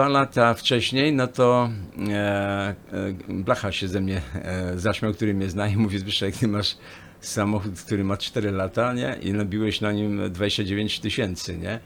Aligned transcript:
dwa 0.00 0.08
lata 0.08 0.54
wcześniej, 0.54 1.12
no 1.12 1.26
to 1.26 1.70
e, 2.08 2.12
e, 2.12 2.74
Blacha 3.28 3.72
się 3.72 3.88
ze 3.88 4.00
mnie 4.00 4.22
e, 4.34 4.78
zaśmiał, 4.78 5.14
który 5.14 5.34
mnie 5.34 5.50
zna 5.50 5.68
i 5.68 5.76
mówi, 5.76 5.98
Zbyszek, 5.98 6.36
ty 6.36 6.48
masz 6.48 6.76
samochód, 7.20 7.80
który 7.80 8.04
ma 8.04 8.16
4 8.16 8.50
lata, 8.50 8.92
nie? 8.92 9.18
I 9.22 9.32
nabiłeś 9.32 9.80
na 9.80 9.92
nim 9.92 10.32
29 10.32 11.00
tysięcy, 11.00 11.58
nie? 11.58 11.80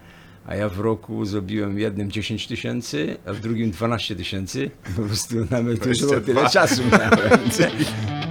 A 0.46 0.56
ja 0.56 0.68
w 0.68 0.80
roku 0.80 1.24
zrobiłem 1.24 1.74
w 1.74 1.78
jednym 1.78 2.10
10 2.10 2.46
tysięcy, 2.46 3.16
a 3.26 3.32
w 3.32 3.40
drugim 3.40 3.70
12 3.70 4.16
tysięcy. 4.16 4.70
Po 4.96 5.02
prostu 5.02 5.36
nawet 5.50 5.86
już 5.86 6.00
było 6.00 6.20
tyle 6.20 6.40
22. 6.40 6.48
czasu 6.48 6.82
miałem. 6.92 7.40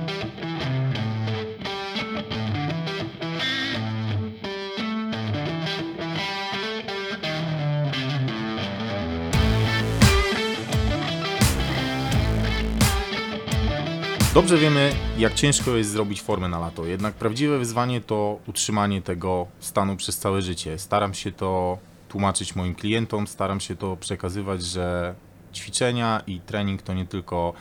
Dobrze 14.34 14.58
wiemy, 14.58 14.92
jak 15.18 15.34
ciężko 15.34 15.72
jest 15.72 15.90
zrobić 15.90 16.22
formę 16.22 16.48
na 16.48 16.60
lato. 16.60 16.86
Jednak 16.86 17.14
prawdziwe 17.14 17.60
wyzwanie 17.60 18.02
to 18.02 18.40
utrzymanie 18.48 19.02
tego 19.02 19.48
stanu 19.60 19.96
przez 19.96 20.18
całe 20.18 20.42
życie. 20.42 20.80
Staram 20.80 21.14
się 21.14 21.32
to 21.32 21.78
tłumaczyć 22.10 22.56
moim 22.56 22.76
klientom, 22.76 23.28
staram 23.28 23.60
się 23.60 23.76
to 23.76 23.98
przekazywać, 23.98 24.64
że 24.64 25.16
ćwiczenia 25.54 26.22
i 26.28 26.40
trening 26.40 26.82
to 26.82 26.94
nie 26.94 27.06
tylko 27.06 27.54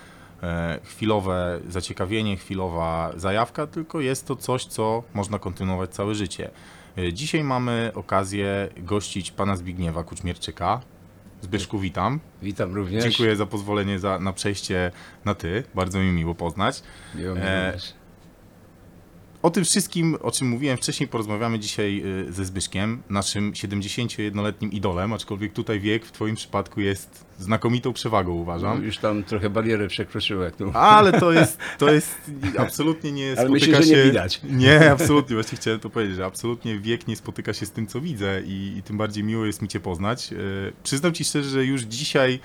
e, 0.43 0.79
chwilowe 0.85 1.61
zaciekawienie, 1.69 2.37
chwilowa 2.37 3.13
zajawka, 3.17 3.67
tylko 3.67 4.01
jest 4.01 4.27
to 4.27 4.37
coś, 4.37 4.65
co 4.65 5.03
można 5.15 5.39
kontynuować 5.39 5.91
całe 5.91 6.15
życie. 6.15 6.51
E, 6.99 7.13
Dzisiaj 7.13 7.45
mamy 7.45 7.93
okazję 7.95 8.69
gościć 8.77 9.31
pana 9.31 9.57
Zbigniewa 9.57 10.05
Kuczmierczyka. 10.05 10.81
Zbyszku, 11.43 11.79
witam. 11.79 12.21
Witam 12.43 12.75
również. 12.75 13.05
Dziękuję 13.05 13.37
za 13.37 13.47
pozwolenie 13.47 13.99
za, 13.99 14.19
na 14.19 14.33
przejście 14.33 14.91
na 15.25 15.35
ty. 15.35 15.65
Bardzo 15.75 15.99
mi 15.99 16.13
miło 16.13 16.35
poznać. 16.35 16.83
Miło 17.15 17.35
mi 17.35 17.41
E, 17.45 17.67
również. 17.67 17.95
O 19.43 19.51
tym 19.51 19.65
wszystkim, 19.65 20.17
o 20.23 20.31
czym 20.31 20.49
mówiłem 20.49 20.77
wcześniej, 20.77 21.09
porozmawiamy 21.09 21.59
dzisiaj 21.59 22.03
y, 22.29 22.33
ze 22.33 22.45
Zbyszkiem, 22.45 23.03
naszym 23.11 23.53
71-letnim 23.53 24.73
idolem, 24.73 25.13
aczkolwiek 25.13 25.53
tutaj 25.53 25.81
wiek 25.81 26.07
w 26.07 26.13
twoim 26.13 26.37
przypadku 26.37 26.81
jest 26.81 27.25
znakomitą 27.39 27.93
przewagą, 27.93 28.33
uważam. 28.33 28.85
Już 28.85 28.99
tam 28.99 29.25
trochę 29.25 29.51
barierę 29.51 29.89
przekroczyłem. 29.89 30.45
jak 30.45 30.57
tu- 30.57 30.71
Ale 30.75 31.21
to 31.21 31.33
jest, 31.33 31.59
to 31.79 31.93
jest 31.93 32.15
absolutnie 32.59 33.13
nie 33.13 33.35
Ale 33.39 33.47
spotyka 33.49 33.79
myślę, 33.79 33.83
się... 33.83 33.97
nie 33.97 34.03
widać. 34.05 34.41
Nie, 34.45 34.91
absolutnie, 34.91 35.37
właśnie 35.37 35.59
chciałem 35.59 35.81
to 35.81 35.91
powiedzieć, 35.91 36.17
że 36.17 36.25
absolutnie 36.25 36.79
wiek 36.79 37.07
nie 37.09 37.17
spotyka 37.17 37.53
się 37.53 37.67
z 37.67 37.71
tym, 37.71 37.87
co 37.87 38.01
widzę 38.01 38.43
i, 38.47 38.75
i 38.79 38.83
tym 38.83 38.99
bardziej 38.99 39.25
miło 39.25 39.47
jest 39.47 39.63
mi 39.63 39.69
cię 39.69 39.81
poznać. 39.81 40.33
Y, 40.33 40.73
Przyznam 40.83 41.13
ci 41.13 41.25
szczerze, 41.25 41.51
że 41.51 41.65
już 41.65 41.83
dzisiaj 41.83 42.41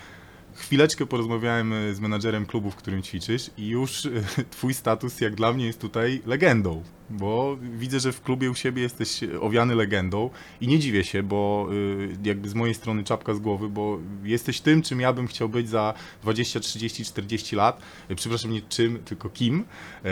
chwileczkę 0.57 1.05
porozmawiałem 1.05 1.73
y, 1.73 1.95
z 1.95 1.99
menadżerem 1.99 2.45
klubu, 2.45 2.71
w 2.71 2.75
którym 2.75 3.03
ćwiczysz 3.03 3.51
i 3.57 3.67
już 3.67 4.05
y, 4.05 4.23
twój 4.51 4.73
status 4.73 5.21
jak 5.21 5.35
dla 5.35 5.53
mnie 5.53 5.65
jest 5.65 5.81
tutaj 5.81 6.21
legendą, 6.25 6.83
bo 7.09 7.57
widzę, 7.61 7.99
że 7.99 8.11
w 8.11 8.21
klubie 8.21 8.51
u 8.51 8.55
siebie 8.55 8.81
jesteś 8.81 9.19
owiany 9.41 9.75
legendą 9.75 10.29
i 10.61 10.67
nie 10.67 10.79
dziwię 10.79 11.03
się, 11.03 11.23
bo 11.23 11.67
y, 11.71 12.17
jakby 12.23 12.49
z 12.49 12.53
mojej 12.53 12.75
strony 12.75 13.03
czapka 13.03 13.33
z 13.33 13.39
głowy, 13.39 13.69
bo 13.69 13.99
jesteś 14.23 14.61
tym, 14.61 14.81
czym 14.81 14.99
ja 14.99 15.13
bym 15.13 15.27
chciał 15.27 15.49
być 15.49 15.69
za 15.69 15.93
20, 16.21 16.59
30, 16.59 17.05
40 17.05 17.55
lat. 17.55 17.81
Y, 18.11 18.15
Przepraszam, 18.15 18.51
nie 18.51 18.61
czym, 18.61 18.99
tylko 19.05 19.29
kim. 19.29 19.65
E, 20.05 20.07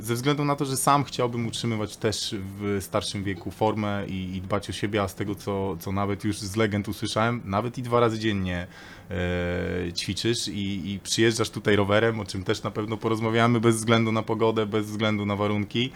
Ze 0.00 0.14
względu 0.14 0.44
na 0.44 0.56
to, 0.56 0.64
że 0.64 0.76
sam 0.76 1.04
chciałbym 1.04 1.46
utrzymywać 1.46 1.96
też 1.96 2.34
w 2.38 2.78
starszym 2.80 3.24
wieku 3.24 3.50
formę 3.50 4.06
i, 4.08 4.40
dbać 4.44 4.70
o 4.70 4.72
siebie, 4.72 5.02
a 5.02 5.08
z 5.08 5.14
tego, 5.14 5.34
co, 5.34 5.76
co 5.80 5.92
nawet 5.92 6.24
już 6.24 6.38
z 6.38 6.56
legend 6.56 6.88
usłyszałem, 6.88 7.40
nawet 7.44 7.78
i 7.78 7.82
dwa 7.82 8.00
razy 8.00 8.18
dziennie 8.18 8.66
e, 9.10 9.92
ćwiczysz 9.92 10.48
i, 10.48 10.92
i 10.92 11.00
przyjeżdżasz 11.00 11.50
tutaj 11.50 11.76
rowerem, 11.76 12.20
o 12.20 12.24
czym 12.24 12.44
też 12.44 12.62
na 12.62 12.70
pewno 12.70 12.96
porozmawiamy, 12.96 13.60
bez 13.60 13.76
względu 13.76 14.12
na 14.12 14.22
pogodę, 14.22 14.66
bez 14.66 14.86
względu 14.86 15.26
na 15.26 15.36
warunki. 15.36 15.90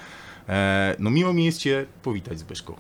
E, 0.49 0.97
No 0.99 1.11
miło 1.11 1.33
mi 1.33 1.45
jest 1.45 1.59
Cię 1.59 1.87
powitać, 2.03 2.39
Zbyszku. 2.39 2.75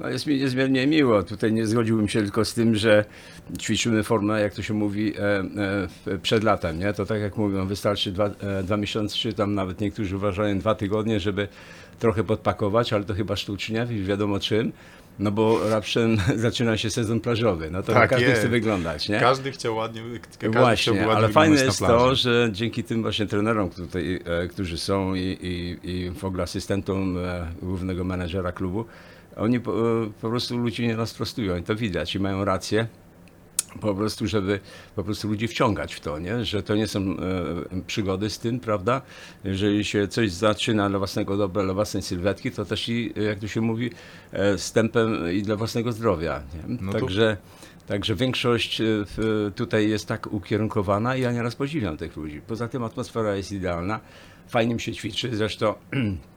No 0.00 0.08
jest 0.08 0.26
mi 0.26 0.38
niezmiernie 0.38 0.86
miło. 0.86 1.22
Tutaj 1.22 1.52
nie 1.52 1.66
zgodziłbym 1.66 2.08
się 2.08 2.22
tylko 2.22 2.44
z 2.44 2.54
tym, 2.54 2.76
że 2.76 3.04
ćwiczymy 3.58 4.02
formę, 4.02 4.40
jak 4.40 4.54
to 4.54 4.62
się 4.62 4.74
mówi, 4.74 5.14
e, 5.18 5.44
e, 6.06 6.18
przed 6.18 6.44
latem. 6.44 6.78
Nie? 6.78 6.92
To 6.92 7.06
tak 7.06 7.20
jak 7.20 7.36
mówią, 7.36 7.66
wystarczy 7.66 8.12
dwa, 8.12 8.30
dwa 8.64 8.76
miesiące, 8.76 9.16
czy 9.16 9.32
tam 9.32 9.54
nawet 9.54 9.80
niektórzy 9.80 10.16
uważają 10.16 10.58
dwa 10.58 10.74
tygodnie, 10.74 11.20
żeby 11.20 11.48
trochę 11.98 12.24
podpakować, 12.24 12.92
ale 12.92 13.04
to 13.04 13.14
chyba 13.14 13.36
sztucznie, 13.36 13.86
wiadomo 13.86 14.40
czym. 14.40 14.72
No 15.18 15.30
bo 15.30 15.68
raptem 15.70 16.16
zaczyna 16.36 16.76
się 16.76 16.90
sezon 16.90 17.20
plażowy. 17.20 17.70
No 17.70 17.82
to 17.82 17.92
Tak 17.92 18.10
każdy 18.10 18.26
jest. 18.26 18.38
chce 18.40 18.48
wyglądać, 18.48 19.08
nie? 19.08 19.20
Każdy 19.20 19.52
chciał 19.52 19.76
ładnie, 19.76 20.02
każdy 20.40 20.58
Właśnie, 20.58 20.92
chciałby 20.92 21.00
ładnie 21.00 21.24
ale 21.24 21.28
fajne 21.28 21.64
jest 21.64 21.78
to, 21.78 22.14
że 22.14 22.48
dzięki 22.52 22.84
tym 22.84 23.02
właśnie 23.02 23.26
trenerom, 23.26 23.70
tutaj, 23.70 24.20
e, 24.24 24.48
którzy 24.48 24.78
są 24.78 25.14
i, 25.14 25.20
i, 25.20 25.90
i 25.90 26.10
w 26.10 26.24
ogóle 26.24 26.42
asystentom 26.42 27.18
e, 27.18 27.46
głównego 27.62 28.04
menedżera 28.04 28.52
klubu, 28.52 28.84
oni 29.36 29.60
po, 29.60 30.02
e, 30.02 30.10
po 30.20 30.28
prostu 30.30 30.58
ludzi 30.58 30.86
nie 30.86 30.96
rozprostują 30.96 31.56
i 31.56 31.62
to 31.62 31.76
widać 31.76 32.14
i 32.14 32.20
mają 32.20 32.44
rację. 32.44 32.86
Po 33.80 33.94
prostu, 33.94 34.26
żeby 34.26 34.60
po 34.96 35.04
prostu 35.04 35.28
ludzi 35.28 35.48
wciągać 35.48 35.94
w 35.94 36.00
to, 36.00 36.18
nie? 36.18 36.44
że 36.44 36.62
to 36.62 36.76
nie 36.76 36.86
są 36.86 37.00
e, 37.00 37.16
przygody 37.86 38.30
z 38.30 38.38
tym, 38.38 38.60
prawda? 38.60 39.02
Jeżeli 39.44 39.84
się 39.84 40.08
coś 40.08 40.32
zaczyna 40.32 40.88
dla 40.90 40.98
własnego 40.98 41.36
dobra, 41.36 41.62
dla 41.62 41.74
własnej 41.74 42.02
sylwetki, 42.02 42.50
to 42.50 42.64
też 42.64 42.88
i, 42.88 43.12
jak 43.26 43.38
to 43.38 43.48
się 43.48 43.60
mówi, 43.60 43.90
e, 44.32 44.56
tempem 44.74 45.32
i 45.32 45.42
dla 45.42 45.56
własnego 45.56 45.92
zdrowia. 45.92 46.42
Nie? 46.54 46.76
No 46.80 46.92
to- 46.92 46.98
Także 46.98 47.36
Także 47.86 48.14
większość 48.14 48.80
e, 48.80 48.84
tutaj 49.54 49.88
jest 49.88 50.06
tak 50.08 50.32
ukierunkowana 50.32 51.16
i 51.16 51.20
ja 51.20 51.32
nieraz 51.32 51.56
podziwiam 51.56 51.96
tych 51.96 52.16
ludzi. 52.16 52.40
Poza 52.46 52.68
tym 52.68 52.84
atmosfera 52.84 53.36
jest 53.36 53.52
idealna, 53.52 54.00
fajnie 54.48 54.74
mi 54.74 54.80
się 54.80 54.92
ćwiczy, 54.92 55.36
zresztą 55.36 55.74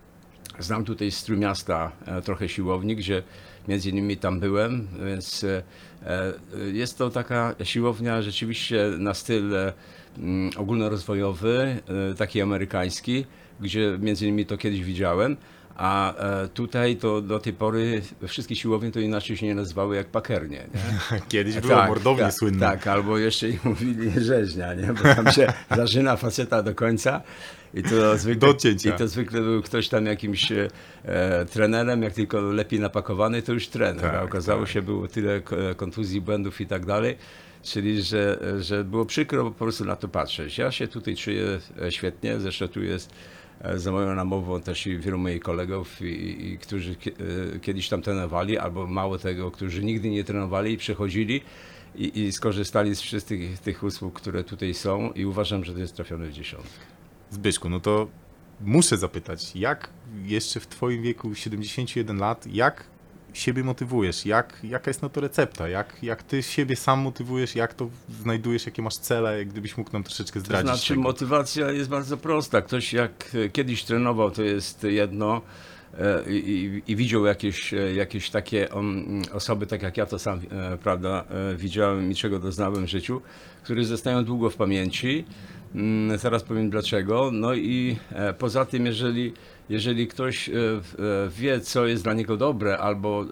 znam 0.59 0.85
tutaj 0.85 1.11
z 1.11 1.23
Trójmiasta 1.23 1.91
e, 2.05 2.21
trochę 2.21 2.49
siłowni, 2.49 2.95
gdzie 2.95 3.23
między 3.67 3.89
innymi 3.89 4.17
tam 4.17 4.39
byłem, 4.39 4.87
więc 5.05 5.43
e, 5.43 5.63
e, 6.05 6.33
jest 6.73 6.97
to 6.97 7.09
taka 7.09 7.55
siłownia 7.63 8.21
rzeczywiście 8.21 8.85
na 8.99 9.13
styl 9.13 9.55
mm, 10.17 10.51
ogólnorozwojowy, 10.57 11.81
taki 12.17 12.41
amerykański, 12.41 13.25
gdzie 13.59 13.97
między 14.01 14.25
innymi 14.25 14.45
to 14.45 14.57
kiedyś 14.57 14.83
widziałem. 14.83 15.37
A 15.77 16.15
e, 16.15 16.47
tutaj 16.47 16.95
to 16.95 17.21
do 17.21 17.39
tej 17.39 17.53
pory 17.53 18.01
wszystkie 18.27 18.55
siłownie 18.55 18.91
to 18.91 18.99
inaczej 18.99 19.37
się 19.37 19.45
nie 19.45 19.55
nazywały 19.55 19.95
jak 19.95 20.07
pakernie. 20.07 20.67
Nie? 20.73 21.19
Kiedyś 21.29 21.59
było 21.59 21.85
mordownie 21.85 22.23
tak, 22.23 22.33
słynne. 22.33 22.59
Tak, 22.59 22.87
albo 22.87 23.17
jeszcze 23.17 23.49
i 23.49 23.59
mówili 23.63 24.11
rzeźnia, 24.17 24.73
nie? 24.73 24.93
bo 24.93 25.03
tam 25.03 25.31
się 25.31 25.53
zażyna 25.75 26.17
faceta 26.17 26.63
do 26.63 26.75
końca. 26.75 27.21
I 27.73 27.83
to, 27.83 28.17
zwykle. 28.17 28.49
I 28.85 28.91
to 28.97 29.07
zwykle 29.07 29.41
był 29.41 29.61
ktoś 29.61 29.89
tam 29.89 30.05
jakimś 30.05 30.51
e, 30.51 31.45
trenerem, 31.51 32.03
jak 32.03 32.13
tylko 32.13 32.41
lepiej 32.41 32.79
napakowany, 32.79 33.41
to 33.41 33.53
już 33.53 33.67
trener. 33.67 34.01
Tak, 34.01 34.15
a 34.15 34.23
okazało 34.23 34.61
tak. 34.61 34.69
się, 34.69 34.81
było 34.81 35.07
tyle 35.07 35.41
kontuzji, 35.75 36.21
błędów 36.21 36.61
i 36.61 36.67
tak 36.67 36.85
dalej. 36.85 37.17
Czyli, 37.63 38.01
że, 38.01 38.39
że 38.59 38.83
było 38.83 39.05
przykro 39.05 39.43
po 39.43 39.51
prostu 39.51 39.85
na 39.85 39.95
to 39.95 40.07
patrzeć. 40.07 40.57
Ja 40.57 40.71
się 40.71 40.87
tutaj 40.87 41.15
czuję 41.15 41.59
e, 41.81 41.91
świetnie, 41.91 42.39
zresztą 42.39 42.67
tu 42.67 42.83
jest 42.83 43.13
za 43.75 43.91
moją 43.91 44.15
namową 44.15 44.61
też 44.61 44.87
i 44.87 44.99
wielu 44.99 45.17
moich 45.17 45.41
kolegów, 45.41 46.01
i, 46.01 46.47
i, 46.47 46.57
którzy 46.57 46.91
e, 47.55 47.59
kiedyś 47.59 47.89
tam 47.89 48.01
trenowali, 48.01 48.57
albo 48.57 48.87
mało 48.87 49.17
tego, 49.17 49.51
którzy 49.51 49.83
nigdy 49.83 50.09
nie 50.09 50.23
trenowali 50.23 50.73
i 50.73 50.77
przychodzili 50.77 51.41
i, 51.95 52.19
i 52.19 52.31
skorzystali 52.31 52.95
z 52.95 53.01
wszystkich 53.01 53.59
tych 53.59 53.83
usług, 53.83 54.13
które 54.13 54.43
tutaj 54.43 54.73
są 54.73 55.11
i 55.11 55.25
uważam, 55.25 55.63
że 55.63 55.73
to 55.73 55.79
jest 55.79 55.95
trafione 55.95 56.27
w 56.27 56.33
dziesiątkę. 56.33 56.79
Zbyszku, 57.29 57.69
no 57.69 57.79
to 57.79 58.07
muszę 58.61 58.97
zapytać, 58.97 59.55
jak 59.55 59.89
jeszcze 60.25 60.59
w 60.59 60.67
twoim 60.67 61.03
wieku 61.03 61.35
71 61.35 62.17
lat, 62.17 62.47
jak 62.47 62.83
siebie 63.33 63.63
motywujesz? 63.63 64.25
Jak, 64.25 64.59
jaka 64.63 64.89
jest 64.89 65.01
na 65.01 65.09
to 65.09 65.21
recepta? 65.21 65.69
Jak, 65.69 66.03
jak 66.03 66.23
ty 66.23 66.43
siebie 66.43 66.75
sam 66.75 66.99
motywujesz? 66.99 67.55
Jak 67.55 67.73
to 67.73 67.89
znajdujesz? 68.21 68.65
Jakie 68.65 68.81
masz 68.81 68.95
cele? 68.95 69.45
Gdybyś 69.45 69.77
mógł 69.77 69.93
nam 69.93 70.03
troszeczkę 70.03 70.39
To 70.39 70.45
zdradzić 70.45 70.67
znaczy 70.67 70.89
tego. 70.89 71.01
motywacja 71.01 71.71
jest 71.71 71.89
bardzo 71.89 72.17
prosta. 72.17 72.61
Ktoś 72.61 72.93
jak 72.93 73.11
e, 73.45 73.49
kiedyś 73.49 73.83
trenował, 73.83 74.31
to 74.31 74.43
jest 74.43 74.83
jedno 74.83 75.41
e, 75.99 76.31
i, 76.31 76.81
i, 76.87 76.95
widział 76.95 77.25
jakieś, 77.25 77.73
e, 77.73 77.93
jakieś 77.93 78.29
takie 78.29 78.69
um, 78.69 79.21
osoby, 79.33 79.67
tak 79.67 79.81
jak 79.81 79.97
ja 79.97 80.05
to 80.05 80.19
sam 80.19 80.41
prawda, 80.83 81.25
widziałem 81.57 82.11
i 82.11 82.15
czego 82.15 82.39
doznałem 82.39 82.85
w 82.85 82.89
życiu, 82.89 83.21
które 83.63 83.83
zostają 83.83 84.25
długo 84.25 84.49
w 84.49 84.55
pamięci. 84.55 85.25
Mm, 85.75 86.17
Zaraz 86.17 86.43
powiem 86.43 86.69
dlaczego. 86.69 87.29
No 87.33 87.53
i 87.53 87.97
e, 88.11 88.33
poza 88.33 88.65
tym, 88.65 88.85
jeżeli, 88.85 89.33
jeżeli 89.69 90.07
ktoś 90.07 90.49
e, 90.49 90.53
e, 90.53 90.81
wie, 91.29 91.59
co 91.59 91.85
jest 91.85 92.03
dla 92.03 92.13
niego 92.13 92.37
dobre, 92.37 92.77
albo 92.77 93.25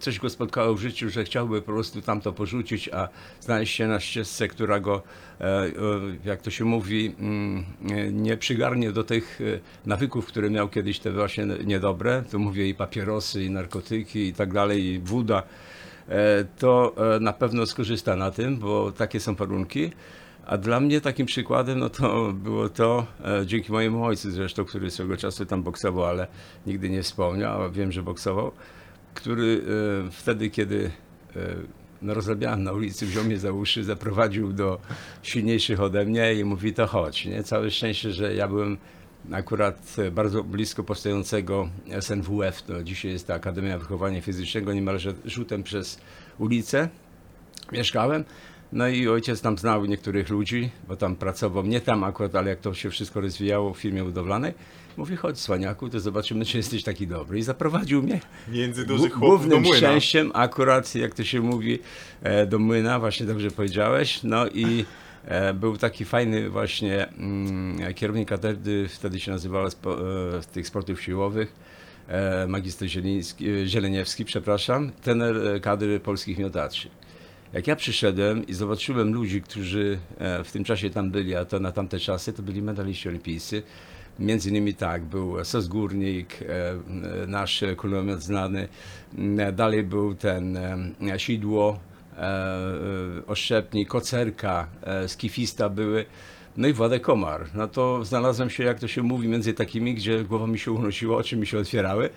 coś 0.00 0.18
go 0.18 0.30
spotkało 0.30 0.74
w 0.74 0.80
życiu, 0.80 1.10
że 1.10 1.24
chciałby 1.24 1.62
po 1.62 1.72
prostu 1.72 2.02
tamto 2.02 2.32
porzucić, 2.32 2.88
a 2.88 3.08
znaleźć 3.40 3.74
się 3.74 3.86
na 3.86 4.00
ścieżce, 4.00 4.48
która 4.48 4.80
go, 4.80 5.02
jak 6.24 6.42
to 6.42 6.50
się 6.50 6.64
mówi, 6.64 7.14
mm, 7.18 7.64
nie 8.12 8.36
przygarnie 8.36 8.92
do 8.92 9.04
tych 9.04 9.40
nawyków, 9.86 10.26
które 10.26 10.50
miał 10.50 10.68
kiedyś 10.68 10.98
te 10.98 11.12
właśnie 11.12 11.46
niedobre, 11.64 12.24
to 12.30 12.38
mówię 12.38 12.68
i 12.68 12.74
papierosy, 12.74 13.44
i 13.44 13.50
narkotyki, 13.50 14.18
i 14.26 14.32
tak 14.32 14.52
dalej, 14.52 14.84
i 14.84 15.00
woda. 15.00 15.42
to 16.58 16.94
na 17.20 17.32
pewno 17.32 17.66
skorzysta 17.66 18.16
na 18.16 18.30
tym, 18.30 18.56
bo 18.56 18.92
takie 18.92 19.20
są 19.20 19.34
warunki. 19.34 19.90
A 20.46 20.58
dla 20.58 20.80
mnie 20.80 21.00
takim 21.00 21.26
przykładem 21.26 21.78
no 21.78 21.90
to 21.90 22.32
było 22.32 22.68
to, 22.68 23.06
e, 23.24 23.46
dzięki 23.46 23.72
mojemu 23.72 24.04
ojcu 24.04 24.30
zresztą, 24.30 24.64
który 24.64 24.90
swego 24.90 25.16
czasu 25.16 25.46
tam 25.46 25.62
boksował, 25.62 26.04
ale 26.04 26.26
nigdy 26.66 26.90
nie 26.90 27.02
wspomniał, 27.02 27.62
a 27.62 27.68
wiem, 27.68 27.92
że 27.92 28.02
boksował, 28.02 28.52
który 29.14 29.62
e, 30.06 30.10
wtedy, 30.10 30.50
kiedy 30.50 30.90
e, 31.36 31.40
no, 32.02 32.14
rozrabiałem 32.14 32.62
na 32.62 32.72
ulicy, 32.72 33.06
wziął 33.06 33.24
mnie 33.24 33.38
za 33.38 33.52
uszy, 33.52 33.84
zaprowadził 33.84 34.52
do 34.52 34.80
silniejszych 35.22 35.80
ode 35.80 36.04
mnie 36.04 36.34
i 36.34 36.44
mówi 36.44 36.72
to 36.72 36.86
chodź. 36.86 37.26
Nie? 37.26 37.42
Całe 37.42 37.70
szczęście, 37.70 38.12
że 38.12 38.34
ja 38.34 38.48
byłem 38.48 38.78
akurat 39.32 39.96
bardzo 40.12 40.44
blisko 40.44 40.84
powstającego 40.84 41.68
SNWF, 42.00 42.62
to 42.62 42.82
dzisiaj 42.82 43.12
jest 43.12 43.26
ta 43.26 43.34
Akademia 43.34 43.78
Wychowania 43.78 44.20
Fizycznego, 44.20 44.72
niemalże 44.72 45.14
rzutem 45.24 45.62
przez 45.62 45.98
ulicę 46.38 46.88
mieszkałem. 47.72 48.24
No 48.74 48.88
i 48.88 49.08
ojciec 49.08 49.40
tam 49.40 49.58
znał 49.58 49.84
niektórych 49.84 50.28
ludzi, 50.28 50.70
bo 50.88 50.96
tam 50.96 51.16
pracował, 51.16 51.66
nie 51.66 51.80
tam 51.80 52.04
akurat, 52.04 52.34
ale 52.34 52.50
jak 52.50 52.60
to 52.60 52.74
się 52.74 52.90
wszystko 52.90 53.20
rozwijało 53.20 53.74
w 53.74 53.78
firmie 53.78 54.04
budowlanej. 54.04 54.54
Mówi, 54.96 55.16
chodź 55.16 55.38
Słaniaku, 55.40 55.88
to 55.88 56.00
zobaczymy, 56.00 56.44
czy 56.44 56.56
jesteś 56.56 56.82
taki 56.82 57.06
dobry. 57.06 57.38
I 57.38 57.42
zaprowadził 57.42 58.02
mnie 58.02 58.20
Między 58.48 58.86
dużych 58.86 59.12
chłopów 59.12 59.28
do 59.28 59.36
Głównym 59.36 59.62
młyna. 59.62 59.76
szczęściem 59.76 60.30
akurat, 60.34 60.94
jak 60.94 61.14
to 61.14 61.24
się 61.24 61.40
mówi, 61.40 61.78
e, 62.22 62.46
do 62.46 62.58
młyna, 62.58 62.98
właśnie 63.00 63.26
dobrze 63.26 63.50
powiedziałeś. 63.50 64.20
No 64.22 64.48
i 64.48 64.84
e, 65.24 65.54
był 65.54 65.76
taki 65.76 66.04
fajny 66.04 66.50
właśnie 66.50 67.08
mm, 67.08 67.94
kierownik 67.94 68.28
katedry, 68.28 68.88
wtedy 68.88 69.20
się 69.20 69.30
nazywała 69.30 69.70
spo, 69.70 69.98
e, 70.38 70.42
tych 70.52 70.66
sportów 70.66 71.02
siłowych, 71.02 71.52
magister 72.48 72.88
Zieliński, 72.88 73.46
Zieleniewski, 73.66 74.24
przepraszam, 74.24 74.92
trener 75.02 75.36
e, 75.36 75.60
kadry 75.60 76.00
polskich 76.00 76.38
miotaczy. 76.38 76.88
Jak 77.54 77.66
ja 77.66 77.76
przyszedłem 77.76 78.46
i 78.46 78.54
zobaczyłem 78.54 79.12
ludzi, 79.12 79.42
którzy 79.42 79.98
e, 80.18 80.44
w 80.44 80.52
tym 80.52 80.64
czasie 80.64 80.90
tam 80.90 81.10
byli, 81.10 81.34
a 81.34 81.44
to 81.44 81.60
na 81.60 81.72
tamte 81.72 82.00
czasy, 82.00 82.32
to 82.32 82.42
byli 82.42 82.62
medaliści 82.62 83.08
olimpijscy. 83.08 83.62
Między 84.18 84.50
innymi 84.50 84.74
tak, 84.74 85.02
był 85.04 85.44
Sos 85.44 85.68
Górnik, 85.68 86.42
e, 86.42 86.70
e, 87.22 87.26
nasz 87.26 87.64
kulomiot 87.76 88.22
znany, 88.22 88.68
m, 89.18 89.56
dalej 89.56 89.82
był 89.82 90.14
ten 90.14 90.58
Sidło, 91.16 91.80
Oszczepnik, 93.26 93.88
Kocerka, 93.88 94.68
Skifista 95.06 95.68
były, 95.68 96.04
no 96.56 96.68
i 96.68 96.72
Władek 96.72 97.02
Komar. 97.02 97.46
No 97.54 97.68
to 97.68 98.04
znalazłem 98.04 98.50
się, 98.50 98.64
jak 98.64 98.78
to 98.78 98.88
się 98.88 99.02
mówi, 99.02 99.28
między 99.28 99.54
takimi, 99.54 99.94
gdzie 99.94 100.24
głowa 100.24 100.46
mi 100.46 100.58
się 100.58 100.72
unosiła, 100.72 101.16
oczy 101.16 101.36
mi 101.36 101.46
się 101.46 101.58
otwierały. 101.58 102.10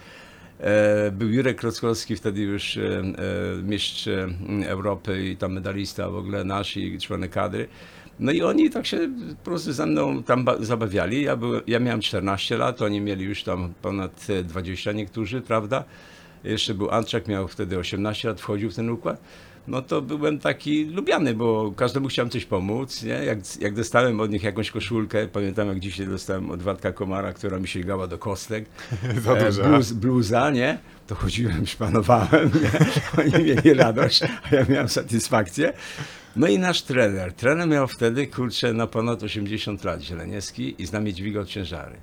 E, 0.60 1.12
Był 1.12 1.30
Jurek 1.30 1.58
Krockowski, 1.58 2.16
wtedy 2.16 2.42
już 2.42 2.78
e, 2.78 2.82
e, 2.82 3.04
mistrz 3.64 4.10
Europy 4.66 5.28
i 5.30 5.38
tam 5.38 5.54
medalista 5.54 6.10
w 6.10 6.16
ogóle 6.16 6.44
nasz 6.44 6.78
i 6.78 7.00
członek 7.00 7.32
kadry. 7.32 7.68
No 8.20 8.32
i 8.32 8.42
oni 8.42 8.70
tak 8.70 8.86
się 8.86 9.10
po 9.38 9.44
prostu 9.46 9.74
ze 9.74 9.86
mną 9.86 10.24
tam 10.24 10.44
ba- 10.46 10.58
zabawiali. 10.60 11.24
Ja, 11.24 11.36
byłem, 11.36 11.62
ja 11.68 11.80
miałem 11.80 12.02
14 12.02 12.58
lat, 12.58 12.82
oni 12.82 13.02
mieli 13.02 13.26
już 13.26 13.44
tam 13.44 13.74
ponad 13.82 14.28
e, 14.30 14.44
20 14.44 14.92
niektórzy, 14.92 15.42
prawda? 15.42 15.84
Jeszcze 16.44 16.74
był 16.74 16.92
Antrzak, 16.92 17.28
miał 17.28 17.48
wtedy 17.48 17.78
18 17.78 18.28
lat, 18.28 18.42
wchodził 18.42 18.72
w 18.72 18.76
ten 18.76 18.90
układ. 18.90 19.22
No 19.68 19.82
to 19.82 20.02
byłem 20.02 20.40
taki 20.40 20.86
lubiany, 20.86 21.34
bo 21.34 21.72
każdemu 21.76 22.08
chciałem 22.08 22.30
coś 22.30 22.46
pomóc, 22.46 23.04
nie? 23.04 23.10
Jak, 23.12 23.40
jak 23.62 23.76
dostałem 23.76 24.20
od 24.20 24.32
nich 24.32 24.44
jakąś 24.44 24.72
koszulkę, 24.72 25.28
pamiętam 25.28 25.68
jak 25.68 25.80
dzisiaj 25.80 26.08
dostałem 26.08 26.52
od 26.52 26.64
Władka 26.64 26.92
Komara, 26.92 27.34
która 27.34 27.60
mi 27.60 27.68
sięgała 27.68 28.08
do 28.08 28.18
kostek, 28.18 28.66
Za 29.24 29.34
e, 29.34 29.46
dużo. 29.46 29.64
bluz, 29.64 29.92
bluza, 29.92 30.50
nie? 30.50 30.78
To 31.08 31.16
chodziłem, 31.16 31.66
szpanowałem, 31.68 32.52
nie? 32.62 32.72
Oni 33.24 33.44
mieli 33.46 33.74
radość, 33.74 34.24
a 34.24 34.56
ja 34.56 34.66
miałem 34.70 34.90
satysfakcję. 34.90 35.74
No 36.36 36.48
i 36.48 36.60
nasz 36.60 36.82
trener. 36.82 37.34
Trener 37.34 37.68
miał 37.68 37.88
wtedy, 37.88 38.28
kurczę, 38.28 38.74
na 38.74 38.88
ponad 38.88 39.24
80 39.24 39.84
lat, 39.84 40.02
Zieleniewski 40.02 40.76
i 40.82 40.86
z 40.86 40.92
nami 40.92 41.14
dźwigał 41.14 41.46
ciężary. 41.46 41.96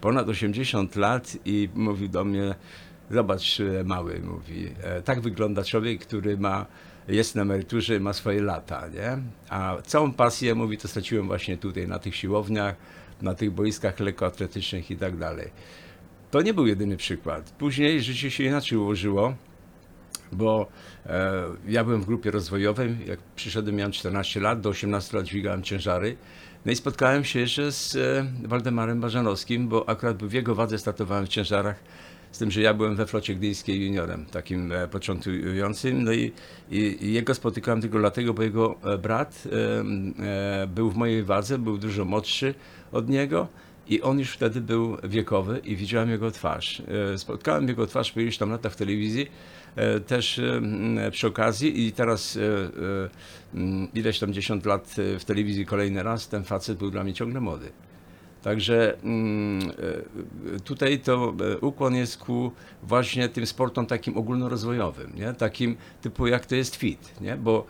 Ponad 0.00 0.28
80 0.28 0.96
lat 0.96 1.36
i 1.44 1.68
mówił 1.74 2.08
do 2.08 2.24
mnie, 2.24 2.54
zobacz 3.10 3.58
mały, 3.84 4.20
mówi, 4.24 4.68
e, 4.82 5.02
tak 5.02 5.20
wygląda 5.20 5.64
człowiek, 5.64 6.00
który 6.00 6.36
ma, 6.38 6.66
jest 7.08 7.34
na 7.34 7.42
emeryturze, 7.42 8.00
ma 8.00 8.12
swoje 8.12 8.42
lata, 8.42 8.88
nie? 8.88 9.18
A 9.48 9.76
całą 9.86 10.12
pasję, 10.12 10.54
mówi, 10.54 10.78
to 10.78 10.88
straciłem 10.88 11.26
właśnie 11.26 11.56
tutaj, 11.56 11.88
na 11.88 11.98
tych 11.98 12.16
siłowniach, 12.16 12.76
na 13.22 13.34
tych 13.34 13.50
boiskach 13.50 14.00
lekkoatletycznych 14.00 14.90
i 14.90 14.96
tak 14.96 15.16
dalej. 15.16 15.50
To 16.30 16.42
nie 16.42 16.54
był 16.54 16.66
jedyny 16.66 16.96
przykład. 16.96 17.50
Później 17.50 18.02
życie 18.02 18.30
się 18.30 18.44
inaczej 18.44 18.78
ułożyło, 18.78 19.34
bo 20.32 20.66
e, 21.06 21.42
ja 21.68 21.84
byłem 21.84 22.02
w 22.02 22.06
grupie 22.06 22.30
rozwojowej. 22.30 22.96
Jak 23.06 23.18
przyszedłem, 23.36 23.76
miałem 23.76 23.92
14 23.92 24.40
lat, 24.40 24.60
do 24.60 24.68
18 24.68 25.16
lat 25.16 25.26
dźwigałem 25.26 25.62
ciężary. 25.62 26.16
No 26.66 26.72
i 26.72 26.76
spotkałem 26.76 27.24
się 27.24 27.40
jeszcze 27.40 27.72
z 27.72 27.96
e, 27.96 28.26
Waldemarem 28.48 29.00
Barzanowskim, 29.00 29.68
bo 29.68 29.88
akurat 29.88 30.24
w 30.24 30.32
jego 30.32 30.54
wadze 30.54 30.78
startowałem 30.78 31.26
w 31.26 31.28
ciężarach. 31.28 31.76
Z 32.32 32.38
tym, 32.38 32.50
że 32.50 32.60
ja 32.60 32.74
byłem 32.74 32.96
we 32.96 33.06
flocie 33.06 33.34
gdyńskiej 33.34 33.86
juniorem, 33.86 34.26
takim 34.26 34.72
e, 34.72 34.88
początkującym. 34.88 36.04
No 36.04 36.12
i, 36.12 36.32
i, 36.70 37.12
jego 37.12 37.34
spotykałem 37.34 37.80
tylko 37.80 37.98
dlatego, 37.98 38.34
bo 38.34 38.42
jego 38.42 38.78
e, 38.84 38.98
brat 38.98 39.44
e, 39.46 40.66
był 40.66 40.90
w 40.90 40.96
mojej 40.96 41.22
wadze, 41.22 41.58
był 41.58 41.78
dużo 41.78 42.04
młodszy 42.04 42.54
od 42.92 43.08
niego. 43.08 43.48
I 43.88 44.02
on 44.02 44.18
już 44.18 44.30
wtedy 44.30 44.60
był 44.60 44.96
wiekowy 45.04 45.60
i 45.64 45.76
widziałem 45.76 46.10
jego 46.10 46.30
twarz. 46.30 46.82
Spotkałem 47.16 47.68
jego 47.68 47.86
twarz 47.86 48.12
po 48.12 48.20
iluś 48.20 48.38
tam 48.38 48.50
latach 48.50 48.72
w 48.72 48.76
telewizji, 48.76 49.26
też 50.06 50.40
przy 51.10 51.26
okazji 51.26 51.86
i 51.86 51.92
teraz 51.92 52.38
ileś 53.94 54.18
tam 54.18 54.32
10 54.32 54.64
lat 54.64 54.94
w 55.18 55.24
telewizji 55.24 55.66
kolejny 55.66 56.02
raz, 56.02 56.28
ten 56.28 56.44
facet 56.44 56.78
był 56.78 56.90
dla 56.90 57.04
mnie 57.04 57.14
ciągle 57.14 57.40
młody. 57.40 57.72
Także 58.42 58.96
mm, 59.02 59.70
e, 60.56 60.60
tutaj 60.60 60.98
to 60.98 61.34
e, 61.54 61.58
ukłon 61.58 61.94
jest 61.94 62.18
ku 62.18 62.52
właśnie 62.82 63.28
tym 63.28 63.46
sportom 63.46 63.86
takim 63.86 64.16
ogólnorozwojowym, 64.16 65.12
nie? 65.16 65.34
takim 65.34 65.76
typu 66.00 66.26
jak 66.26 66.46
to 66.46 66.54
jest 66.54 66.76
fit, 66.76 67.20
nie? 67.20 67.36
bo 67.36 67.66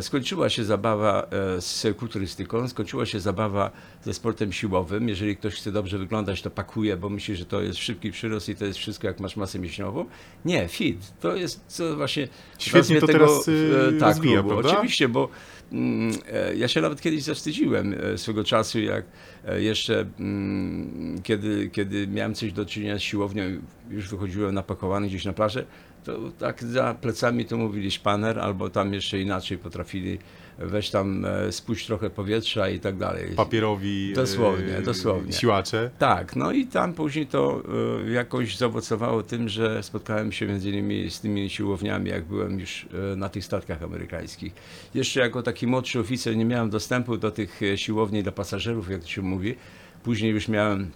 skończyła 0.00 0.48
się 0.48 0.64
zabawa 0.64 1.26
e, 1.56 1.60
z 1.60 1.86
kulturystyką, 1.96 2.68
skończyła 2.68 3.06
się 3.06 3.20
zabawa 3.20 3.70
ze 4.02 4.14
sportem 4.14 4.52
siłowym. 4.52 5.08
Jeżeli 5.08 5.36
ktoś 5.36 5.54
chce 5.54 5.72
dobrze 5.72 5.98
wyglądać, 5.98 6.42
to 6.42 6.50
pakuje, 6.50 6.96
bo 6.96 7.08
myśli, 7.08 7.36
że 7.36 7.44
to 7.44 7.60
jest 7.60 7.78
szybki 7.78 8.12
przyrost 8.12 8.48
i 8.48 8.56
to 8.56 8.64
jest 8.64 8.78
wszystko 8.78 9.06
jak 9.06 9.20
masz 9.20 9.36
masę 9.36 9.58
mięśniową. 9.58 10.04
Nie, 10.44 10.68
fit, 10.68 11.12
to 11.20 11.36
jest 11.36 11.64
co 11.66 11.96
właśnie... 11.96 12.28
Świetnie 12.58 13.00
to 13.00 13.06
tego, 13.06 13.18
teraz, 13.18 13.48
y, 13.48 13.92
e, 13.96 14.00
tak, 14.00 14.08
rozwija? 14.08 14.44
Oczywiście, 14.44 15.08
bo 15.08 15.28
mm, 15.72 16.12
e, 16.32 16.56
ja 16.56 16.68
się 16.68 16.80
nawet 16.80 17.00
kiedyś 17.00 17.22
zawstydziłem 17.22 17.94
e, 18.14 18.18
swego 18.18 18.44
czasu, 18.44 18.80
jak 18.80 19.04
e, 19.44 19.62
jeszcze 19.62 20.06
mm, 20.20 21.22
kiedy, 21.22 21.70
kiedy 21.72 22.06
miałem 22.06 22.34
coś 22.34 22.52
do 22.52 22.66
czynienia 22.66 22.98
z 22.98 23.02
siłownią, 23.02 23.42
już 23.90 24.08
wychodziłem 24.08 24.54
napakowany 24.54 25.06
gdzieś 25.06 25.24
na 25.24 25.32
plażę, 25.32 25.64
to 26.08 26.18
tak 26.38 26.64
za 26.64 26.94
plecami 26.94 27.44
to 27.44 27.56
mówili 27.56 27.90
szpaner, 27.90 28.38
albo 28.38 28.70
tam 28.70 28.94
jeszcze 28.94 29.20
inaczej 29.20 29.58
potrafili 29.58 30.18
weź 30.58 30.90
tam, 30.90 31.24
e, 31.24 31.52
spuść 31.52 31.86
trochę 31.86 32.10
powietrza 32.10 32.68
i 32.68 32.80
tak 32.80 32.96
dalej. 32.96 33.34
Papierowi 33.36 34.12
Dosłownie, 34.14 34.76
e, 34.76 34.82
dosłownie. 34.82 35.32
siłacze. 35.32 35.90
Tak, 35.98 36.36
no 36.36 36.52
i 36.52 36.66
tam 36.66 36.92
później 36.94 37.26
to 37.26 37.62
e, 38.06 38.10
jakoś 38.10 38.56
zaowocowało 38.56 39.22
tym, 39.22 39.48
że 39.48 39.82
spotkałem 39.82 40.32
się 40.32 40.46
między 40.46 40.70
innymi 40.70 41.10
z 41.10 41.20
tymi 41.20 41.50
siłowniami, 41.50 42.10
jak 42.10 42.24
byłem 42.24 42.60
już 42.60 42.86
na 43.16 43.28
tych 43.28 43.44
statkach 43.44 43.82
amerykańskich. 43.82 44.52
Jeszcze 44.94 45.20
jako 45.20 45.42
taki 45.42 45.66
młodszy 45.66 46.00
oficer 46.00 46.36
nie 46.36 46.44
miałem 46.44 46.70
dostępu 46.70 47.16
do 47.16 47.30
tych 47.30 47.60
siłowni 47.76 48.22
dla 48.22 48.32
pasażerów, 48.32 48.90
jak 48.90 49.00
to 49.00 49.08
się 49.08 49.22
mówi. 49.22 49.54
Później 50.02 50.32
już 50.32 50.48
miałem 50.48 50.90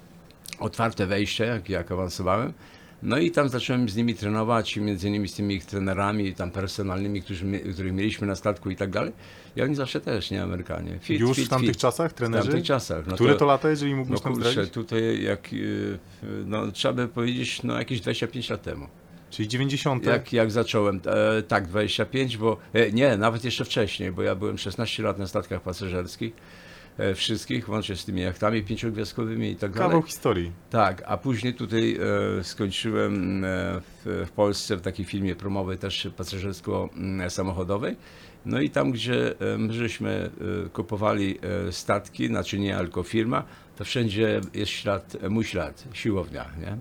otwarte 0.58 1.06
wejście, 1.06 1.44
jak, 1.44 1.68
jak 1.68 1.92
awansowałem. 1.92 2.52
No 3.02 3.18
i 3.18 3.30
tam 3.30 3.48
zacząłem 3.48 3.88
z 3.88 3.96
nimi 3.96 4.14
trenować, 4.14 4.76
między 4.76 5.08
innymi 5.08 5.28
z 5.28 5.34
tymi 5.34 5.54
ich 5.54 5.64
trenerami 5.66 6.34
tam 6.34 6.50
personalnymi, 6.50 7.22
którzy, 7.22 7.60
których 7.72 7.92
mieliśmy 7.92 8.26
na 8.26 8.36
statku 8.36 8.70
i 8.70 8.76
tak 8.76 8.90
dalej. 8.90 9.12
I 9.56 9.62
oni 9.62 9.74
zawsze 9.74 10.00
też, 10.00 10.30
nie 10.30 10.42
Amerykanie. 10.42 10.98
Fit, 11.00 11.20
Już 11.20 11.36
fit, 11.36 11.46
w 11.46 11.48
tamtych 11.48 11.70
fit. 11.70 11.78
czasach 11.78 12.10
W 12.10 12.14
trenerzy? 12.14 12.48
tamtych 12.48 12.64
czasach. 12.64 13.06
No 13.06 13.14
Które 13.14 13.32
to- 13.32 13.38
to 13.38 13.46
lata, 13.46 13.70
jeżeli 13.70 13.94
mógłbyś 13.94 14.20
no 14.20 14.24
nam 14.24 14.34
kurczę, 14.34 14.50
zdradzić? 14.50 14.74
tutaj 14.74 15.22
jak, 15.22 15.52
y, 15.52 15.98
no 16.46 16.72
trzeba 16.72 16.94
by 16.94 17.08
powiedzieć, 17.08 17.62
no 17.62 17.78
jakieś 17.78 18.00
25 18.00 18.50
lat 18.50 18.62
temu. 18.62 18.86
Czyli 19.30 19.48
90. 19.48 20.06
Jak, 20.06 20.32
jak 20.32 20.50
zacząłem, 20.50 21.00
e, 21.06 21.42
tak 21.42 21.66
25, 21.66 22.36
bo 22.36 22.56
e, 22.72 22.92
nie, 22.92 23.16
nawet 23.16 23.44
jeszcze 23.44 23.64
wcześniej, 23.64 24.12
bo 24.12 24.22
ja 24.22 24.34
byłem 24.34 24.58
16 24.58 25.02
lat 25.02 25.18
na 25.18 25.26
statkach 25.26 25.62
pasażerskich, 25.62 26.32
wszystkich, 27.14 27.68
łącznie 27.68 27.96
z 27.96 28.04
tymi 28.04 28.20
jachtami 28.20 28.62
pięciogwiazdkowymi 28.62 29.50
i 29.50 29.56
tak 29.56 29.72
dalej. 29.72 29.88
Kawał 29.88 30.02
historii. 30.02 30.52
Tak, 30.70 31.02
a 31.06 31.16
później 31.16 31.54
tutaj 31.54 31.98
e, 32.40 32.44
skończyłem 32.44 33.44
e, 33.44 33.48
w, 33.80 34.24
w 34.26 34.30
Polsce 34.30 34.76
w 34.76 34.80
takiej 34.80 35.06
firmie 35.06 35.36
promowej 35.36 35.78
też 35.78 36.08
pasażersko-samochodowej. 36.16 37.96
No 38.46 38.60
i 38.60 38.70
tam, 38.70 38.92
gdzie 38.92 39.40
e, 39.40 39.58
my 39.58 39.72
żeśmy 39.72 40.30
e, 40.66 40.68
kupowali 40.68 41.38
e, 41.68 41.72
statki, 41.72 42.26
znaczy 42.26 42.58
nie 42.58 42.76
tylko 42.76 43.02
firma, 43.02 43.44
to 43.76 43.84
wszędzie 43.84 44.40
jest 44.54 44.72
ślad, 44.72 45.16
e, 45.22 45.28
mój 45.28 45.44
ślad, 45.44 45.84
siłownia, 45.92 46.46
nie? 46.60 46.76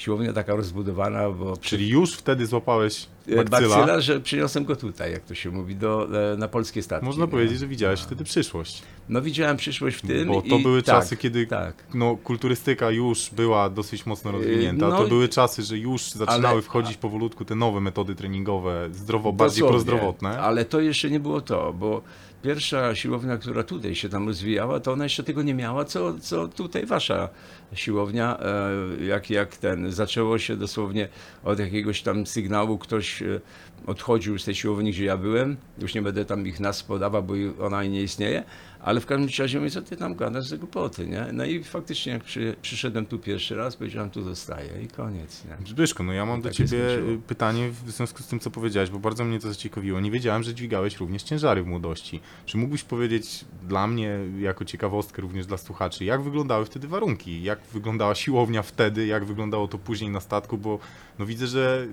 Siłownia 0.00 0.32
taka 0.32 0.54
rozbudowana, 0.54 1.30
bo 1.30 1.56
Czyli 1.56 1.88
już 1.88 2.14
wtedy 2.14 2.46
złapałeś 2.46 3.06
e, 3.28 3.44
Bakcyla? 3.44 3.76
bakcyla, 3.76 4.00
że 4.00 4.20
przyniosłem 4.20 4.64
go 4.64 4.76
tutaj, 4.76 5.12
jak 5.12 5.24
to 5.24 5.34
się 5.34 5.50
mówi, 5.50 5.76
do, 5.76 6.08
e, 6.32 6.36
na 6.36 6.48
polskie 6.48 6.82
statki. 6.82 7.06
Można 7.06 7.26
powiedzieć, 7.26 7.58
że 7.58 7.66
widziałeś 7.66 8.00
wtedy 8.00 8.24
przyszłość. 8.24 8.82
No 9.08 9.22
widziałem 9.22 9.56
przyszłość 9.56 9.96
w 9.96 10.00
tym. 10.06 10.28
Bo 10.28 10.42
to 10.42 10.56
i, 10.56 10.62
były 10.62 10.82
tak, 10.82 10.94
czasy, 10.96 11.16
kiedy 11.16 11.46
Tak. 11.46 11.74
no, 11.94 12.16
kulturystyka 12.24 12.90
już 12.90 13.30
była 13.30 13.70
dosyć 13.70 14.06
mocno 14.06 14.32
rozwinięta. 14.32 14.88
no 14.88 14.96
to 15.02 15.08
były 15.08 15.28
czasy, 15.28 15.62
że 15.62 15.78
już 15.78 16.02
zaczynały 16.10 16.46
ale- 16.54 16.62
wchodzić 16.62 16.96
powolutku 16.96 17.44
te 17.44 17.54
nowe 17.54 17.80
metody 17.80 18.14
treningowe, 18.14 18.88
zdrowo, 18.92 19.32
bardziej 19.32 19.68
prozdrowotne. 19.68 20.40
Ale 20.40 20.64
to 20.64 20.80
jeszcze 20.80 21.10
nie 21.10 21.20
było 21.20 21.40
to, 21.40 21.72
bo 21.72 22.02
pierwsza 22.42 22.94
siłownia, 22.94 23.36
która 23.38 23.62
tutaj 23.62 23.94
się 23.94 24.08
tam 24.08 24.28
rozwijała, 24.28 24.80
to 24.80 24.92
ona 24.92 25.04
jeszcze 25.04 25.22
tego 25.22 25.42
nie 25.42 25.54
miała, 25.54 25.84
co, 25.84 26.18
co 26.18 26.48
tutaj 26.48 26.86
wasza 26.86 27.28
siłownia, 27.74 28.38
e, 28.40 29.04
jak, 29.04 29.30
jak 29.30 29.56
ten, 29.56 29.92
zaczęło 29.92 30.38
się 30.38 30.56
dosłownie 30.56 31.08
od 31.44 31.58
jakiegoś 31.58 32.02
tam 32.02 32.26
sygnału, 32.26 32.78
ktoś 32.78 33.22
e, 33.22 33.40
odchodził 33.86 34.38
z 34.38 34.44
tej 34.44 34.54
siłowni, 34.54 34.90
gdzie 34.92 35.04
ja 35.04 35.16
byłem, 35.16 35.56
już 35.78 35.94
nie 35.94 36.02
będę 36.02 36.24
tam 36.24 36.46
ich 36.46 36.60
nazw 36.60 36.84
podawał, 36.84 37.22
bo 37.22 37.36
i- 37.36 37.52
ona 37.60 37.84
nie 37.84 38.02
istnieje, 38.02 38.44
ale 38.80 39.00
w 39.00 39.06
każdym 39.06 39.28
razie 39.38 39.58
mówię, 39.58 39.70
co 39.70 39.82
ty 39.82 39.96
tam 39.96 40.14
gadasz 40.14 40.46
za 40.46 40.56
głupoty, 40.56 41.06
nie? 41.06 41.26
No 41.32 41.44
i 41.44 41.64
faktycznie 41.64 42.12
jak 42.12 42.24
przy, 42.24 42.56
przyszedłem 42.62 43.06
tu 43.06 43.18
pierwszy 43.18 43.56
raz, 43.56 43.76
powiedziałem, 43.76 44.10
tu 44.10 44.22
zostaję 44.22 44.82
i 44.84 44.88
koniec, 44.88 45.44
nie? 45.44 45.66
Zbyszko, 45.66 46.02
no 46.02 46.12
ja 46.12 46.26
mam 46.26 46.40
do 46.42 46.48
tak 46.48 46.56
się 46.58 46.68
ciebie 46.68 46.84
y, 46.98 47.18
pytanie 47.26 47.70
w 47.86 47.90
związku 47.90 48.22
z 48.22 48.26
tym, 48.26 48.40
co 48.40 48.50
powiedziałeś, 48.50 48.90
bo 48.90 48.98
bardzo 48.98 49.24
mnie 49.24 49.40
to 49.40 49.48
zaciekawiło. 49.48 50.00
Nie 50.00 50.10
wiedziałem, 50.10 50.42
że 50.42 50.54
dźwigałeś 50.54 50.96
również 50.96 51.22
ciężary 51.22 51.62
w 51.62 51.66
młodości. 51.66 52.20
Czy 52.46 52.56
mógłbyś 52.58 52.82
powiedzieć 52.82 53.44
dla 53.68 53.86
mnie, 53.86 54.18
jako 54.38 54.64
ciekawostkę 54.64 55.22
również 55.22 55.46
dla 55.46 55.56
słuchaczy, 55.56 56.04
jak 56.04 56.22
wyglądały 56.22 56.64
wtedy 56.64 56.88
warunki? 56.88 57.42
Jak 57.42 57.59
wyglądała 57.72 58.14
siłownia 58.14 58.62
wtedy? 58.62 59.06
Jak 59.06 59.24
wyglądało 59.24 59.68
to 59.68 59.78
później 59.78 60.10
na 60.10 60.20
statku? 60.20 60.58
Bo 60.58 60.78
no 61.18 61.26
widzę, 61.26 61.46
że 61.46 61.86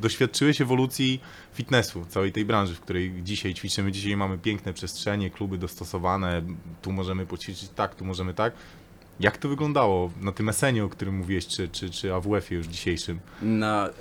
doświadczyłeś 0.00 0.60
ewolucji 0.60 1.20
fitnessu, 1.54 2.04
całej 2.08 2.32
tej 2.32 2.44
branży, 2.44 2.74
w 2.74 2.80
której 2.80 3.12
dzisiaj 3.22 3.54
ćwiczymy. 3.54 3.92
Dzisiaj 3.92 4.16
mamy 4.16 4.38
piękne 4.38 4.72
przestrzenie, 4.72 5.30
kluby 5.30 5.58
dostosowane, 5.58 6.42
tu 6.82 6.92
możemy 6.92 7.26
poćwiczyć 7.26 7.68
tak, 7.68 7.94
tu 7.94 8.04
możemy 8.04 8.34
tak. 8.34 8.52
Jak 9.20 9.38
to 9.38 9.48
wyglądało 9.48 10.10
na 10.20 10.32
tym 10.32 10.48
esenie, 10.48 10.84
o 10.84 10.88
którym 10.88 11.16
mówiłeś, 11.16 11.46
czy, 11.46 11.68
czy, 11.68 11.90
czy 11.90 12.14
AWF-ie 12.14 12.58
już 12.58 12.66
dzisiejszym? 12.66 13.20
Na 13.42 13.88
e, 13.88 13.92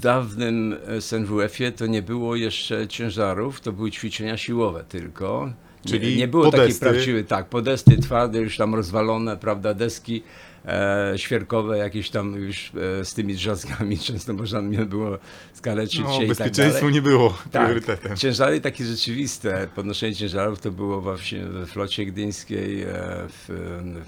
dawnym 0.00 0.76
SNWF-ie 1.00 1.72
to 1.72 1.86
nie 1.86 2.02
było 2.02 2.36
jeszcze 2.36 2.88
ciężarów, 2.88 3.60
to 3.60 3.72
były 3.72 3.90
ćwiczenia 3.90 4.36
siłowe 4.36 4.84
tylko. 4.84 5.52
Czyli 5.86 6.10
nie, 6.10 6.16
nie 6.16 6.28
było 6.28 6.44
podesty. 6.44 6.66
takich 6.66 6.80
prawdziwych, 6.80 7.26
tak, 7.26 7.46
podesty 7.48 7.96
twarde, 7.98 8.38
już 8.38 8.56
tam 8.56 8.74
rozwalone, 8.74 9.36
prawda, 9.36 9.74
deski 9.74 10.22
e, 10.66 11.12
świerkowe, 11.16 11.78
jakieś 11.78 12.10
tam 12.10 12.34
już 12.34 12.72
e, 13.00 13.04
z 13.04 13.14
tymi 13.14 13.34
drzazgami, 13.34 13.98
często 14.08 14.32
można 14.32 14.62
mnie 14.62 14.78
było 14.78 15.18
skaleczyć 15.52 16.00
No, 16.00 16.08
się 16.12 16.16
i 16.16 16.18
tak 16.18 16.28
bezpieczeństwo 16.28 16.80
dalej. 16.80 16.94
nie 16.94 17.02
było 17.02 17.38
Tak, 17.50 17.64
priorytetem. 17.64 18.16
ciężary 18.16 18.60
takie 18.60 18.84
rzeczywiste, 18.84 19.68
podnoszenie 19.74 20.14
ciężarów 20.14 20.60
to 20.60 20.70
było 20.70 21.00
właśnie 21.00 21.44
we 21.44 21.66
flocie 21.66 22.06
gdyńskiej, 22.06 22.82
e, 22.82 22.86
w, 23.28 23.44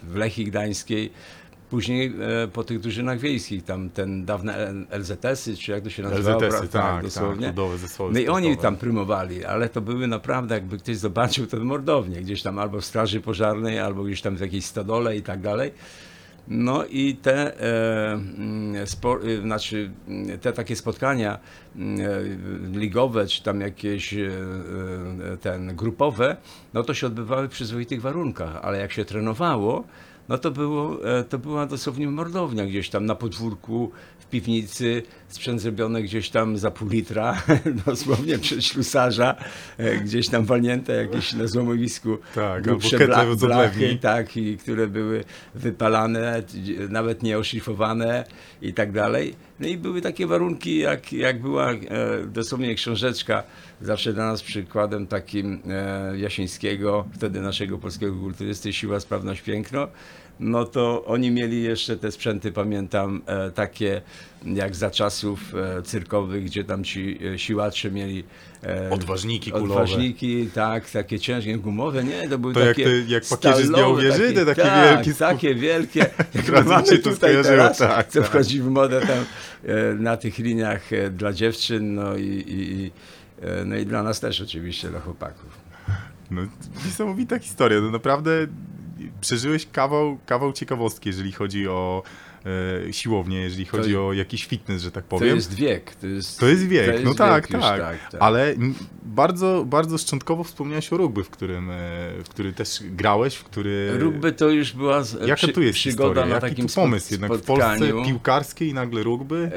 w 0.02 0.44
Gdańskiej, 0.44 1.12
później 1.72 2.14
e, 2.44 2.48
po 2.48 2.64
tych 2.64 2.80
drużynach 2.80 3.18
wiejskich, 3.18 3.64
tam 3.64 3.90
ten 3.90 4.24
dawne 4.24 4.74
LZS-y, 4.90 5.56
czy 5.56 5.72
jak 5.72 5.84
to 5.84 5.90
się 5.90 6.02
nazywało? 6.02 6.42
LZS-y, 6.42 6.68
tak, 6.68 6.70
tak, 6.70 7.02
dosłownie. 7.04 7.46
ludowe 7.46 7.78
zespoły 7.78 8.12
No 8.12 8.20
i 8.20 8.28
oni 8.28 8.56
tam 8.56 8.76
prymowali, 8.76 9.44
ale 9.44 9.68
to 9.68 9.80
były 9.80 10.06
naprawdę, 10.06 10.54
jakby 10.54 10.78
ktoś 10.78 10.96
zobaczył, 10.96 11.46
to 11.46 11.64
mordownie, 11.64 12.20
gdzieś 12.20 12.42
tam 12.42 12.58
albo 12.58 12.80
w 12.80 12.84
straży 12.84 13.20
pożarnej, 13.20 13.78
albo 13.78 14.04
gdzieś 14.04 14.20
tam 14.22 14.36
w 14.36 14.40
jakiejś 14.40 14.64
stodole 14.64 15.16
i 15.16 15.22
tak 15.22 15.40
dalej. 15.40 15.72
No 16.48 16.84
i 16.84 17.16
te, 17.16 17.60
e, 17.60 18.12
mm, 18.12 18.86
spo, 18.86 19.18
e, 19.22 19.40
znaczy, 19.40 19.90
mm, 20.08 20.38
te 20.38 20.52
takie 20.52 20.76
spotkania 20.76 21.38
mm, 21.76 22.00
e, 22.00 22.78
ligowe, 22.78 23.26
czy 23.26 23.42
tam 23.42 23.60
jakieś 23.60 24.14
e, 24.14 24.18
e, 25.32 25.36
ten 25.36 25.76
grupowe, 25.76 26.36
no 26.74 26.82
to 26.82 26.94
się 26.94 27.06
odbywały 27.06 27.48
w 27.48 27.50
przyzwoitych 27.50 28.00
warunkach, 28.00 28.58
ale 28.62 28.78
jak 28.78 28.92
się 28.92 29.04
trenowało, 29.04 29.84
no 30.28 30.38
to, 30.38 30.50
było, 30.50 31.08
e, 31.18 31.24
to 31.24 31.38
była 31.38 31.66
dosłownie 31.66 32.10
mordownia 32.10 32.66
gdzieś 32.66 32.90
tam 32.90 33.06
na 33.06 33.14
podwórku, 33.14 33.90
piwnicy, 34.32 35.02
sprzęt 35.28 35.60
zrobiony 35.60 36.02
gdzieś 36.02 36.30
tam 36.30 36.58
za 36.58 36.70
pół 36.70 36.88
litra, 36.88 37.42
dosłownie 37.86 38.38
przez 38.38 38.64
ślusarza, 38.64 39.34
e, 39.78 39.96
gdzieś 39.96 40.28
tam 40.28 40.44
walnięte 40.44 40.92
jakieś 40.92 41.32
na 41.32 41.46
złomowisku 41.46 42.18
Tak, 42.34 42.62
grubsze 42.62 42.98
bla- 42.98 43.36
blachy, 43.36 43.98
tak, 44.00 44.36
i 44.36 44.56
które 44.58 44.86
były 44.86 45.24
wypalane, 45.54 46.42
nawet 46.88 47.22
nie 47.22 47.38
oszlifowane 47.38 48.24
i 48.62 48.74
tak 48.74 48.92
dalej. 48.92 49.34
No 49.60 49.68
i 49.68 49.76
były 49.76 50.00
takie 50.00 50.26
warunki, 50.26 50.78
jak, 50.78 51.12
jak 51.12 51.40
była 51.40 51.72
e, 51.72 51.78
dosłownie 52.26 52.74
książeczka, 52.74 53.42
zawsze 53.80 54.12
dla 54.12 54.26
nas 54.26 54.42
przykładem 54.42 55.06
takim 55.06 55.62
e, 55.68 56.18
Jasińskiego, 56.18 57.04
wtedy 57.14 57.40
naszego 57.40 57.78
polskiego 57.78 58.14
kulturysty, 58.16 58.72
Siła, 58.72 59.00
Sprawność, 59.00 59.42
Piękno. 59.42 59.88
No 60.40 60.64
to 60.64 61.04
oni 61.04 61.30
mieli 61.30 61.62
jeszcze 61.62 61.96
te 61.96 62.12
sprzęty, 62.12 62.52
pamiętam, 62.52 63.22
e, 63.26 63.50
takie 63.50 64.02
jak 64.44 64.76
za 64.76 64.90
czasów 64.90 65.54
e, 65.54 65.82
cyrkowych, 65.82 66.44
gdzie 66.44 66.64
tam 66.64 66.84
ci 66.84 67.18
e, 67.34 67.38
siłacze 67.38 67.90
mieli 67.90 68.24
Odważniki 68.90 69.50
kulowe. 69.50 69.72
Odważniki, 69.72 70.48
tak, 70.54 70.90
takie 70.90 71.20
ciężkie, 71.20 71.58
gumowe, 71.58 72.04
nie, 72.04 72.28
to 72.28 72.38
były 72.38 72.54
To 72.54 72.60
jak 72.60 72.76
takie 72.76 72.84
te- 72.84 73.12
jak 73.12 73.24
pakieży 73.24 73.66
z 73.66 73.68
stalowe, 73.68 74.02
te 74.32 74.46
takie 74.46 74.62
tak, 74.62 74.96
wielkie 74.96 75.14
takie 75.14 75.54
wielkie, 75.54 76.00
jak 76.34 76.66
mamy 76.66 76.98
tutaj 76.98 77.42
teraz, 77.42 77.78
tak, 77.78 78.08
co 78.08 78.20
tak. 78.20 78.30
wchodzi 78.30 78.60
w 78.60 78.66
modę 78.66 79.00
tam 79.00 79.24
na 79.98 80.16
tych 80.16 80.38
liniach 80.38 80.90
dla 81.10 81.32
dziewczyn, 81.32 81.94
no 81.94 82.16
i, 82.16 82.44
i, 82.46 82.90
no 83.66 83.76
i 83.76 83.86
dla 83.86 84.02
nas 84.02 84.20
też 84.20 84.40
oczywiście, 84.40 84.88
dla 84.88 85.00
chłopaków. 85.00 85.60
No, 86.30 86.42
niesamowita 86.84 87.38
historia. 87.38 87.80
No 87.80 87.90
naprawdę 87.90 88.46
przeżyłeś 89.20 89.66
kawał, 89.72 90.18
kawał 90.26 90.52
ciekawostki, 90.52 91.08
jeżeli 91.08 91.32
chodzi 91.32 91.68
o 91.68 92.02
e, 92.88 92.92
siłownię, 92.92 93.40
jeżeli 93.40 93.64
chodzi 93.64 93.90
jest- 93.90 94.00
o 94.00 94.12
jakiś 94.12 94.46
fitness, 94.46 94.82
że 94.82 94.90
tak 94.90 95.04
To 95.04 95.10
powiem. 95.10 95.36
jest 95.36 95.54
wiek. 95.54 95.94
To 95.94 96.06
jest, 96.06 96.40
To 96.40 96.46
jest 96.48 96.66
wiek, 96.68 97.04
no 97.04 97.14
tak, 97.14 97.50
już, 97.50 97.60
tak. 97.62 97.80
tak, 97.80 98.10
tak. 98.10 98.22
Ale 98.22 98.50
n- 98.50 98.74
bardzo, 99.02 99.64
bardzo 99.66 99.98
szczątkowo 99.98 100.44
wspomniałeś 100.44 100.92
o 100.92 100.96
rugby, 100.96 101.24
w 101.24 101.30
którym, 101.30 101.70
e, 101.70 101.74
w 102.24 102.28
który 102.28 102.52
też 102.52 102.78
grałeś, 102.82 103.34
w 103.34 103.44
który... 103.44 103.98
Rugby 103.98 104.32
to 104.32 104.48
już 104.50 104.72
była 104.72 105.02
z- 105.02 105.20
Jaka 105.20 105.34
przy, 105.34 105.48
tu 105.52 105.62
jest 105.62 105.74
przygoda 105.74 106.08
historia? 106.08 106.26
na 106.26 106.34
Jaki 106.34 106.48
takim 106.48 106.68
tu 106.68 106.74
pomysł 106.74 107.08
jednak 107.12 107.32
w 107.34 107.42
Polsce 107.42 107.78
piłkarskiej 108.06 108.68
i 108.68 108.74
nagle 108.74 109.02
rugby? 109.02 109.50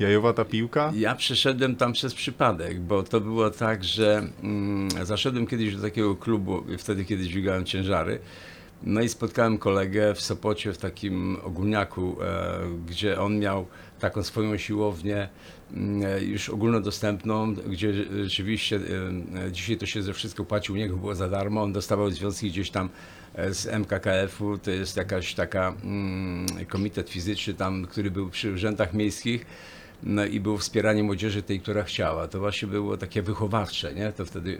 E, 0.00 0.02
Jajowata 0.02 0.44
piłka? 0.44 0.92
Ja 0.96 1.14
przeszedłem 1.14 1.76
tam 1.76 1.92
przez 1.92 2.14
przypadek, 2.14 2.80
bo 2.80 3.02
to 3.02 3.20
było 3.20 3.50
tak, 3.50 3.84
że 3.84 4.28
mm, 4.42 4.88
zaszedłem 5.06 5.46
kiedyś 5.46 5.76
do 5.76 5.82
takiego 5.82 6.16
klubu, 6.16 6.64
wtedy 6.78 7.04
kiedy 7.04 7.24
dźwigałem 7.24 7.64
ciężary. 7.64 8.18
No 8.82 9.00
i 9.00 9.08
spotkałem 9.08 9.58
kolegę 9.58 10.14
w 10.14 10.20
Sopocie 10.20 10.72
w 10.72 10.78
takim 10.78 11.36
ogólniaku, 11.42 12.16
e, 12.22 12.58
gdzie 12.86 13.20
on 13.20 13.38
miał 13.38 13.66
taką 14.00 14.22
swoją 14.22 14.56
siłownię 14.56 15.28
mm, 15.72 16.02
e, 16.10 16.24
już 16.24 16.48
ogólnodostępną, 16.48 17.54
gdzie 17.54 17.92
rzeczywiście 18.24 18.80
e, 19.46 19.52
dzisiaj 19.52 19.76
to 19.76 19.86
się 19.86 20.02
ze 20.02 20.12
wszystko 20.12 20.44
płacił, 20.44 20.74
u 20.74 20.78
niego 20.78 20.96
było 20.96 21.14
za 21.14 21.28
darmo, 21.28 21.62
on 21.62 21.72
dostawał 21.72 22.10
związki 22.10 22.50
gdzieś 22.50 22.70
tam 22.70 22.88
z 23.50 23.66
MKKF-u, 23.66 24.58
to 24.58 24.70
jest 24.70 24.96
jakaś 24.96 25.34
taka 25.34 25.74
mm, 25.84 26.46
komitet 26.68 27.10
fizyczny 27.10 27.54
tam, 27.54 27.86
który 27.86 28.10
był 28.10 28.30
przy 28.30 28.52
urzędach 28.52 28.94
miejskich, 28.94 29.46
no 30.02 30.24
i 30.24 30.40
było 30.40 30.58
wspieranie 30.58 31.02
młodzieży 31.02 31.42
tej, 31.42 31.60
która 31.60 31.82
chciała. 31.82 32.28
To 32.28 32.38
właśnie 32.38 32.68
było 32.68 32.96
takie 32.96 33.22
wychowawcze, 33.22 33.94
nie? 33.94 34.12
To 34.12 34.24
wtedy 34.24 34.58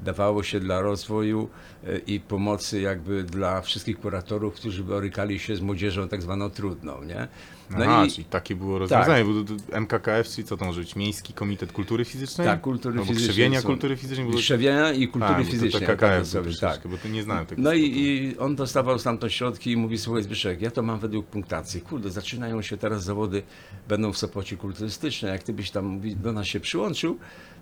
e, 0.00 0.04
dawało 0.04 0.42
się 0.42 0.60
dla 0.60 0.80
rozwoju 0.80 1.48
e, 1.86 1.98
i 1.98 2.20
pomocy 2.20 2.80
jakby 2.80 3.24
dla 3.24 3.60
wszystkich 3.60 4.00
kuratorów, 4.00 4.54
którzy 4.54 4.84
borykali 4.84 5.38
się 5.38 5.56
z 5.56 5.60
młodzieżą 5.60 6.08
tak 6.08 6.22
zwaną 6.22 6.50
trudną, 6.50 7.04
nie? 7.04 7.28
No 7.70 7.84
Aha, 7.84 8.04
i 8.06 8.10
czyli 8.10 8.24
takie 8.24 8.56
było 8.56 8.78
rozwiązanie, 8.78 9.24
bo 9.24 9.44
to, 9.44 9.54
to 9.70 9.76
MKKF, 9.76 10.28
czyli 10.28 10.46
co 10.46 10.56
to 10.56 10.64
może 10.64 10.80
być? 10.80 10.96
Miejski 10.96 11.32
Komitet 11.32 11.72
Kultury 11.72 12.04
Fizycznej? 12.04 12.46
tak, 12.46 12.60
kultury 12.60 12.92
Albo 12.98 13.04
fizycznej. 13.04 13.28
krzewienia 13.30 13.60
są- 13.60 13.66
kultury 13.66 13.96
fizycznej? 13.96 14.26
Bo... 14.26 14.36
Krzewienia 14.36 14.92
i 14.92 15.08
kultury 15.08 15.34
A, 15.34 15.38
bo 15.38 15.44
to 15.44 15.50
fizycznej. 15.50 15.82
TKKF 15.82 16.32
tak, 16.32 16.42
troszeczkę, 16.42 16.66
tak. 16.82 16.88
bo 16.88 16.96
to 16.98 17.08
nie 17.08 17.22
znałem 17.22 17.46
tego. 17.46 17.62
No 17.62 17.72
i, 17.72 17.82
i 17.82 18.38
on 18.38 18.56
dostawał 18.56 18.98
stamtąd 18.98 19.32
środki 19.32 19.72
i 19.72 19.76
mówi, 19.76 19.98
słuchaj 19.98 20.22
Zbyszek, 20.22 20.62
ja 20.62 20.70
to 20.70 20.82
mam 20.82 20.98
według 20.98 21.26
punktacji. 21.26 21.80
Kurde, 21.80 22.10
zaczynają 22.10 22.62
się 22.62 22.76
teraz 22.76 23.04
zawody, 23.04 23.42
będą 23.88 24.12
w 24.12 24.18
Sopocie 24.18 24.56
kulturystyczne. 24.62 25.28
Jak 25.28 25.42
ty 25.42 25.52
byś 25.52 25.70
tam 25.70 26.00
do 26.16 26.32
nas 26.32 26.46
się 26.46 26.60
przyłączył, 26.60 27.18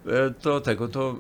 e, 0.06 0.30
to 0.30 0.60
tego, 0.60 0.88
to 0.88 1.16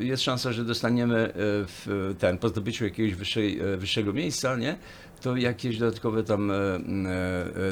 e, 0.00 0.04
jest 0.04 0.22
szansa, 0.22 0.52
że 0.52 0.64
dostaniemy 0.64 1.16
e, 1.16 1.32
w 1.66 2.14
ten, 2.18 2.38
po 2.38 2.48
zdobyciu 2.48 2.84
jakiegoś 2.84 3.14
wyższej, 3.14 3.60
wyższego 3.76 4.12
miejsca, 4.12 4.56
nie? 4.56 4.76
To 5.20 5.36
jakieś 5.36 5.78
dodatkowe 5.78 6.24
tam 6.24 6.52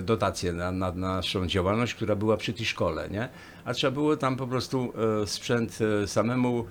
dotacje 0.03 0.53
na, 0.53 0.73
na 0.73 0.93
naszą 0.93 1.47
działalność, 1.47 1.95
która 1.95 2.17
była 2.17 2.37
przy 2.37 2.53
tej 2.53 2.67
szkole, 2.67 3.09
nie? 3.11 3.29
A 3.65 3.75
trzeba 3.75 3.91
było 3.91 4.17
tam 4.17 4.37
po 4.37 4.47
prostu 4.47 4.93
sprzęt 5.27 5.79
samemu 6.07 6.65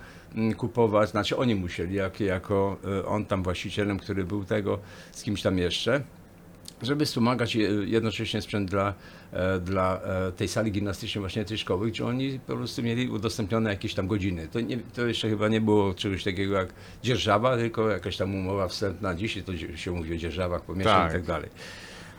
kupować, 0.57 1.09
znaczy 1.09 1.37
oni 1.37 1.55
musieli, 1.55 1.95
jak, 1.95 2.19
jako 2.19 2.77
on 3.07 3.25
tam 3.25 3.43
właścicielem, 3.43 3.99
który 3.99 4.23
był 4.23 4.45
tego, 4.45 4.79
z 5.11 5.23
kimś 5.23 5.41
tam 5.41 5.57
jeszcze. 5.57 6.01
Żeby 6.83 7.05
wspomagać 7.05 7.55
je- 7.55 7.69
jednocześnie 7.85 8.41
sprzęt 8.41 8.69
dla, 8.69 8.93
e, 9.33 9.59
dla 9.59 10.01
e, 10.01 10.31
tej 10.31 10.47
sali 10.47 10.71
gimnastycznej 10.71 11.19
właśnie 11.19 11.45
tej 11.45 11.57
szkoły, 11.57 11.87
gdzie 11.91 12.05
oni 12.05 12.39
po 12.47 12.55
prostu 12.57 12.83
mieli 12.83 13.09
udostępnione 13.09 13.69
jakieś 13.69 13.93
tam 13.93 14.07
godziny. 14.07 14.47
To, 14.47 14.61
nie, 14.61 14.77
to 14.77 15.05
jeszcze 15.07 15.29
chyba 15.29 15.47
nie 15.47 15.61
było 15.61 15.93
czegoś 15.93 16.23
takiego 16.23 16.53
jak 16.55 16.69
dzierżawa, 17.03 17.57
tylko 17.57 17.89
jakaś 17.89 18.17
tam 18.17 18.35
umowa 18.35 18.67
wstępna. 18.67 19.15
Dzisiaj 19.15 19.43
to 19.43 19.51
się 19.77 19.91
mówi 19.91 20.13
o 20.13 20.17
dzierżawach 20.17 20.61
pomieszczeń 20.61 20.95
Tak. 20.95 21.09
i 21.11 21.13
tak 21.13 21.23
dalej. 21.23 21.49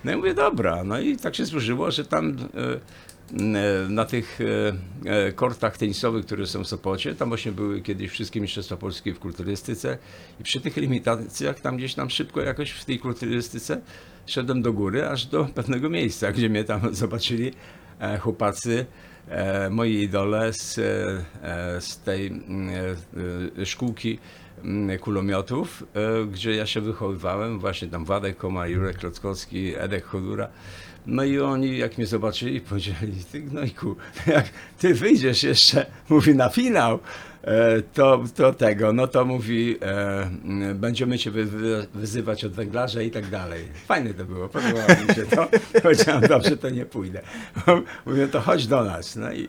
No 0.04 0.12
i 0.12 0.16
mówię, 0.16 0.34
dobra, 0.34 0.84
no 0.84 1.00
i 1.00 1.16
tak 1.16 1.34
się 1.34 1.44
złożyło, 1.44 1.90
że 1.90 2.04
tam 2.04 2.36
e, 2.54 3.88
na 3.88 4.04
tych 4.04 4.38
kortach 5.34 5.76
tenisowych, 5.76 6.26
które 6.26 6.46
są 6.46 6.64
w 6.64 6.68
Sopocie, 6.68 7.14
tam 7.14 7.28
właśnie 7.28 7.52
były 7.52 7.80
kiedyś 7.82 8.10
wszystkie 8.10 8.40
Mistrzostwa 8.40 8.76
Polskie 8.76 9.14
w 9.14 9.18
kulturystyce 9.18 9.98
i 10.40 10.42
przy 10.42 10.60
tych 10.60 10.76
limitacjach 10.76 11.60
tam 11.60 11.76
gdzieś 11.76 11.94
tam 11.94 12.10
szybko 12.10 12.40
jakoś 12.40 12.70
w 12.70 12.84
tej 12.84 12.98
kulturystyce 12.98 13.80
szedłem 14.26 14.62
do 14.62 14.72
góry, 14.72 15.08
aż 15.08 15.26
do 15.26 15.44
pewnego 15.44 15.90
miejsca, 15.90 16.32
gdzie 16.32 16.48
mnie 16.48 16.64
tam 16.64 16.80
zobaczyli 16.94 17.52
e, 18.00 18.18
chłopacy, 18.18 18.86
e, 19.28 19.70
moi 19.70 19.94
idole 19.94 20.52
z, 20.52 20.78
e, 20.78 21.80
z 21.80 21.98
tej 21.98 22.26
mm, 22.26 22.70
szkółki 23.64 24.18
kulomiotów, 25.00 25.84
e, 25.94 26.26
gdzie 26.26 26.54
ja 26.54 26.66
się 26.66 26.80
wychowywałem, 26.80 27.58
właśnie 27.58 27.88
tam 27.88 28.04
Władek 28.04 28.36
Koma, 28.36 28.66
Jurek 28.66 28.98
Klockowski, 28.98 29.74
Edek 29.76 30.04
Chodura. 30.04 30.48
No 31.06 31.24
i 31.24 31.40
oni, 31.40 31.78
jak 31.78 31.98
mnie 31.98 32.06
zobaczyli, 32.06 32.60
powiedzieli, 32.70 33.24
ty 33.32 33.40
gnojku, 33.40 33.96
jak 34.26 34.44
ty 34.78 34.94
wyjdziesz 34.94 35.42
jeszcze, 35.42 35.86
mówi, 36.08 36.34
na 36.34 36.48
finał, 36.48 36.98
e, 37.42 37.82
to, 37.82 38.24
to 38.36 38.52
tego, 38.52 38.92
no 38.92 39.06
to 39.06 39.24
mówi, 39.24 39.76
e, 39.82 40.20
m, 40.44 40.78
będziemy 40.78 41.18
cię 41.18 41.30
wy, 41.30 41.44
wy, 41.44 41.86
wyzywać 41.94 42.44
od 42.44 42.52
węglarza 42.52 43.02
i 43.02 43.10
tak 43.10 43.26
dalej. 43.26 43.64
Fajne 43.86 44.14
to 44.14 44.24
było, 44.24 44.48
podobało 44.48 44.88
mi 45.08 45.14
się 45.14 45.26
to. 45.26 45.48
Powiedziałem, 45.82 46.22
dobrze, 46.22 46.56
to 46.56 46.70
nie 46.70 46.86
pójdę. 46.86 47.20
Mówią, 48.06 48.28
to 48.28 48.40
chodź 48.40 48.66
do 48.66 48.84
nas. 48.84 49.16
No 49.16 49.32
i, 49.32 49.48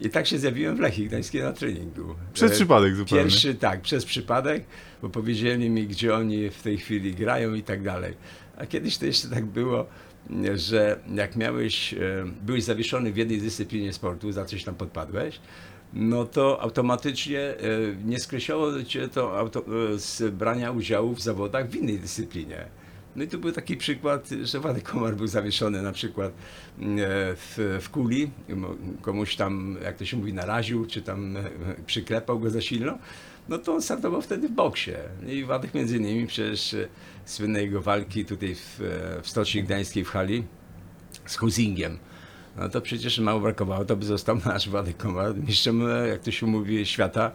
i 0.00 0.10
tak 0.10 0.26
się 0.26 0.38
zjawiłem 0.38 0.76
w 0.76 0.80
Lechii 0.80 1.06
Gdańskiej 1.06 1.42
na 1.42 1.52
treningu. 1.52 2.14
Przez 2.32 2.52
E, 2.52 2.54
przypadek 2.54 2.94
zupełnie. 2.94 3.24
Pierwszy, 3.24 3.54
tak, 3.54 3.80
przez 3.80 4.04
przypadek, 4.04 4.64
bo 5.02 5.08
powiedzieli 5.08 5.70
mi, 5.70 5.86
gdzie 5.86 6.14
oni 6.14 6.50
w 6.50 6.62
tej 6.62 6.78
chwili 6.78 7.14
grają 7.14 7.54
i 7.54 7.62
tak 7.62 7.82
dalej. 7.82 8.14
A 8.56 8.66
kiedyś 8.66 8.98
to 8.98 9.06
jeszcze 9.06 9.28
tak 9.28 9.46
było, 9.46 9.86
że 10.54 11.00
jak 11.14 11.36
miałeś, 11.36 11.94
e, 11.94 11.98
byłeś 12.42 12.64
zawieszony 12.64 13.12
w 13.12 13.16
jednej 13.16 13.40
dyscyplinie 13.40 13.92
sportu, 13.92 14.32
za 14.32 14.44
coś 14.44 14.64
tam 14.64 14.74
podpadłeś, 14.74 15.40
no 15.92 16.24
to 16.24 16.62
automatycznie 16.62 17.40
e, 17.40 17.56
nie 18.04 18.20
skreślało 18.20 18.82
cię 18.82 19.08
to 19.08 19.50
z 19.96 20.34
brania 20.34 20.70
udziału 20.70 21.14
w 21.14 21.20
zawodach 21.20 21.68
w 21.68 21.76
innej 21.76 21.98
dyscyplinie. 21.98 22.64
No 23.16 23.24
i 23.24 23.28
tu 23.28 23.38
był 23.38 23.52
taki 23.52 23.76
przykład, 23.76 24.28
że 24.42 24.60
Władek 24.60 24.82
Komar 24.84 25.16
był 25.16 25.26
zawieszony 25.26 25.82
na 25.82 25.92
przykład 25.92 26.30
e, 26.30 26.34
w, 27.36 27.78
w 27.80 27.90
kuli, 27.90 28.30
komuś 29.02 29.36
tam, 29.36 29.76
jak 29.84 29.96
to 29.96 30.04
się 30.04 30.16
mówi, 30.16 30.34
naraził, 30.34 30.86
czy 30.86 31.02
tam 31.02 31.36
e, 31.36 31.42
przyklepał 31.86 32.40
go 32.40 32.50
za 32.50 32.60
silno, 32.60 32.98
no 33.48 33.58
to 33.58 33.74
on 33.74 33.82
startował 33.82 34.22
wtedy 34.22 34.48
w 34.48 34.52
boksie. 34.52 34.92
I 35.26 35.44
Władek 35.44 35.74
między 35.74 35.96
innymi 35.96 36.26
przecież 36.26 36.74
e, 36.74 36.88
słynnej 37.24 37.64
jego 37.64 37.80
walki 37.80 38.24
tutaj 38.24 38.54
w, 38.54 38.80
w 39.22 39.28
Stoczni 39.28 39.62
Gdańskiej 39.62 40.04
w 40.04 40.08
hali 40.08 40.44
z 41.26 41.36
Husingiem. 41.36 41.98
No 42.56 42.68
to 42.68 42.80
przecież 42.80 43.18
mało 43.18 43.40
brakowało, 43.40 43.84
to 43.84 43.96
by 43.96 44.04
został 44.04 44.38
nasz 44.44 44.68
Władek 44.68 44.96
Komar 44.96 45.36
mistrzem, 45.36 45.82
jak 46.08 46.20
to 46.20 46.30
się 46.30 46.46
mówi, 46.46 46.86
świata, 46.86 47.32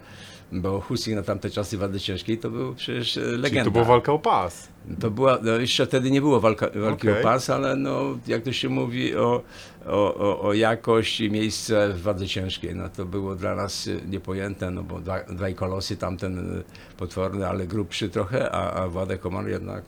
bo 0.51 0.81
Husing 0.81 1.17
na 1.17 1.23
tamte 1.23 1.49
czasy 1.49 1.77
wady 1.77 1.99
ciężkiej 1.99 2.37
to 2.37 2.49
był 2.49 2.75
przecież 2.75 3.17
e, 3.17 3.21
legenda. 3.21 3.49
Czyli 3.49 3.63
to 3.63 3.71
była 3.71 3.85
walka 3.85 4.13
o 4.13 4.19
pas. 4.19 4.67
To 4.99 5.11
była, 5.11 5.39
no 5.41 5.51
jeszcze 5.51 5.85
wtedy 5.85 6.11
nie 6.11 6.21
było 6.21 6.39
walka, 6.39 6.69
walki 6.75 7.09
Okej. 7.09 7.21
o 7.21 7.23
pas, 7.23 7.49
ale 7.49 7.75
no, 7.75 8.17
jak 8.27 8.43
to 8.43 8.53
się 8.53 8.69
mówi 8.69 9.15
o, 9.15 9.41
o, 9.85 10.15
o, 10.15 10.41
o 10.41 10.53
jakość 10.53 11.21
i 11.21 11.31
miejsce 11.31 11.93
w 11.93 12.01
wadze 12.01 12.27
ciężkiej, 12.27 12.75
no 12.75 12.89
to 12.89 13.05
było 13.05 13.35
dla 13.35 13.55
nas 13.55 13.87
y, 13.87 14.01
niepojęte, 14.07 14.71
no 14.71 14.83
bo 14.83 14.99
dwa, 14.99 15.23
dwaj 15.23 15.55
kolosy, 15.55 15.97
tamten 15.97 16.57
y, 16.59 16.63
potworny, 16.97 17.47
ale 17.47 17.67
grubszy 17.67 18.09
trochę, 18.09 18.51
a, 18.51 18.83
a 18.83 18.87
Władek 18.87 19.21
Komar 19.21 19.47
jednak, 19.47 19.83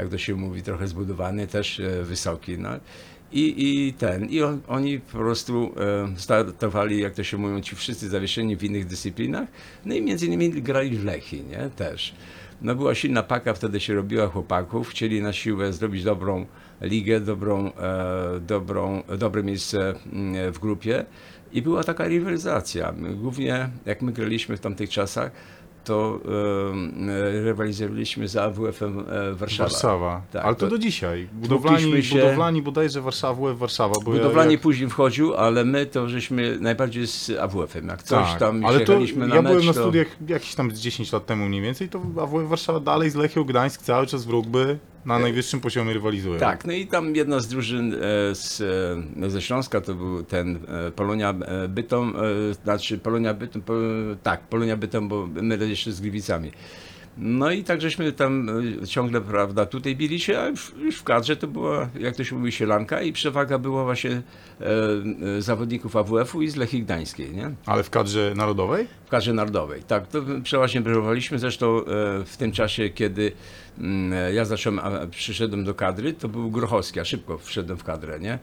jak 0.00 0.08
to 0.08 0.18
się 0.18 0.34
mówi, 0.34 0.62
trochę 0.62 0.88
zbudowany, 0.88 1.46
też 1.46 1.78
y, 1.78 2.04
wysoki, 2.04 2.58
no. 2.58 2.70
I, 3.32 3.54
I 3.58 3.92
ten, 3.92 4.24
i 4.24 4.42
on, 4.42 4.60
oni 4.68 5.00
po 5.00 5.18
prostu 5.18 5.74
e, 5.80 6.08
startowali, 6.16 7.00
jak 7.00 7.14
to 7.14 7.24
się 7.24 7.36
mówią, 7.36 7.60
ci 7.60 7.76
wszyscy 7.76 8.08
zawieszeni 8.08 8.56
w 8.56 8.64
innych 8.64 8.86
dyscyplinach, 8.86 9.48
no 9.84 9.94
i 9.94 10.02
między 10.02 10.26
innymi 10.26 10.50
grali 10.50 10.98
w 10.98 11.04
Lechi, 11.04 11.42
nie, 11.42 11.70
też. 11.76 12.14
No 12.62 12.74
była 12.74 12.94
silna 12.94 13.22
paka, 13.22 13.54
wtedy 13.54 13.80
się 13.80 13.94
robiła 13.94 14.26
chłopaków, 14.26 14.88
chcieli 14.88 15.22
na 15.22 15.32
siłę 15.32 15.72
zrobić 15.72 16.04
dobrą 16.04 16.46
ligę, 16.80 17.20
dobrą, 17.20 17.72
e, 17.72 18.40
dobrą, 18.40 19.02
dobre 19.18 19.42
miejsce 19.42 19.94
mm, 20.12 20.52
w 20.52 20.58
grupie 20.58 21.04
i 21.52 21.62
była 21.62 21.84
taka 21.84 22.08
rywalizacja. 22.08 22.94
Głównie 23.14 23.68
jak 23.86 24.02
my 24.02 24.12
graliśmy 24.12 24.56
w 24.56 24.60
tamtych 24.60 24.90
czasach, 24.90 25.32
to 25.84 26.20
e, 27.08 27.42
rywalizowaliśmy 27.44 28.28
z 28.28 28.36
AWF-em 28.36 28.98
e, 28.98 29.34
Warszawa. 29.34 29.70
Warszawa. 29.70 30.22
Tak, 30.32 30.44
Ale 30.44 30.54
to, 30.54 30.60
to 30.60 30.70
do 30.70 30.78
dzisiaj. 30.78 31.28
Budowlani, 31.32 32.02
się- 32.02 32.14
budowlani 32.14 32.62
bodajże 32.62 33.00
Warszawa, 33.00 33.54
Warszawa. 33.54 33.94
Bo 33.94 34.10
Budowlanie 34.10 34.50
ja, 34.50 34.52
jak... 34.52 34.60
później 34.60 34.90
wchodził, 34.90 35.34
ale 35.34 35.64
my 35.64 35.86
to 35.86 36.08
żeśmy 36.08 36.58
najbardziej 36.60 37.06
z 37.06 37.30
AWF-em. 37.30 37.88
Jak 37.88 38.02
coś 38.02 38.28
tak, 38.30 38.38
tam 38.38 38.64
ale 38.64 38.80
to 38.80 38.92
na 39.16 39.34
ja 39.34 39.42
mecz, 39.42 39.52
byłem 39.52 39.66
na 39.66 39.72
to... 39.72 39.80
studiach 39.80 40.06
jakieś 40.28 40.54
tam 40.54 40.70
z 40.70 40.80
10 40.80 41.12
lat 41.12 41.26
temu 41.26 41.48
mniej 41.48 41.62
więcej, 41.62 41.88
to 41.88 42.02
AWF 42.22 42.48
Warszawa 42.48 42.80
dalej 42.80 43.10
z 43.10 43.14
Lechią 43.14 43.44
Gdańsk 43.44 43.82
cały 43.82 44.06
czas 44.06 44.24
w 44.24 44.30
rugby 44.30 44.78
na 45.04 45.18
najwyższym 45.18 45.60
poziomie 45.60 45.92
rywalizuje. 45.92 46.38
Tak, 46.38 46.64
no 46.64 46.72
i 46.72 46.86
tam 46.86 47.16
jedna 47.16 47.40
z 47.40 47.48
drużyn 47.48 47.94
e, 47.94 47.96
z, 48.34 48.62
e, 49.22 49.30
ze 49.30 49.42
Śląska 49.42 49.80
to 49.80 49.94
był 49.94 50.22
ten 50.22 50.58
e, 50.68 50.90
Polonia 50.90 51.34
Bytom, 51.68 52.14
znaczy 52.64 52.98
Polonia 52.98 53.34
Bytom, 53.34 53.62
tak, 54.22 54.40
Polonia 54.40 54.76
Bytom, 54.76 55.08
bo 55.08 55.26
my 55.26 55.68
jeszcze 55.68 55.92
z 55.92 56.00
Gliwicami. 56.00 56.52
No 57.22 57.50
i 57.50 57.64
tak 57.64 57.80
żeśmy 57.80 58.12
tam 58.12 58.48
e, 58.82 58.86
ciągle, 58.86 59.20
prawda, 59.20 59.66
tutaj 59.66 59.96
bili 59.96 60.20
się, 60.20 60.38
a 60.38 60.48
już, 60.48 60.72
już 60.78 60.96
w 60.98 61.02
kadrze 61.04 61.36
to 61.36 61.46
była, 61.46 61.88
jak 61.98 62.16
to 62.16 62.24
się 62.24 62.36
mówi, 62.36 62.52
sielanka 62.52 63.02
i 63.02 63.12
przewaga 63.12 63.58
była 63.58 63.84
właśnie 63.84 64.10
e, 64.10 64.66
e, 65.36 65.42
zawodników 65.42 65.96
AWF-u 65.96 66.42
i 66.42 66.48
z 66.48 66.56
Lechii 66.56 66.82
Gdańskiej, 66.82 67.30
nie? 67.34 67.50
Ale 67.66 67.82
w 67.82 67.90
kadrze 67.90 68.32
narodowej? 68.36 68.86
W 69.06 69.08
kadrze 69.08 69.32
narodowej, 69.32 69.82
tak. 69.82 70.06
To 70.06 70.22
przeważnie 70.42 70.80
bywaliśmy. 70.80 71.38
Zresztą 71.38 71.78
e, 71.78 71.82
w 72.24 72.36
tym 72.38 72.52
czasie, 72.52 72.88
kiedy 72.90 73.32
mm, 73.78 74.34
ja 74.34 74.44
zacząłem, 74.44 74.78
a 74.78 75.06
przyszedłem 75.06 75.64
do 75.64 75.74
kadry, 75.74 76.12
to 76.12 76.28
był 76.28 76.50
Grochowski, 76.50 77.00
a 77.00 77.04
szybko 77.04 77.38
wszedłem 77.38 77.78
w 77.78 77.84
kadrę, 77.84 78.20
nie? 78.20 78.38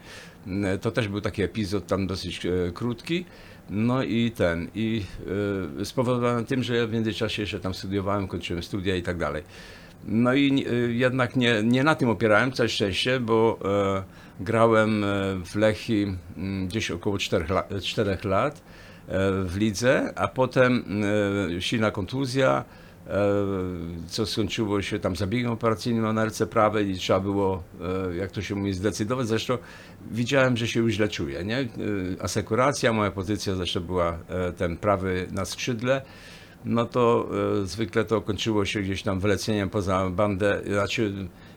Mm, 0.46 0.78
To 0.78 0.90
też 0.90 1.08
był 1.08 1.20
taki 1.20 1.42
epizod 1.42 1.86
tam 1.86 2.06
dosyć 2.06 2.46
e, 2.46 2.50
krótki. 2.74 3.24
No 3.70 4.02
i 4.02 4.30
ten, 4.30 4.68
i 4.74 5.02
e, 5.80 5.84
spowodowany 5.84 6.44
tym, 6.44 6.62
że 6.62 6.76
ja 6.76 6.86
w 6.86 6.92
międzyczasie 6.92 7.42
jeszcze 7.42 7.60
tam 7.60 7.74
studiowałem, 7.74 8.28
kończyłem 8.28 8.62
studia 8.62 8.96
i 8.96 9.02
tak 9.02 9.18
dalej. 9.18 9.42
No 10.04 10.34
i 10.34 10.66
e, 10.66 10.72
jednak 10.74 11.36
nie, 11.36 11.62
nie 11.62 11.84
na 11.84 11.94
tym 11.94 12.08
opierałem, 12.08 12.52
całe 12.52 12.68
szczęście, 12.68 13.20
bo 13.20 13.58
e, 13.64 14.44
grałem 14.44 15.04
e, 15.04 15.06
w 15.44 15.56
Lechii 15.56 16.16
mm, 16.36 16.66
gdzieś 16.68 16.90
około 16.90 17.18
4, 17.18 17.44
la, 17.48 17.64
4 17.82 18.18
lat 18.24 18.56
e, 18.56 18.62
w 19.44 19.56
lidze, 19.56 20.12
a 20.16 20.28
potem 20.28 20.84
e, 21.56 21.62
silna 21.62 21.90
kontuzja, 21.90 22.64
co 24.08 24.26
skończyło 24.26 24.82
się 24.82 24.98
tam 24.98 25.16
zabiegiem 25.16 25.50
operacyjnym 25.50 26.02
na 26.02 26.12
nerce 26.12 26.46
prawej 26.46 26.90
i 26.90 26.94
trzeba 26.94 27.20
było, 27.20 27.62
e, 28.10 28.16
jak 28.16 28.30
to 28.30 28.42
się 28.42 28.54
mówi, 28.54 28.72
zdecydować. 28.72 29.26
Zresztą 29.26 29.58
widziałem, 30.10 30.56
że 30.56 30.68
się 30.68 30.80
już 30.80 30.92
źle 30.92 31.08
czuję, 31.08 31.44
nie? 31.44 31.58
E, 31.58 31.66
Asekuracja, 32.20 32.92
moja 32.92 33.10
pozycja 33.10 33.54
zresztą 33.54 33.80
była 33.80 34.18
e, 34.28 34.52
ten 34.52 34.76
prawy 34.76 35.26
na 35.30 35.44
skrzydle, 35.44 36.02
no 36.64 36.84
to 36.86 37.28
e, 37.62 37.66
zwykle 37.66 38.04
to 38.04 38.20
kończyło 38.20 38.64
się 38.64 38.80
gdzieś 38.80 39.02
tam 39.02 39.20
wyleceniem 39.20 39.70
poza 39.70 40.10
bandę, 40.10 40.60
znaczy 40.66 41.12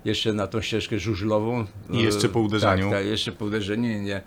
jeszcze 0.05 0.33
na 0.33 0.47
tą 0.47 0.61
ścieżkę 0.61 0.99
żużlową. 0.99 1.65
I 1.89 1.97
jeszcze 1.97 2.29
po 2.29 2.39
uderzeniu. 2.39 2.89
Tak, 2.89 2.99
tak 2.99 3.05
jeszcze 3.05 3.31
po 3.31 3.45
uderzeniu, 3.45 3.83
nie, 3.83 4.01
nie, 4.01 4.15
e, 4.15 4.21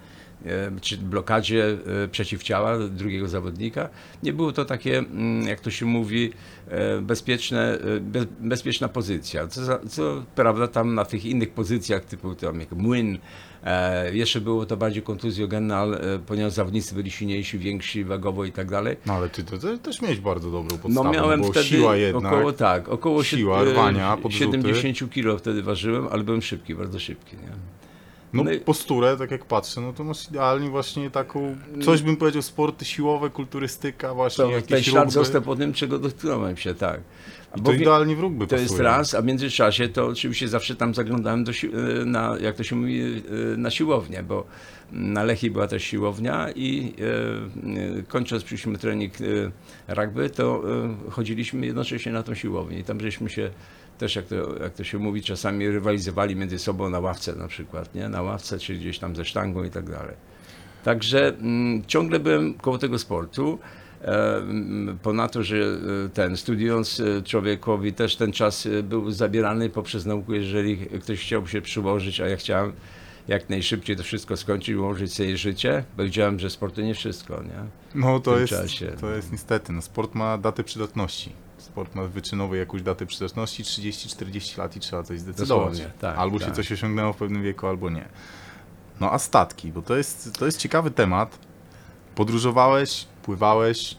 czy 0.80 0.96
blokadzie 0.96 1.76
e, 2.04 2.08
przeciwciała 2.08 2.78
drugiego 2.78 3.28
zawodnika. 3.28 3.88
Nie 4.22 4.32
było 4.32 4.52
to 4.52 4.64
takie, 4.64 4.98
mm, 4.98 5.46
jak 5.48 5.60
to 5.60 5.70
się 5.70 5.86
mówi, 5.86 6.32
e, 6.68 7.00
bezpieczne, 7.00 7.78
e, 7.78 8.00
be, 8.00 8.26
bezpieczna 8.40 8.88
pozycja. 8.88 9.46
Co, 9.46 9.64
za- 9.64 9.80
co 9.88 10.24
prawda 10.34 10.68
tam 10.68 10.94
na 10.94 11.04
tych 11.04 11.24
innych 11.24 11.50
pozycjach, 11.50 12.04
typu 12.04 12.34
tam 12.34 12.60
jak 12.60 12.72
młyn, 12.72 13.18
e, 13.64 14.16
jeszcze 14.16 14.40
było 14.40 14.66
to 14.66 14.76
bardziej 14.76 15.02
kontuzjogenne, 15.02 15.76
ale, 15.76 16.00
e, 16.14 16.18
ponieważ 16.18 16.52
zawodnicy 16.52 16.94
byli 16.94 17.10
silniejsi, 17.10 17.58
więksi 17.58 18.04
wagowo 18.04 18.44
i 18.44 18.52
tak 18.52 18.70
dalej. 18.70 18.96
No 19.06 19.12
ale 19.12 19.28
ty 19.28 19.44
to 19.44 19.58
te- 19.58 19.78
też 19.78 20.02
miałeś 20.02 20.20
bardzo 20.20 20.50
dobrą 20.50 20.76
No 20.76 20.82
podstawę, 20.82 21.10
miałem 21.10 21.40
bo 21.40 21.50
wtedy 21.52 21.66
siła 21.66 21.96
jednak. 21.96 22.32
około 22.32 22.52
tak, 22.52 22.88
około 22.88 23.24
siła, 23.24 23.62
e, 23.62 23.64
rwania, 23.64 24.16
podrzuty. 24.16 24.44
70 24.44 25.10
kilo 25.10 25.38
wtedy 25.38 25.62
ważyłem, 25.62 26.08
ale 26.10 26.24
byłem 26.24 26.42
szybki, 26.42 26.74
bardzo 26.74 26.98
szybki. 26.98 27.36
Nie? 27.36 27.52
No 28.34 28.44
No 28.44 28.50
posturę, 28.64 29.16
tak 29.16 29.30
jak 29.30 29.44
patrzę, 29.44 29.80
no 29.80 29.92
to 29.92 30.04
masz 30.04 30.28
idealnie 30.30 30.70
właśnie 30.70 31.10
taką, 31.10 31.56
coś 31.84 32.02
bym 32.02 32.16
powiedział, 32.16 32.42
sporty 32.42 32.84
siłowe, 32.84 33.30
kulturystyka, 33.30 34.14
właśnie 34.14 34.44
To 34.44 34.50
ten 34.50 34.60
jakieś 34.60 34.86
ślad 34.86 35.04
rugby. 35.04 35.12
został 35.12 35.42
po 35.42 35.56
tym, 35.56 35.72
czego 35.72 35.98
dotknąłem 35.98 36.56
się, 36.56 36.74
tak. 36.74 37.00
I 37.56 37.60
Bo 37.60 37.70
to 37.70 37.76
idealnie 37.76 38.16
w 38.16 38.20
rugby 38.20 38.46
To 38.46 38.56
jest 38.56 38.78
raz, 38.78 39.14
a 39.14 39.22
w 39.22 39.24
międzyczasie 39.24 39.88
to 39.88 40.06
oczywiście 40.06 40.48
zawsze 40.48 40.76
tam 40.76 40.94
zaglądałem 40.94 41.44
do, 41.44 41.52
e, 41.52 42.04
na, 42.04 42.36
jak 42.40 42.56
to 42.56 42.62
się 42.64 42.76
mówi, 42.76 43.02
e, 43.02 43.56
na 43.56 43.70
siłownię, 43.70 44.22
bo 44.22 44.46
na 44.92 45.22
Lechii 45.22 45.50
była 45.50 45.66
też 45.66 45.84
siłownia 45.84 46.50
i 46.56 46.94
e, 47.00 47.98
e, 47.98 48.02
kończąc 48.02 48.44
przyszliśmy 48.44 48.78
trening 48.78 49.12
e, 49.88 49.94
rugby, 49.94 50.30
to 50.30 50.62
e, 51.06 51.10
chodziliśmy 51.10 51.66
jednocześnie 51.66 52.12
na 52.12 52.22
tą 52.22 52.34
siłownię 52.34 52.78
i 52.78 52.84
tam 52.84 53.00
żeśmy 53.00 53.30
się 53.30 53.50
też, 54.04 54.16
jak 54.16 54.26
to, 54.26 54.34
jak 54.62 54.74
to 54.74 54.84
się 54.84 54.98
mówi, 54.98 55.22
czasami 55.22 55.68
rywalizowali 55.68 56.36
między 56.36 56.58
sobą 56.58 56.90
na 56.90 57.00
ławce 57.00 57.34
na 57.34 57.48
przykład, 57.48 57.94
nie? 57.94 58.08
Na 58.08 58.22
ławce, 58.22 58.58
czy 58.58 58.74
gdzieś 58.74 58.98
tam 58.98 59.16
ze 59.16 59.24
sztangą 59.24 59.64
i 59.64 59.70
tak 59.70 59.90
dalej. 59.90 60.14
Także 60.82 61.28
mm, 61.28 61.84
ciągle 61.86 62.20
byłem 62.20 62.54
koło 62.54 62.78
tego 62.78 62.98
sportu. 62.98 63.58
E, 64.02 64.36
mm, 64.36 64.98
Ponadto, 64.98 65.42
że 65.42 65.56
e, 65.56 66.08
ten 66.08 66.36
studiując 66.36 67.00
e, 67.00 67.22
człowiekowi 67.22 67.92
też 67.92 68.16
ten 68.16 68.32
czas 68.32 68.68
był 68.82 69.10
zabierany 69.10 69.70
poprzez 69.70 70.06
naukę, 70.06 70.36
jeżeli 70.36 70.76
ktoś 70.76 71.20
chciał 71.20 71.46
się 71.46 71.60
przyłożyć, 71.60 72.20
a 72.20 72.28
ja 72.28 72.36
chciałem 72.36 72.72
jak 73.28 73.50
najszybciej 73.50 73.96
to 73.96 74.02
wszystko 74.02 74.36
skończyć, 74.36 74.74
ułożyć 74.74 75.14
sobie 75.14 75.36
życie, 75.36 75.84
bo 75.96 76.02
wiedziałem, 76.02 76.40
że 76.40 76.50
sport 76.50 76.74
to 76.74 76.82
nie 76.82 76.94
wszystko, 76.94 77.42
nie? 77.42 77.64
No 77.94 78.20
to 78.20 78.38
jest, 78.38 78.52
czasie, 78.52 78.86
to 78.86 79.06
no. 79.06 79.16
jest 79.16 79.32
niestety, 79.32 79.72
no, 79.72 79.82
sport 79.82 80.14
ma 80.14 80.38
datę 80.38 80.64
przydatności. 80.64 81.43
Sport 81.64 81.94
ma 81.94 82.02
wyczynowy 82.02 82.56
jakąś 82.56 82.82
datę 82.82 83.06
przydatności, 83.06 83.62
30-40 83.64 84.58
lat 84.58 84.76
i 84.76 84.80
trzeba 84.80 85.02
coś 85.02 85.20
zdecydować. 85.20 85.82
Tak, 86.00 86.18
albo 86.18 86.38
się 86.38 86.44
tak. 86.44 86.54
coś 86.54 86.72
osiągnęło 86.72 87.12
w 87.12 87.16
pewnym 87.16 87.42
wieku, 87.42 87.66
albo 87.66 87.90
nie. 87.90 88.08
No 89.00 89.12
a 89.12 89.18
statki, 89.18 89.72
bo 89.72 89.82
to 89.82 89.96
jest, 89.96 90.38
to 90.38 90.46
jest 90.46 90.58
ciekawy 90.58 90.90
temat. 90.90 91.38
Podróżowałeś, 92.14 93.06
pływałeś. 93.22 93.96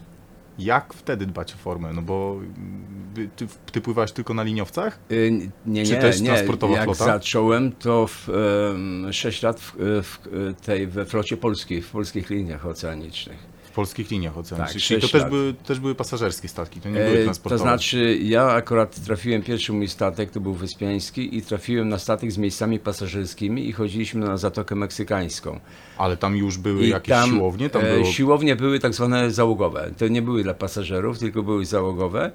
Jak 0.59 0.93
wtedy 0.93 1.25
dbać 1.25 1.53
o 1.53 1.57
formę? 1.57 1.93
No 1.93 2.01
bo 2.01 2.35
mm, 2.39 3.29
ty, 3.35 3.47
ty 3.71 3.81
pływałeś 3.81 4.11
tylko 4.11 4.33
na 4.33 4.43
liniowcach? 4.43 4.99
Y, 5.11 5.49
Nie, 5.65 5.85
Czy 5.85 5.91
nie, 5.93 5.99
też 6.01 6.21
nie. 6.21 6.27
transportowa 6.27 6.75
Jak 6.75 6.85
flota? 6.85 7.05
zacząłem, 7.05 7.71
to 7.71 8.07
w, 8.07 8.29
em, 8.29 9.13
6 9.13 9.43
lat 9.43 9.59
w, 9.59 9.73
w 9.79 10.19
tej, 10.65 10.87
we 10.87 11.05
flocie 11.05 11.37
polskiej, 11.37 11.81
w 11.81 11.89
polskich 11.91 12.29
liniach 12.29 12.65
oceanicznych. 12.65 13.54
Polskich 13.75 14.11
liniach 14.11 14.37
oceanicznych. 14.37 14.73
Tak, 14.83 14.87
Czyli 14.87 15.01
to 15.01 15.07
też 15.07 15.21
lat. 15.21 15.29
były, 15.29 15.53
też 15.53 15.79
były 15.79 15.95
pasażerskie 15.95 16.47
statki, 16.47 16.81
to 16.81 16.89
nie 16.89 16.99
E, 17.01 17.05
były 17.05 17.17
To 17.17 17.23
transportowe. 17.23 17.61
znaczy, 17.61 18.17
ja 18.21 18.43
akurat 18.51 19.05
trafiłem, 19.05 19.41
pierwszy 19.43 19.73
mój 19.73 19.87
statek 19.87 20.31
to 20.31 20.39
był 20.39 20.53
Wyspiański 20.53 21.37
i 21.37 21.41
trafiłem 21.41 21.89
na 21.89 21.99
statek 21.99 22.31
z 22.31 22.37
miejscami 22.37 22.79
pasażerskimi 22.79 23.69
i 23.69 23.71
chodziliśmy 23.71 24.25
na 24.25 24.37
Zatokę 24.37 24.75
Meksykańską. 24.75 25.59
Ale 25.97 26.17
tam 26.17 26.35
już 26.37 26.57
były 26.57 26.85
I 26.85 26.89
jakieś 26.89 27.15
siłownie? 27.25 27.69
Tam 27.69 27.85
e, 27.85 27.93
było... 27.93 28.05
Siłownie 28.05 28.55
były 28.55 28.79
tak 28.79 28.93
zwane 28.93 29.31
załogowe. 29.31 29.91
To 29.97 30.07
nie 30.07 30.21
były 30.21 30.43
dla 30.43 30.53
pasażerów, 30.53 31.19
tylko 31.19 31.43
były 31.43 31.65
załogowe. 31.65 32.31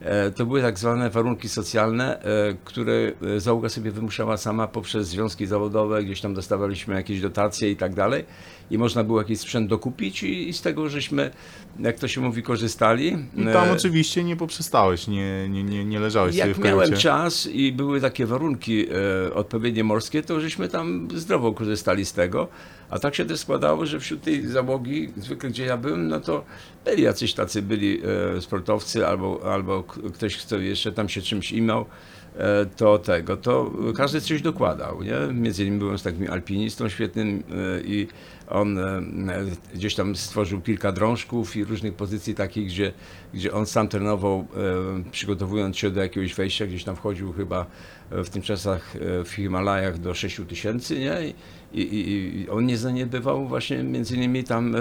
E, 0.00 0.30
To 0.30 0.46
były 0.46 0.62
tak 0.62 0.78
zwane 0.78 1.10
warunki 1.10 1.48
socjalne, 1.48 2.22
e, 2.22 2.54
które 2.64 3.12
e, 3.36 3.40
załoga 3.40 3.68
sobie 3.68 3.90
wymuszała 3.90 4.36
sama 4.36 4.68
poprzez 4.68 5.08
związki 5.08 5.46
zawodowe, 5.46 6.04
gdzieś 6.04 6.20
tam 6.20 6.34
dostawaliśmy 6.34 6.94
jakieś 6.94 7.20
dotacje 7.20 7.70
i 7.70 7.76
tak 7.76 7.94
dalej. 7.94 8.24
I 8.70 8.78
można 8.78 9.04
było 9.04 9.18
jakiś 9.20 9.40
sprzęt 9.40 9.68
dokupić 9.68 10.22
i, 10.22 10.48
i 10.48 10.52
z 10.52 10.62
tego 10.62 10.88
żeśmy, 10.88 11.30
jak 11.78 11.98
to 11.98 12.08
się 12.08 12.20
mówi, 12.20 12.42
korzystali. 12.42 13.16
I 13.36 13.44
tam 13.52 13.70
oczywiście 13.70 14.24
nie 14.24 14.36
poprzestałeś, 14.36 15.08
nie, 15.08 15.48
nie, 15.48 15.64
nie, 15.64 15.84
nie 15.84 16.00
leżałeś 16.00 16.34
sobie 16.34 16.48
jak 16.48 16.56
w 16.56 16.64
miałem 16.64 16.80
kajucie. 16.80 17.02
czas 17.02 17.46
i 17.46 17.72
były 17.72 18.00
takie 18.00 18.26
warunki 18.26 18.86
odpowiednie 19.34 19.84
morskie, 19.84 20.22
to 20.22 20.40
żeśmy 20.40 20.68
tam 20.68 21.08
zdrowo 21.14 21.52
korzystali 21.52 22.04
z 22.04 22.12
tego. 22.12 22.48
A 22.90 22.98
tak 22.98 23.14
się 23.14 23.24
też 23.24 23.40
składało, 23.40 23.86
że 23.86 24.00
wśród 24.00 24.22
tej 24.22 24.46
załogi, 24.46 25.08
zwykle 25.16 25.50
gdzie 25.50 25.64
ja 25.64 25.76
byłem, 25.76 26.08
no 26.08 26.20
to 26.20 26.44
byli 26.84 27.02
jacyś 27.02 27.34
tacy 27.34 27.62
byli 27.62 28.00
e, 28.36 28.40
sportowcy 28.40 29.06
albo, 29.06 29.52
albo 29.54 29.82
ktoś, 30.14 30.36
kto 30.36 30.58
jeszcze 30.58 30.92
tam 30.92 31.08
się 31.08 31.22
czymś 31.22 31.52
imał, 31.52 31.86
e, 32.36 32.66
to 32.66 32.98
tego, 32.98 33.36
to 33.36 33.72
każdy 33.96 34.20
coś 34.20 34.42
dokładał, 34.42 35.02
nie? 35.02 35.34
Między 35.34 35.62
innymi 35.62 35.78
byłem 35.78 35.98
z 35.98 36.02
takim 36.02 36.30
alpinistą 36.30 36.88
świetnym 36.88 37.42
e, 37.50 37.80
i 37.80 38.08
on 38.48 38.78
gdzieś 39.74 39.94
tam 39.94 40.16
stworzył 40.16 40.60
kilka 40.60 40.92
drążków 40.92 41.56
i 41.56 41.64
różnych 41.64 41.94
pozycji 41.94 42.34
takich, 42.34 42.66
gdzie, 42.66 42.92
gdzie 43.34 43.52
on 43.52 43.66
sam 43.66 43.88
trenował, 43.88 44.46
przygotowując 45.10 45.78
się 45.78 45.90
do 45.90 46.00
jakiegoś 46.00 46.34
wejścia, 46.34 46.66
gdzieś 46.66 46.84
tam 46.84 46.96
wchodził 46.96 47.32
chyba 47.32 47.66
w 48.10 48.28
tym 48.28 48.42
czasach 48.42 48.96
w 49.24 49.30
Himalajach 49.30 49.98
do 49.98 50.14
6 50.14 50.40
tysięcy, 50.48 50.98
nie? 50.98 51.34
I, 51.72 51.80
i, 51.80 52.40
I 52.40 52.48
on 52.48 52.66
nie 52.66 52.78
zaniedbywał 52.78 53.48
właśnie 53.48 53.82
między 53.82 54.16
innymi 54.16 54.44
tam 54.44 54.76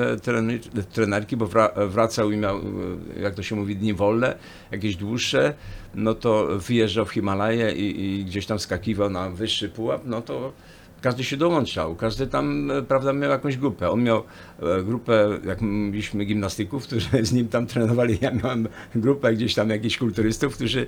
trenerki, 0.92 1.38
bo 1.38 1.48
wracał 1.90 2.32
i 2.32 2.38
miał, 2.38 2.58
e, 2.58 3.22
jak 3.22 3.36
to 3.36 3.44
się 3.44 3.56
mówi, 3.56 3.76
dni 3.76 3.94
wolne, 3.94 4.36
jakieś 4.72 4.96
dłuższe, 4.96 5.54
no 5.96 6.16
to 6.16 6.48
wyjeżdżał 6.60 7.06
w 7.06 7.12
Himalaje 7.12 7.72
i, 7.72 8.06
i 8.06 8.26
gdzieś 8.26 8.46
tam 8.46 8.60
skakiwał 8.60 9.10
na 9.10 9.30
wyższy 9.30 9.70
pułap, 9.70 10.02
no 10.06 10.22
to 10.22 10.54
każdy 11.02 11.24
się 11.24 11.38
dołączał, 11.38 11.96
każdy 11.96 12.28
tam, 12.28 12.72
e, 12.72 12.82
prawda, 12.82 13.14
miał 13.14 13.32
jakąś 13.32 13.58
grupę. 13.58 13.90
On 13.90 14.04
miał 14.04 14.24
e, 14.60 14.84
grupę, 14.84 15.40
jak 15.46 15.62
mówiliśmy, 15.62 16.26
gimnastyków, 16.26 16.84
którzy 16.84 17.10
z 17.22 17.34
nim 17.34 17.48
tam 17.48 17.68
trenowali. 17.68 18.18
Ja 18.22 18.32
miałem 18.32 18.68
grupę 18.96 19.34
gdzieś 19.34 19.56
tam 19.56 19.70
jakichś 19.70 19.98
kulturystów, 19.98 20.56
którzy, 20.56 20.88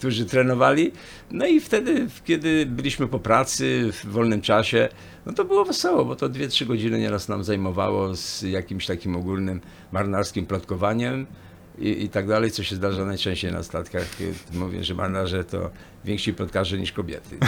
którzy 0.00 0.26
trenowali. 0.26 0.92
No 1.30 1.46
i 1.46 1.60
wtedy, 1.60 2.06
kiedy 2.24 2.66
byliśmy 2.66 3.08
po 3.08 3.18
pracy, 3.18 3.90
w 3.92 4.06
wolnym 4.06 4.40
czasie, 4.40 4.88
no 5.26 5.32
to 5.32 5.44
było 5.44 5.64
wesoło, 5.64 6.04
bo 6.04 6.16
to 6.16 6.28
2-3 6.28 6.66
godziny 6.66 6.98
nieraz 6.98 7.28
nam 7.28 7.44
zajmowało 7.44 8.16
z 8.16 8.42
jakimś 8.42 8.86
takim 8.86 9.16
ogólnym 9.16 9.60
marynarskim 9.92 10.46
plotkowaniem. 10.46 11.26
I, 11.80 12.04
I 12.04 12.08
tak 12.08 12.26
dalej, 12.26 12.50
co 12.50 12.64
się 12.64 12.76
zdarza 12.76 13.04
najczęściej 13.04 13.52
na 13.52 13.62
statkach. 13.62 14.06
Mówię, 14.52 14.84
że 14.84 14.94
marynarze 14.94 15.44
to 15.44 15.70
więksi 16.04 16.34
plotkarze 16.34 16.78
niż 16.78 16.92
kobiety. 16.92 17.36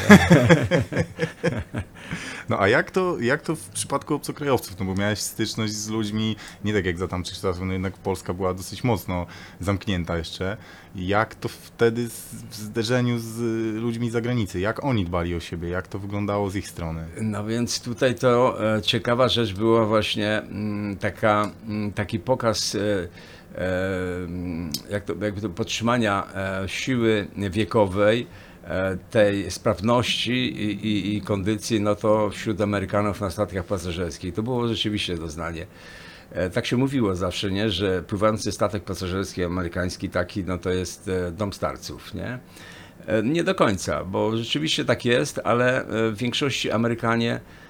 No 2.48 2.60
a 2.60 2.68
jak 2.68 2.90
to, 2.90 3.16
jak 3.20 3.42
to 3.42 3.56
w 3.56 3.68
przypadku 3.68 4.14
obcokrajowców? 4.14 4.80
No 4.80 4.86
bo 4.86 4.94
miałeś 4.94 5.18
styczność 5.18 5.72
z 5.72 5.88
ludźmi, 5.88 6.36
nie 6.64 6.72
tak 6.72 6.84
jak 6.84 6.98
za 6.98 7.08
tamtych 7.08 7.34
czasów, 7.34 7.62
no 7.66 7.72
jednak 7.72 7.98
Polska 7.98 8.34
była 8.34 8.54
dosyć 8.54 8.84
mocno 8.84 9.26
zamknięta 9.60 10.16
jeszcze. 10.16 10.56
Jak 10.94 11.34
to 11.34 11.48
wtedy 11.48 12.08
w 12.50 12.54
zderzeniu 12.54 13.18
z 13.18 13.38
ludźmi 13.74 14.10
z 14.10 14.12
zagranicy? 14.12 14.60
Jak 14.60 14.84
oni 14.84 15.04
dbali 15.04 15.34
o 15.34 15.40
siebie? 15.40 15.68
Jak 15.68 15.88
to 15.88 15.98
wyglądało 15.98 16.50
z 16.50 16.56
ich 16.56 16.68
strony? 16.68 17.06
No 17.20 17.44
więc 17.44 17.80
tutaj 17.80 18.14
to 18.14 18.58
e, 18.76 18.82
ciekawa 18.82 19.28
rzecz 19.28 19.52
była 19.52 19.86
właśnie 19.86 20.38
mm, 20.38 20.96
taka, 20.96 21.50
mm, 21.68 21.92
taki 21.92 22.18
pokaz 22.18 22.74
e, 22.74 22.78
jak 24.90 25.04
to, 25.04 25.14
jakby 25.20 25.40
to 25.40 25.48
podtrzymania 25.48 26.26
e, 26.34 26.68
siły 26.68 27.26
wiekowej, 27.36 28.26
e, 28.64 28.96
tej 29.10 29.50
sprawności 29.50 30.32
i, 30.32 30.86
i, 30.86 31.16
i 31.16 31.22
kondycji, 31.22 31.80
no 31.80 31.94
to 31.94 32.30
wśród 32.30 32.60
Amerykanów 32.60 33.20
na 33.20 33.30
statkach 33.30 33.64
pasażerskich. 33.64 34.34
To 34.34 34.42
było 34.42 34.68
rzeczywiście 34.68 35.16
doznanie. 35.18 35.66
E, 36.32 36.50
Tak 36.50 36.66
się 36.66 36.76
mówiło 36.76 37.14
zawsze, 37.16 37.50
nie, 37.50 37.70
że 37.70 38.02
pływający 38.02 38.52
statek 38.52 38.84
pasażerski 38.84 39.44
amerykański 39.44 40.08
taki, 40.08 40.44
no 40.44 40.58
to 40.58 40.70
jest 40.70 41.08
e, 41.08 41.32
dom 41.32 41.52
starców, 41.52 42.14
nie? 42.14 42.38
E, 43.06 43.22
Nie 43.22 43.44
do 43.44 43.54
końca, 43.54 44.04
bo 44.04 44.36
rzeczywiście 44.36 44.84
tak 44.84 45.04
jest, 45.04 45.40
ale 45.44 45.80
e, 45.86 46.10
w 46.10 46.16
większości 46.16 46.70
Amerykanie 46.70 47.34
e, 47.34 47.61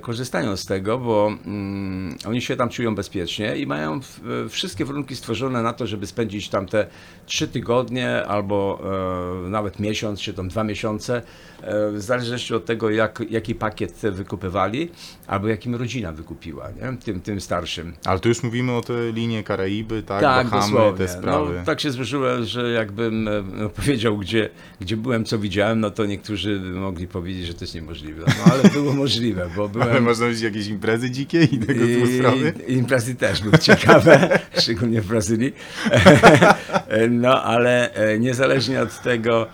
korzystają 0.00 0.56
z 0.56 0.66
tego, 0.66 0.98
bo 0.98 1.32
mm, 1.46 2.16
oni 2.26 2.42
się 2.42 2.56
tam 2.56 2.68
czują 2.68 2.94
bezpiecznie 2.94 3.56
i 3.56 3.66
mają 3.66 4.00
e, 4.44 4.48
wszystkie 4.48 4.84
warunki 4.84 5.16
stworzone 5.16 5.62
na 5.62 5.72
to, 5.72 5.86
żeby 5.86 6.06
spędzić 6.06 6.48
tam 6.48 6.66
te 6.66 6.86
trzy 7.26 7.48
tygodnie 7.48 8.26
albo 8.26 8.80
e, 9.46 9.50
nawet 9.50 9.78
miesiąc, 9.80 10.20
czy 10.20 10.34
tam 10.34 10.48
dwa 10.48 10.64
miesiące, 10.64 11.16
e, 11.16 11.22
w 11.92 12.00
zależności 12.00 12.54
od 12.54 12.64
tego, 12.64 12.90
jak, 12.90 13.22
jaki 13.30 13.54
pakiet 13.54 14.00
wykupywali, 14.12 14.90
albo 15.26 15.48
jakim 15.48 15.74
rodzina 15.74 16.12
wykupiła, 16.12 16.68
nie? 16.70 16.96
Tym, 16.96 17.20
tym 17.20 17.40
starszym. 17.40 17.92
Ale 18.04 18.20
tu 18.20 18.28
już 18.28 18.42
mówimy 18.42 18.72
o 18.72 18.80
te 18.80 19.12
linie 19.12 19.44
Karaiby, 19.44 20.02
tak? 20.02 20.20
Tak, 20.20 20.48
Bahamy, 20.48 20.72
dosłownie. 20.72 21.06
te 21.06 21.12
sprawy. 21.12 21.54
No, 21.58 21.64
tak 21.64 21.80
się 21.80 21.90
złożyło, 21.90 22.28
że 22.42 22.70
jakbym 22.70 23.28
e, 23.28 23.42
no, 23.52 23.68
powiedział, 23.68 24.18
gdzie, 24.18 24.48
gdzie 24.80 24.96
byłem, 24.96 25.24
co 25.24 25.38
widziałem, 25.38 25.80
no 25.80 25.90
to 25.90 26.06
niektórzy 26.06 26.60
mogli 26.60 27.08
powiedzieć, 27.08 27.46
że 27.46 27.54
to 27.54 27.60
jest 27.60 27.74
niemożliwe. 27.74 28.24
No 28.26 28.52
ale 28.52 28.68
było 28.68 28.92
możliwe, 28.92 29.50
bo 29.56 29.68
byłem... 29.72 29.88
Ale 29.88 30.00
można 30.00 30.28
mieć 30.28 30.40
jakieś 30.40 30.66
imprezy 30.66 31.10
dzikie 31.10 31.42
i 31.42 31.58
tego 31.58 31.86
typu 31.86 32.06
sprawy? 32.18 32.52
Imprezy 32.68 33.14
też 33.14 33.42
były 33.42 33.58
ciekawe, 33.68 34.38
szczególnie 34.58 35.00
w 35.02 35.06
Brazylii. 35.06 35.52
No, 37.10 37.42
ale 37.42 37.94
e, 37.94 38.18
niezależnie 38.18 38.82
od 38.82 39.02
tego, 39.02 39.46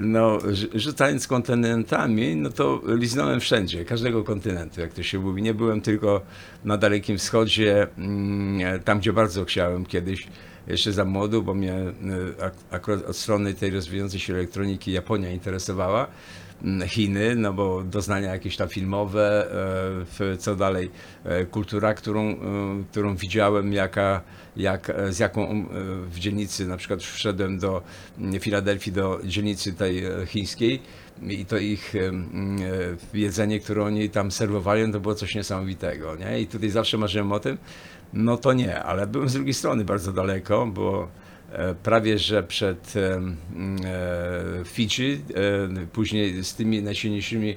no, 0.00 0.38
rz- 0.38 0.78
rzucając 0.78 1.26
kontynentami, 1.26 2.36
no 2.36 2.50
to 2.50 2.82
liznąłem 2.86 3.40
wszędzie, 3.40 3.84
każdego 3.84 4.24
kontynentu, 4.24 4.80
jak 4.80 4.92
to 4.92 5.02
się 5.02 5.18
mówi. 5.18 5.42
Nie 5.42 5.54
byłem 5.54 5.80
tylko 5.80 6.20
na 6.64 6.76
Dalekim 6.76 7.18
Wschodzie, 7.18 7.86
mm, 7.98 8.80
tam 8.80 8.98
gdzie 8.98 9.12
bardzo 9.12 9.44
chciałem 9.44 9.86
kiedyś 9.86 10.26
jeszcze 10.66 10.92
za 10.92 11.04
młodu, 11.04 11.42
bo 11.42 11.54
mnie 11.54 11.74
e, 11.74 11.92
ak 12.44 12.54
akurat 12.70 13.04
od 13.04 13.16
strony 13.16 13.54
tej 13.54 13.70
rozwijającej 13.70 14.20
się 14.20 14.34
elektroniki 14.34 14.92
Japonia 14.92 15.30
interesowała. 15.30 16.06
Mm, 16.62 16.88
Chiny, 16.88 17.36
no 17.36 17.52
bo 17.52 17.82
doznania 17.82 18.32
jakieś 18.32 18.56
tam 18.56 18.68
filmowe, 18.68 19.46
e, 20.20 20.36
co 20.36 20.56
dalej, 20.56 20.90
e, 21.24 21.44
kultura, 21.44 21.94
którą, 21.94 22.36
którą 22.90 23.16
widziałem, 23.16 23.72
jaka, 23.72 24.20
jak, 24.56 24.90
e, 24.90 25.12
z 25.12 25.18
jaką 25.18 25.42
e, 25.50 25.64
w 26.10 26.18
dzielnicy, 26.18 26.66
na 26.66 26.76
przykład 26.76 27.02
wszedłem 27.02 27.58
do 27.58 27.82
mm, 28.18 28.40
Filadelfii, 28.40 28.92
do 28.92 29.20
dzielnicy 29.24 29.72
tej 29.72 30.04
e, 30.04 30.26
chińskiej 30.26 30.82
i 31.28 31.46
to 31.46 31.58
ich 31.58 31.94
jedzenie, 33.14 33.60
które 33.60 33.84
oni 33.84 34.10
tam 34.10 34.30
serwowali, 34.30 34.86
no 34.86 34.92
to 34.92 35.00
było 35.00 35.14
coś 35.14 35.34
niesamowitego, 35.34 36.16
nie? 36.16 36.40
I 36.40 36.46
tutaj 36.46 36.70
zawsze 36.70 36.98
marzyłem 36.98 37.32
o 37.32 37.40
tym, 37.40 37.58
no 38.12 38.36
to 38.36 38.52
nie, 38.52 38.82
ale 38.82 39.06
byłem 39.06 39.28
z 39.28 39.32
drugiej 39.32 39.54
strony 39.54 39.84
bardzo 39.84 40.12
daleko, 40.12 40.66
bo 40.66 41.08
prawie 41.82 42.18
że 42.18 42.42
przed 42.42 42.94
Fidżi, 44.64 45.20
później 45.92 46.44
z 46.44 46.54
tymi 46.54 46.82
najsilniejszymi 46.82 47.56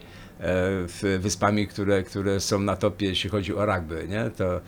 wyspami, 1.19 1.67
które, 1.67 2.03
które 2.03 2.39
są 2.39 2.60
na 2.60 2.75
topie, 2.75 3.05
jeśli 3.05 3.29
chodzi 3.29 3.55
o 3.55 3.65
rugby, 3.65 4.08
nie? 4.10 4.29
to 4.38 4.62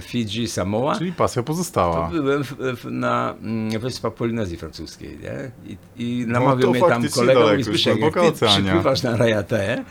Fidżi, 0.00 0.48
Samoa. 0.48 0.98
Czyli 0.98 1.12
pasja 1.12 1.42
To 1.42 1.46
pozostała. 1.46 2.10
byłem 2.10 2.44
w, 2.44 2.54
w, 2.58 2.84
na 2.90 3.34
mm, 3.42 3.80
wyspach 3.80 4.14
Polinezji 4.14 4.56
Francuskiej, 4.56 5.18
nie? 5.22 5.50
I, 5.72 5.76
i 5.96 6.24
No 6.26 6.32
namawiał 6.32 6.60
to 6.60 6.70
mnie 6.70 6.80
tam 6.88 7.02
mówi, 7.02 7.56
już 7.56 7.64
Zbyszek, 7.64 7.98
jak 8.00 8.14
ty 8.14 8.46
przypływasz 8.46 9.02
na 9.02 9.16
Rajatę, 9.16 9.84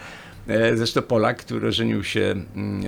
e, 0.47 0.77
zresztą 0.77 1.01
Polak, 1.01 1.37
który 1.37 1.71
żenił 1.71 2.03
się 2.03 2.21
mm, 2.55 2.81
e, 2.81 2.83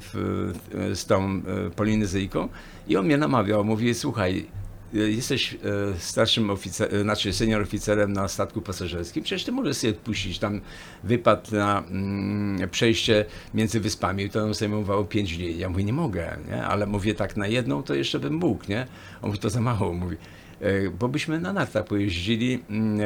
w, 0.00 0.52
z 0.94 1.06
tą 1.06 1.24
e, 1.26 1.70
Polinezyjką 1.70 2.48
i 2.88 2.96
on 2.96 3.06
mnie 3.06 3.16
namawiał, 3.18 3.64
mówi, 3.64 3.94
słuchaj, 3.94 4.38
e, 4.38 4.65
jesteś 4.92 5.54
e, 5.54 5.58
starszym 5.98 6.50
oficerem, 6.50 7.02
znaczy 7.02 7.32
senior 7.32 7.62
oficerem 7.62 8.12
na 8.12 8.28
statku 8.28 8.62
pasażerskim, 8.62 9.22
przecież 9.22 9.44
ty 9.44 9.52
możesz 9.52 9.76
sobie 9.76 9.92
puścić 9.92 10.38
tam 10.38 10.60
wypad 11.04 11.52
na 11.52 11.82
mm, 11.90 12.70
przejście 12.70 13.24
między 13.54 13.80
wyspami, 13.80 14.30
to 14.30 14.40
nam 14.40 14.54
zajmowało 14.54 15.04
5 15.04 15.36
dni. 15.36 15.58
Ja 15.58 15.68
mówię, 15.68 15.84
nie 15.84 15.92
mogę, 15.92 16.36
nie? 16.48 16.64
ale 16.64 16.86
mówię 16.86 17.14
tak 17.14 17.36
na 17.36 17.46
jedną, 17.46 17.82
to 17.82 17.94
jeszcze 17.94 18.18
bym 18.18 18.34
mógł, 18.34 18.64
nie? 18.68 18.86
On 19.22 19.28
mówi, 19.28 19.38
to 19.38 19.50
za 19.50 19.60
mało, 19.60 19.92
mówi, 19.92 20.16
e, 20.60 20.90
bo 20.90 21.08
byśmy 21.08 21.40
na 21.40 21.52
nartach 21.52 21.84
pojeździli 21.84 22.62
mm, 22.70 23.00
e, 23.00 23.04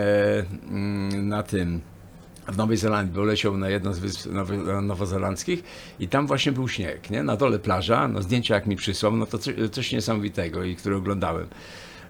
mm, 0.71 1.29
na 1.29 1.43
tym, 1.43 1.81
w 2.48 2.57
Nowej 2.57 2.76
Zelandii, 2.76 3.14
bo 3.14 3.24
leciał 3.24 3.57
na 3.57 3.68
jedną 3.68 3.92
z 3.92 3.98
wysp 3.98 4.26
nowo- 4.26 4.83
nowozelandzkich 4.83 5.62
i 6.00 6.09
tam 6.09 6.26
właśnie 6.26 6.53
był 6.53 6.68
śnieg, 6.68 7.11
nie? 7.11 7.22
Na 7.22 7.37
dole 7.37 7.59
plaża, 7.59 8.09
no 8.09 8.22
zdjęcia 8.22 8.55
jak 8.55 8.66
mi 8.66 8.76
przysłał, 8.76 9.16
no 9.16 9.26
to 9.26 9.38
coś, 9.38 9.55
coś 9.72 9.92
niesamowitego 9.92 10.64
i 10.64 10.76
które 10.76 10.96
oglądałem 10.96 11.46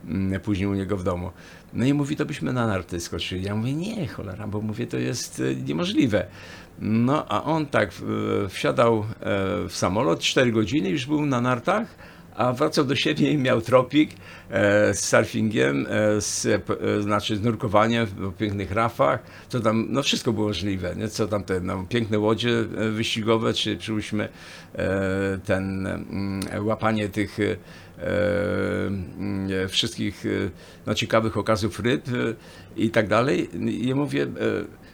mm, 0.09 0.41
później 0.41 0.69
u 0.69 0.75
niego 0.75 0.97
w 0.97 1.05
domu. 1.05 1.31
No 1.73 1.85
i 1.85 1.95
mówi, 1.95 2.17
to 2.17 2.27
byśmy 2.27 2.53
na 2.53 2.67
narty 2.67 3.01
skoczyli. 3.01 3.45
Ja 3.45 3.55
mówię, 3.55 3.73
nie, 3.73 4.09
cholera, 4.09 4.47
bo 4.47 4.61
mówię, 4.61 4.87
to 4.87 4.97
jest 4.97 5.41
e, 5.41 5.55
niemożliwe. 5.55 6.27
No, 6.79 7.27
a 7.29 7.45
on 7.45 7.67
tak 7.67 7.91
e, 7.91 8.49
wsiadał 8.49 8.99
e, 8.99 9.05
w 9.69 9.73
samolot, 9.77 10.21
4 10.21 10.53
godziny, 10.53 10.89
już 10.89 11.07
był 11.07 11.27
na 11.27 11.41
nartach, 11.41 11.87
a 12.41 12.53
wracał 12.53 12.85
do 12.85 12.97
siebie 12.97 13.31
i 13.33 13.39
miał 13.39 13.61
tropik 13.61 14.11
e, 14.51 14.95
z 14.95 15.09
surfingiem, 15.09 15.87
e, 15.91 16.21
z, 16.21 16.47
e, 16.47 17.03
znaczy 17.03 17.37
z 17.37 17.43
nurkowaniem 17.43 18.07
w 18.07 18.37
pięknych 18.37 18.73
rafach, 18.73 19.23
co 19.49 19.61
tam, 19.61 19.87
no 19.89 20.03
wszystko 20.03 20.33
było 20.33 20.47
możliwe, 20.47 20.97
nie? 20.97 21.09
co 21.09 21.29
tam 21.29 21.45
te 21.45 21.61
no, 21.61 21.85
piękne 21.89 22.19
łodzie 22.19 22.51
e, 22.51 22.91
wyścigowe, 22.91 23.55
czy 23.55 23.77
przyłóżmy 23.77 24.29
e, 24.75 25.39
ten 25.45 25.87
mm, 25.87 26.67
łapanie 26.67 27.09
tych 27.09 27.39
e, 27.41 27.57
wszystkich 29.69 30.25
no, 30.87 30.95
ciekawych 30.95 31.37
okazów 31.37 31.81
ryb 31.81 32.05
i 32.77 32.91
tak 32.91 33.09
dalej. 33.09 33.49
I 33.69 33.89
ja 33.89 33.95
mówię, 33.95 34.27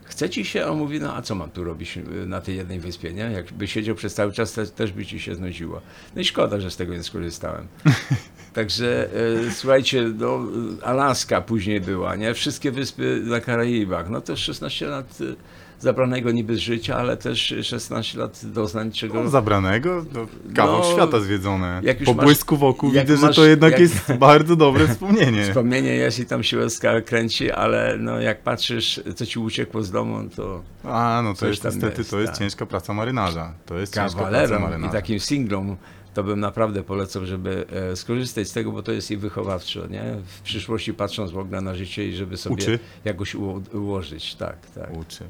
chce 0.08 0.30
ci 0.30 0.44
się? 0.44 0.64
A 0.64 0.68
on 0.68 0.78
mówi, 0.78 1.00
no 1.00 1.16
a 1.16 1.22
co 1.22 1.34
mam 1.34 1.50
tu 1.50 1.64
robić 1.64 1.98
e, 1.98 2.26
na 2.26 2.40
tej 2.40 2.56
jednej 2.56 2.80
wyspie, 2.80 3.12
nie? 3.12 3.22
Jakby 3.22 3.68
siedział 3.68 3.94
przez 3.94 4.14
cały 4.14 4.32
czas, 4.32 4.52
te, 4.52 4.66
też 4.66 4.92
by 4.92 5.06
ci 5.06 5.20
się 5.20 5.34
znudziło. 5.34 5.80
No 6.14 6.20
i 6.20 6.24
szkoda, 6.24 6.60
że 6.60 6.70
z 6.70 6.76
tego 6.76 6.94
nie 6.94 7.02
skorzystałem. 7.02 7.66
Także 8.54 9.08
e, 9.46 9.50
słuchajcie, 9.50 10.10
no, 10.18 10.40
e, 10.82 10.84
Alaska 10.86 11.40
później 11.40 11.80
była, 11.80 12.16
nie? 12.16 12.34
Wszystkie 12.34 12.70
wyspy 12.70 13.22
na 13.24 13.40
Karaibach. 13.40 14.10
No 14.10 14.20
to 14.20 14.36
16 14.36 14.86
lat 14.86 15.18
e, 15.20 15.34
zabranego 15.80 16.30
niby 16.30 16.56
z 16.56 16.58
życia, 16.58 16.96
ale 16.96 17.16
też 17.16 17.54
16 17.62 18.18
lat 18.18 18.40
doznań, 18.44 18.92
czego... 18.92 19.22
No, 19.22 19.30
zabranego, 19.30 20.04
to 20.14 20.26
kawał 20.54 20.78
No, 20.78 20.92
świata 20.92 21.20
zwiedzone. 21.20 21.80
jak 21.84 21.98
Po 22.04 22.14
masz- 22.14 22.24
błysku 22.26 22.56
wokół 22.56 22.90
widzę, 22.90 23.14
masz- 23.16 23.20
że 23.36 23.42
to 23.42 23.46
jednak 23.48 23.72
jak- 23.72 23.80
jest 23.80 24.12
bardzo 24.18 24.56
dobre 24.56 24.88
wspomnienie. 24.88 25.42
Wspomnienie 25.44 25.94
jest 25.94 26.18
i 26.20 26.26
tam 26.26 26.42
się 26.42 26.58
łezka 26.58 27.00
kręci, 27.00 27.50
ale 27.50 27.96
no, 27.98 28.20
jak 28.20 28.42
patrzysz, 28.42 29.00
co 29.16 29.26
ci 29.26 29.38
uciekło 29.38 29.82
z 29.82 29.90
domu, 29.90 30.28
to 30.36 30.62
A, 30.84 31.20
no 31.24 31.34
to 31.34 31.46
jest 31.48 31.64
niestety, 31.64 31.98
jest, 31.98 32.10
to 32.10 32.20
jest 32.20 32.32
tak. 32.32 32.38
ciężka 32.38 32.66
praca 32.66 32.94
marynarza. 32.94 33.52
To 33.66 33.78
jest 33.78 33.94
ciężka 33.94 34.24
praca 34.24 34.58
marynarza. 34.58 34.86
i 34.92 34.92
takim 34.92 35.20
singlom 35.20 35.76
to 36.14 36.24
bym 36.24 36.40
naprawdę 36.40 36.82
polecał, 36.82 37.26
żeby 37.26 37.64
e, 37.92 37.96
skorzystać 37.96 38.48
z 38.48 38.52
tego, 38.52 38.72
bo 38.72 38.82
to 38.82 38.92
jest 38.92 39.10
i 39.10 39.16
wychowawczo, 39.16 39.86
nie? 39.86 40.02
W 40.26 40.40
przyszłości 40.40 40.94
patrząc 40.94 41.30
w 41.30 41.38
ogóle 41.38 41.60
na 41.60 41.74
życie 41.74 42.08
i 42.08 42.14
żeby 42.16 42.36
sobie 42.36 42.54
Uczy. 42.54 42.78
jakoś 43.04 43.34
uło- 43.34 43.60
ułożyć, 43.74 44.34
tak, 44.34 44.56
tak. 44.74 44.96
uczy. 44.96 45.24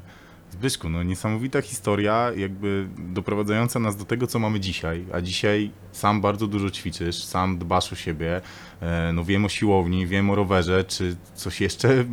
Zbyszku, 0.51 0.89
no 0.89 1.03
niesamowita 1.03 1.61
historia, 1.61 2.31
jakby 2.37 2.87
doprowadzająca 2.97 3.79
nas 3.79 3.95
do 3.97 4.05
tego, 4.05 4.27
co 4.27 4.39
mamy 4.39 4.59
dzisiaj. 4.59 5.05
A 5.13 5.21
dzisiaj 5.21 5.71
sam 5.91 6.21
bardzo 6.21 6.47
dużo 6.47 6.69
ćwiczysz, 6.69 7.23
sam 7.23 7.57
dbasz 7.57 7.93
o 7.93 7.95
siebie. 7.95 8.41
E, 8.81 9.11
No 9.13 9.23
wiem 9.23 9.45
o 9.45 9.49
siłowni, 9.49 10.07
wiem 10.07 10.29
o 10.29 10.35
rowerze. 10.35 10.83
Czy 10.83 11.15
coś 11.35 11.61
jeszcze 11.61 12.05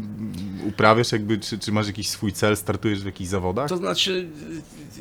uprawiasz, 0.68 1.12
jakby, 1.12 1.38
czy, 1.38 1.58
czy 1.58 1.72
masz 1.72 1.86
jakiś 1.86 2.08
swój 2.08 2.32
cel, 2.32 2.56
startujesz 2.56 3.02
w 3.02 3.06
jakichś 3.06 3.30
zawodach? 3.30 3.68
To 3.68 3.76
znaczy, 3.76 4.28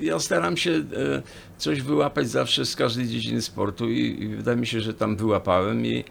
ja 0.01 0.19
staram 0.19 0.57
się 0.57 0.71
e, 0.71 0.83
coś 1.57 1.81
wyłapać 1.81 2.29
zawsze 2.29 2.65
z 2.65 2.75
każdej 2.75 3.07
dziedziny 3.07 3.41
sportu 3.41 3.89
i, 3.89 4.23
i 4.23 4.27
wydaje 4.27 4.57
mi 4.57 4.67
się, 4.67 4.81
że 4.81 4.93
tam 4.93 5.15
wyłapałem 5.15 5.85
i, 5.85 6.03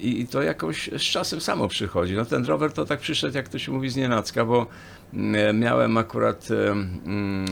i, 0.00 0.26
to 0.26 0.42
jakoś 0.42 0.90
z 0.98 1.02
czasem 1.02 1.40
samo 1.40 1.68
przychodzi. 1.68 2.14
No 2.14 2.24
ten 2.24 2.44
rower 2.44 2.72
to 2.72 2.84
tak 2.84 3.00
przyszedł, 3.00 3.36
jak 3.36 3.48
to 3.48 3.58
się 3.58 3.72
mówi, 3.72 3.88
z 3.90 3.96
nienacka, 3.96 4.44
bo 4.44 4.66
mm, 5.14 5.58
miałem 5.60 5.96
akurat 5.96 6.48
e, 6.50 6.70
mm, 6.70 7.46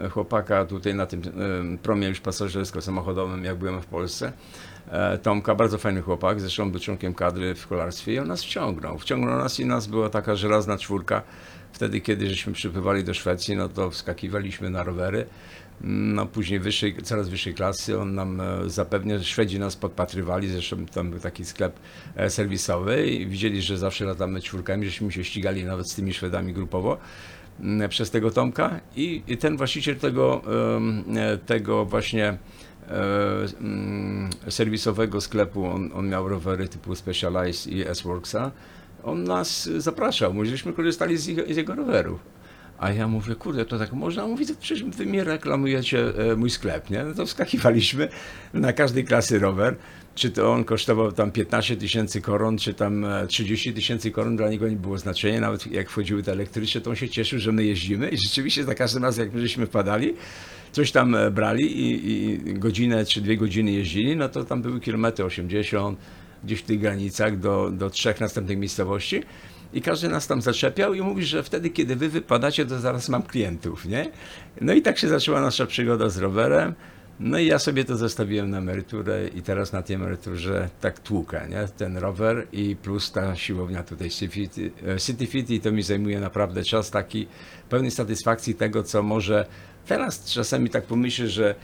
e, 0.00 0.04
e, 0.04 0.08
chłopaka 0.08 0.64
tutaj 0.64 0.94
na 0.94 1.06
tym 1.06 1.20
e, 1.20 1.78
promie 1.78 2.08
już 2.08 2.20
pasażersko-samochodowym, 2.20 3.44
jak 3.44 3.56
byłem 3.56 3.82
w 3.82 3.86
Polsce. 3.86 4.32
E, 4.90 5.18
Tomka, 5.18 5.54
bardzo 5.54 5.78
fajny 5.78 6.02
chłopak, 6.02 6.40
zresztą 6.40 6.70
był 6.70 6.80
członkiem 6.80 7.14
kadry 7.14 7.54
w 7.54 7.66
kolarstwie 7.66 8.12
i 8.12 8.18
on 8.18 8.28
nas 8.28 8.42
wciągnął. 8.44 8.98
Wciągnął 8.98 9.38
nas 9.38 9.60
i 9.60 9.66
nas 9.66 9.86
była 9.86 10.10
taka 10.10 10.34
żelazna 10.34 10.78
czwórka. 10.78 11.22
Wtedy, 11.72 12.00
kiedy 12.00 12.30
żeśmy 12.30 12.52
przypływali 12.52 13.04
do 13.04 13.14
Szwecji, 13.14 13.56
no 13.56 13.68
to 13.68 13.90
wskakiwaliśmy 13.90 14.70
na 14.70 14.82
rowery. 14.82 15.26
No 15.80 16.26
później 16.26 16.60
wyższej, 16.60 16.96
coraz 17.02 17.28
wyższej 17.28 17.54
klasy 17.54 17.98
on 17.98 18.14
nam 18.14 18.40
e, 18.40 18.70
zapewnia, 18.70 19.22
Szwedzi 19.22 19.58
nas 19.58 19.76
podpatrywali, 19.76 20.48
zresztą 20.48 20.86
tam 20.86 21.10
był 21.10 21.20
taki 21.20 21.44
sklep 21.44 21.78
e, 22.16 22.30
serwisowy 22.30 23.06
i 23.06 23.26
widzieli, 23.26 23.62
że 23.62 23.78
zawsze 23.78 24.04
latamy 24.04 24.40
czwórkami, 24.40 24.86
żeśmy 24.86 25.12
się 25.12 25.24
ścigali 25.24 25.64
nawet 25.64 25.90
z 25.90 25.94
tymi 25.94 26.14
Szwedami 26.14 26.52
grupowo 26.52 26.98
przez 27.88 28.10
tego 28.10 28.30
Tomka. 28.30 28.80
I, 28.96 29.22
ten 29.40 29.56
właściciel 29.56 29.96
tego, 29.96 30.42
e, 31.16 31.38
tego 31.38 31.84
właśnie 31.84 32.38
serwisowego 34.48 35.20
sklepu, 35.20 35.66
on, 35.66 35.90
on 35.94 36.08
miał 36.08 36.28
rowery 36.28 36.68
typu 36.68 36.94
Specialized 36.94 37.72
i 37.72 37.88
S-Worksa, 37.88 38.50
on 39.04 39.24
nas 39.24 39.68
zapraszał, 39.76 40.34
mówi, 40.34 40.48
żeśmy 40.48 40.72
korzystali 40.72 41.16
z, 41.16 41.28
ich, 41.28 41.54
z 41.54 41.56
jego 41.56 41.74
rowerów. 41.74 42.37
A 42.78 42.92
ja 42.92 43.08
mówię, 43.08 43.34
kurde, 43.34 43.64
to 43.64 43.78
tak 43.78 43.92
można? 43.92 44.26
Mówi, 44.26 44.46
to 44.46 44.54
przecież 44.60 44.84
wy 44.84 45.06
mi 45.06 45.24
reklamujecie 45.24 46.30
e, 46.32 46.36
mój 46.36 46.50
sklep, 46.50 46.90
nie? 46.90 47.04
No 47.04 47.14
to 47.14 47.26
wskakiwaliśmy 47.26 48.08
na 48.54 48.72
każdej 48.72 49.04
klasy 49.04 49.38
rower. 49.38 49.76
Czy 50.14 50.30
to 50.30 50.52
on 50.52 50.64
kosztował 50.64 51.12
tam 51.12 51.30
15 51.30 51.76
tysięcy 51.76 52.20
koron, 52.20 52.58
czy 52.58 52.74
tam 52.74 53.04
e, 53.04 53.26
30 53.26 53.72
tysięcy 53.74 54.10
koron, 54.10 54.36
dla 54.36 54.48
niego 54.48 54.68
nie 54.68 54.76
było 54.76 54.98
znaczenia. 54.98 55.40
Nawet 55.40 55.72
jak 55.72 55.90
wchodziły 55.90 56.22
te 56.22 56.32
elektryczne, 56.32 56.80
to 56.80 56.90
on 56.90 56.96
się 56.96 57.08
cieszył, 57.08 57.38
że 57.38 57.52
my 57.52 57.64
jeździmy. 57.64 58.08
I 58.08 58.18
rzeczywiście 58.18 58.64
za 58.64 58.74
każdym 58.74 59.04
razem, 59.04 59.24
jak 59.24 59.34
my 59.34 59.40
żeśmy 59.40 59.66
wpadali, 59.66 60.14
coś 60.72 60.92
tam 60.92 61.14
e, 61.14 61.30
brali 61.30 61.80
i, 61.80 62.10
i 62.10 62.54
godzinę 62.54 63.04
czy 63.04 63.20
dwie 63.20 63.36
godziny 63.36 63.72
jeździli, 63.72 64.16
no 64.16 64.28
to 64.28 64.44
tam 64.44 64.62
były 64.62 64.80
kilometry 64.80 65.24
80, 65.24 65.98
gdzieś 66.44 66.60
w 66.60 66.62
tych 66.62 66.80
granicach 66.80 67.38
do, 67.38 67.70
do 67.70 67.90
trzech 67.90 68.20
następnych 68.20 68.58
miejscowości. 68.58 69.22
I 69.72 69.82
każdy 69.82 70.08
nas 70.08 70.26
tam 70.26 70.42
zaczepiał 70.42 70.94
i 70.94 71.00
mówi, 71.00 71.24
że 71.24 71.42
wtedy, 71.42 71.70
kiedy 71.70 71.96
wy 71.96 72.08
wypadacie, 72.08 72.66
to 72.66 72.78
zaraz 72.78 73.08
mam 73.08 73.22
klientów, 73.22 73.84
nie? 73.84 74.10
No 74.60 74.72
i 74.72 74.82
tak 74.82 74.98
się 74.98 75.08
zaczęła 75.08 75.40
nasza 75.40 75.66
przygoda 75.66 76.08
z 76.08 76.18
rowerem. 76.18 76.74
No 77.20 77.38
i 77.38 77.46
ja 77.46 77.58
sobie 77.58 77.84
to 77.84 77.96
zostawiłem 77.96 78.50
na 78.50 78.58
emeryturę 78.58 79.28
i 79.28 79.42
teraz 79.42 79.72
na 79.72 79.82
tej 79.82 79.96
emeryturze 79.96 80.68
tak 80.80 80.98
tłukę, 80.98 81.46
nie? 81.48 81.68
Ten 81.76 81.96
rower 81.96 82.46
i 82.52 82.76
plus 82.76 83.12
ta 83.12 83.36
siłownia 83.36 83.82
tutaj 83.82 84.10
City 84.10 85.26
Fit, 85.26 85.50
e, 85.50 85.54
i 85.54 85.60
to 85.60 85.72
mi 85.72 85.82
zajmuje 85.82 86.20
naprawdę 86.20 86.64
czas 86.64 86.90
taki 86.90 87.26
pełnej 87.68 87.90
satysfakcji 87.90 88.54
tego, 88.54 88.82
co 88.82 89.02
może 89.02 89.46
Teraz 89.88 90.24
czasami 90.24 90.70
tak 90.70 90.84
pomyślę, 90.84 91.28
że, 91.28 91.54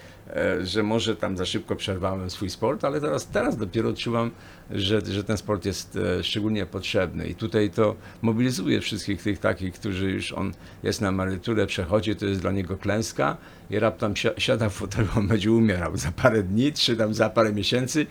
że 0.63 0.83
może 0.83 1.17
tam 1.17 1.37
za 1.37 1.47
szybko 1.47 1.77
przerwałem 1.77 2.31
swój 2.31 2.51
sport, 2.51 2.85
ale 2.85 3.01
teraz, 3.01 3.27
teraz 3.27 3.57
dopiero 3.57 3.89
odczuwam, 3.89 4.31
że, 4.71 5.01
że 5.01 5.25
ten 5.25 5.37
sport 5.37 5.65
jest 5.65 5.97
e, 5.97 6.25
szczególnie 6.25 6.67
potrzebny. 6.67 7.29
I 7.29 7.35
tutaj 7.35 7.71
to 7.71 7.97
mobilizuje 8.23 8.81
wszystkich 8.81 9.23
tych 9.23 9.39
takich, 9.39 9.75
którzy 9.75 10.11
już 10.11 10.33
on 10.33 10.53
jest 10.83 11.01
na 11.01 11.09
emeryturę, 11.09 11.67
przechodzi, 11.67 12.17
to 12.17 12.27
jest 12.27 12.41
dla 12.41 12.53
niego 12.53 12.77
klęska 12.77 13.37
i 13.71 13.79
raptem 13.79 14.17
si- 14.17 14.41
siada 14.41 14.69
w 14.69 14.75
fotelu, 14.75 15.09
on 15.17 15.29
będzie 15.33 15.53
umierał 15.53 15.97
za 15.97 16.13
parę 16.13 16.43
dni, 16.43 16.73
czy 16.73 16.97
tam 16.97 17.15
za 17.15 17.31
parę 17.31 17.53
miesięcy. 17.53 18.07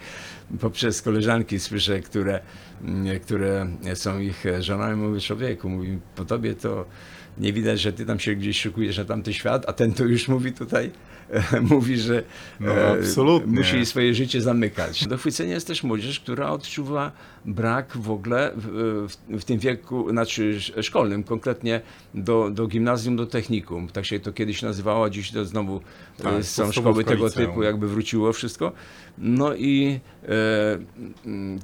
Poprzez 0.60 1.02
koleżanki 1.02 1.60
słyszę, 1.60 2.00
które, 2.00 2.40
mm, 2.84 3.20
które 3.20 3.68
są 3.94 4.20
ich 4.20 4.44
żonami, 4.60 4.96
mówię, 4.96 5.20
człowieku, 5.20 5.70
mówi, 5.70 6.00
po 6.16 6.26
tobie 6.26 6.56
to 6.56 6.86
nie 7.38 7.54
widać, 7.54 7.82
że 7.82 7.94
ty 7.94 8.06
tam 8.06 8.20
się 8.20 8.36
gdzieś 8.36 8.62
szykujesz 8.62 8.98
na 8.98 9.06
tamty 9.06 9.34
świat, 9.34 9.66
a 9.68 9.74
ten 9.74 9.94
to 9.94 10.04
już 10.04 10.28
mówi 10.28 10.52
tutaj, 10.52 10.92
mówi, 11.62 11.98
że 11.98 12.24
No, 12.60 12.72
e, 12.74 13.46
musi 13.46 13.86
swoje 13.86 14.14
życie 14.14 14.42
zamykać. 14.42 15.08
Dochwycenie 15.08 15.52
jest 15.52 15.68
też 15.68 15.84
młodzież, 15.84 16.20
która 16.20 16.50
odczuwa 16.50 17.12
brak 17.46 17.98
w 17.98 18.12
ogóle 18.12 18.52
w, 18.56 19.08
w, 19.40 19.44
tym 19.46 19.60
wieku, 19.60 20.10
znaczy 20.10 20.50
sz- 20.56 20.86
szkolnym, 20.86 21.24
konkretnie 21.24 21.82
do, 22.14 22.50
do 22.50 22.68
gimnazjum, 22.68 23.16
do 23.16 23.26
technikum. 23.26 23.88
Tak 23.88 24.06
się 24.06 24.20
to 24.20 24.34
kiedyś 24.34 24.62
nazywało, 24.62 25.06
a 25.06 25.10
dziś 25.10 25.32
to 25.32 25.46
znowu 25.46 25.82
Tak, 26.18 26.26
e, 26.34 26.44
są 26.44 26.64
podstawówka, 26.64 26.82
szkoły 26.82 27.04
tego 27.04 27.30
typu, 27.30 27.64
jakby 27.64 27.88
wróciło 27.88 28.34
wszystko. 28.34 28.72
No 29.18 29.56
i 29.56 30.00
e, 30.24 30.30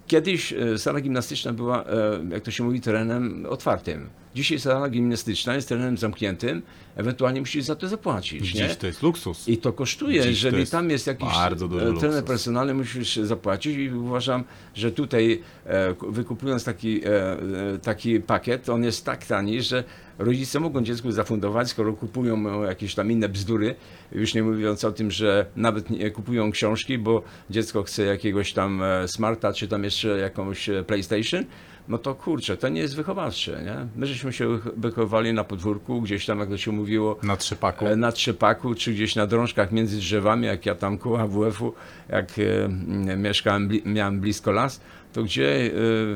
kiedyś 0.07 0.53
e, 0.53 0.77
sala 0.77 1.01
gimnastyczna 1.01 1.53
była, 1.53 1.83
e, 1.85 1.85
jak 2.31 2.43
to 2.43 2.51
się 2.51 2.63
mówi, 2.63 2.81
terenem 2.81 3.45
otwartym. 3.49 4.09
Dzisiaj 4.35 4.59
sala 4.59 4.89
gimnastyczna 4.89 5.55
jest 5.55 5.69
terenem 5.69 5.97
zamkniętym, 5.97 6.61
ewentualnie 6.95 7.39
musisz 7.39 7.63
za 7.63 7.75
to 7.75 7.87
zapłacić. 7.87 8.53
nie? 8.53 8.67
Dziś 8.67 8.75
to 8.77 8.87
jest 8.87 9.03
luksus. 9.03 9.47
I 9.47 9.57
to 9.57 9.73
kosztuje, 9.73 10.13
Dziś 10.15 10.23
to 10.23 10.29
jeżeli 10.29 10.59
jest 10.59 10.71
tam 10.71 10.89
jest 10.89 11.07
jakiś 11.07 11.27
e, 11.27 11.55
trener 11.55 11.87
luksus. 12.13 12.21
personalny, 12.27 12.73
musisz 12.73 13.15
zapłacić 13.15 13.77
i 13.77 13.91
uważam, 13.91 14.43
że 14.75 14.91
tutaj 14.91 15.41
e, 15.65 15.93
ku- 15.93 16.11
wykupując 16.11 16.63
taki, 16.63 17.01
e, 17.05 17.37
taki 17.83 18.19
pakiet, 18.19 18.69
on 18.69 18.83
jest 18.83 19.05
tak 19.05 19.25
tani, 19.25 19.61
że 19.61 19.83
rodzice 20.19 20.59
mogą 20.59 20.83
dziecku 20.83 21.11
zafundować, 21.11 21.69
skoro 21.69 21.93
kupują 21.93 22.63
jakieś 22.63 22.95
tam 22.95 23.11
inne 23.11 23.29
bzdury, 23.29 23.75
już 24.11 24.33
nie 24.33 24.43
mówiąc 24.43 24.83
o 24.83 24.91
tym, 24.91 25.11
że 25.11 25.45
nawet 25.55 25.89
nie 25.89 26.11
kupują 26.11 26.51
książki, 26.51 26.97
bo 26.97 27.23
dziecko 27.49 27.83
chce 27.83 28.03
jakiegoś 28.03 28.53
tam 28.53 28.81
smarta, 29.07 29.53
czy 29.53 29.67
tam 29.67 29.83
jeszcze 29.83 30.07
jakąś 30.17 30.69
PlayStation, 30.87 31.45
no 31.89 31.97
to 31.97 32.15
kurczę, 32.15 32.57
to 32.57 32.69
nie 32.69 32.81
jest 32.81 32.95
wychowawcze, 32.95 33.61
nie? 33.65 33.87
My 33.95 34.05
żeśmy 34.07 34.33
się 34.33 34.47
wych- 34.47 34.67
wychowali 34.77 35.33
na 35.33 35.43
podwórku, 35.43 36.01
gdzieś 36.01 36.25
tam, 36.25 36.39
jak 36.39 36.49
to 36.49 36.57
się 36.57 36.71
mówiło, 36.71 37.17
Na 37.23 37.37
trzepaku. 37.37 37.87
E, 37.87 37.95
na 37.95 38.11
trzepaku, 38.11 38.75
czy 38.75 38.93
gdzieś 38.93 39.15
na 39.15 39.27
drążkach 39.27 39.71
między 39.71 39.97
drzewami, 39.97 40.47
jak 40.47 40.65
ja 40.65 40.75
tam 40.75 40.97
koło 40.97 41.19
AWF-u, 41.19 41.73
jak 42.09 42.29
e, 42.39 42.69
mieszkałem, 43.17 43.69
miałem 43.85 44.19
blisko 44.19 44.51
las, 44.51 44.81
to 45.13 45.23
gdzie 45.23 45.71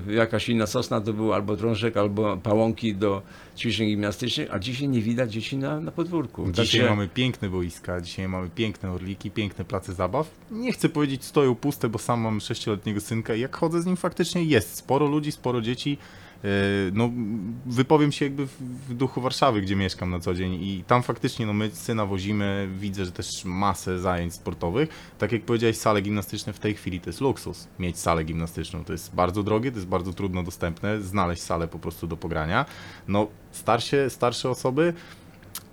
e, 0.08 0.13
jakaś 0.13 0.49
inna 0.49 0.67
sosna 0.67 1.01
to 1.01 1.13
był 1.13 1.34
albo 1.34 1.56
drążek, 1.56 1.97
albo 1.97 2.38
pałąki 2.38 2.95
do 2.95 3.21
ćwiczeń 3.58 3.88
gimnastycznych, 3.88 4.47
a 4.51 4.60
dzisiaj 4.60 4.88
nie 4.88 5.01
widać 5.01 5.34
dzieci 5.34 5.58
na, 5.58 5.79
na 5.79 5.91
podwórku. 5.91 6.51
Dzisiaj 6.51 6.79
Także- 6.79 6.89
mamy 6.89 7.08
piękne 7.08 7.49
boiska, 7.49 8.01
dzisiaj 8.01 8.27
mamy 8.27 8.49
piękne 8.49 8.91
orliki, 8.91 9.32
piękne 9.32 9.65
place 9.65 9.93
zabaw. 9.93 10.32
Nie 10.51 10.71
chcę 10.71 10.89
powiedzieć 10.89 11.23
stoją 11.23 11.56
puste, 11.56 11.89
bo 11.89 11.99
sam 11.99 12.21
mam 12.21 12.41
sześcioletniego 12.41 13.01
synka 13.01 13.36
i 13.36 13.39
jak 13.39 13.56
chodzę 13.56 13.82
z 13.82 13.86
nim 13.86 13.97
faktycznie 13.97 14.43
jest 14.43 14.75
sporo 14.75 15.08
ludzi, 15.08 15.32
sporo 15.32 15.62
dzieci. 15.62 15.97
E, 16.43 16.47
No, 16.93 17.10
wypowiem 17.65 18.12
się 18.12 18.25
jakby 18.25 18.45
w- 18.47 18.93
duchu 18.93 19.21
Warszawy, 19.21 19.62
gdzie 19.62 19.75
mieszkam 19.75 20.10
na 20.10 20.19
co 20.19 20.34
dzień 20.34 20.53
i 20.53 20.84
tam 20.88 21.03
faktycznie 21.03 21.45
no, 21.45 21.53
my 21.53 21.71
syna 21.73 22.06
wozimy, 22.06 22.69
widzę, 22.77 23.06
że 23.06 23.12
też 23.12 23.45
masę 23.45 23.99
zajęć 23.99 24.34
sportowych. 24.34 24.89
Tak 25.17 25.32
jak 25.32 25.41
powiedziałeś, 25.45 25.77
sale 25.77 26.01
gimnastyczne 26.01 26.53
w 26.53 26.60
tej 26.60 26.73
chwili 26.73 26.99
to 26.99 27.10
jest 27.10 27.21
luksus, 27.21 27.67
mieć 27.79 27.99
salę 27.99 28.23
gimnastyczną. 28.23 28.84
To 28.84 28.91
jest 28.93 29.15
bardzo 29.15 29.43
drogie, 29.43 29.71
to 29.71 29.77
jest 29.77 29.88
bardzo 29.88 30.13
trudno 30.13 30.43
dostępne, 30.43 31.01
znaleźć 31.01 31.41
salę 31.41 31.67
po 31.67 31.79
prostu 31.79 32.08
do 32.08 32.17
pogrania. 32.17 32.65
No, 33.08 33.27
starsze, 33.51 34.10
starsze 34.10 34.49
osoby 34.49 34.93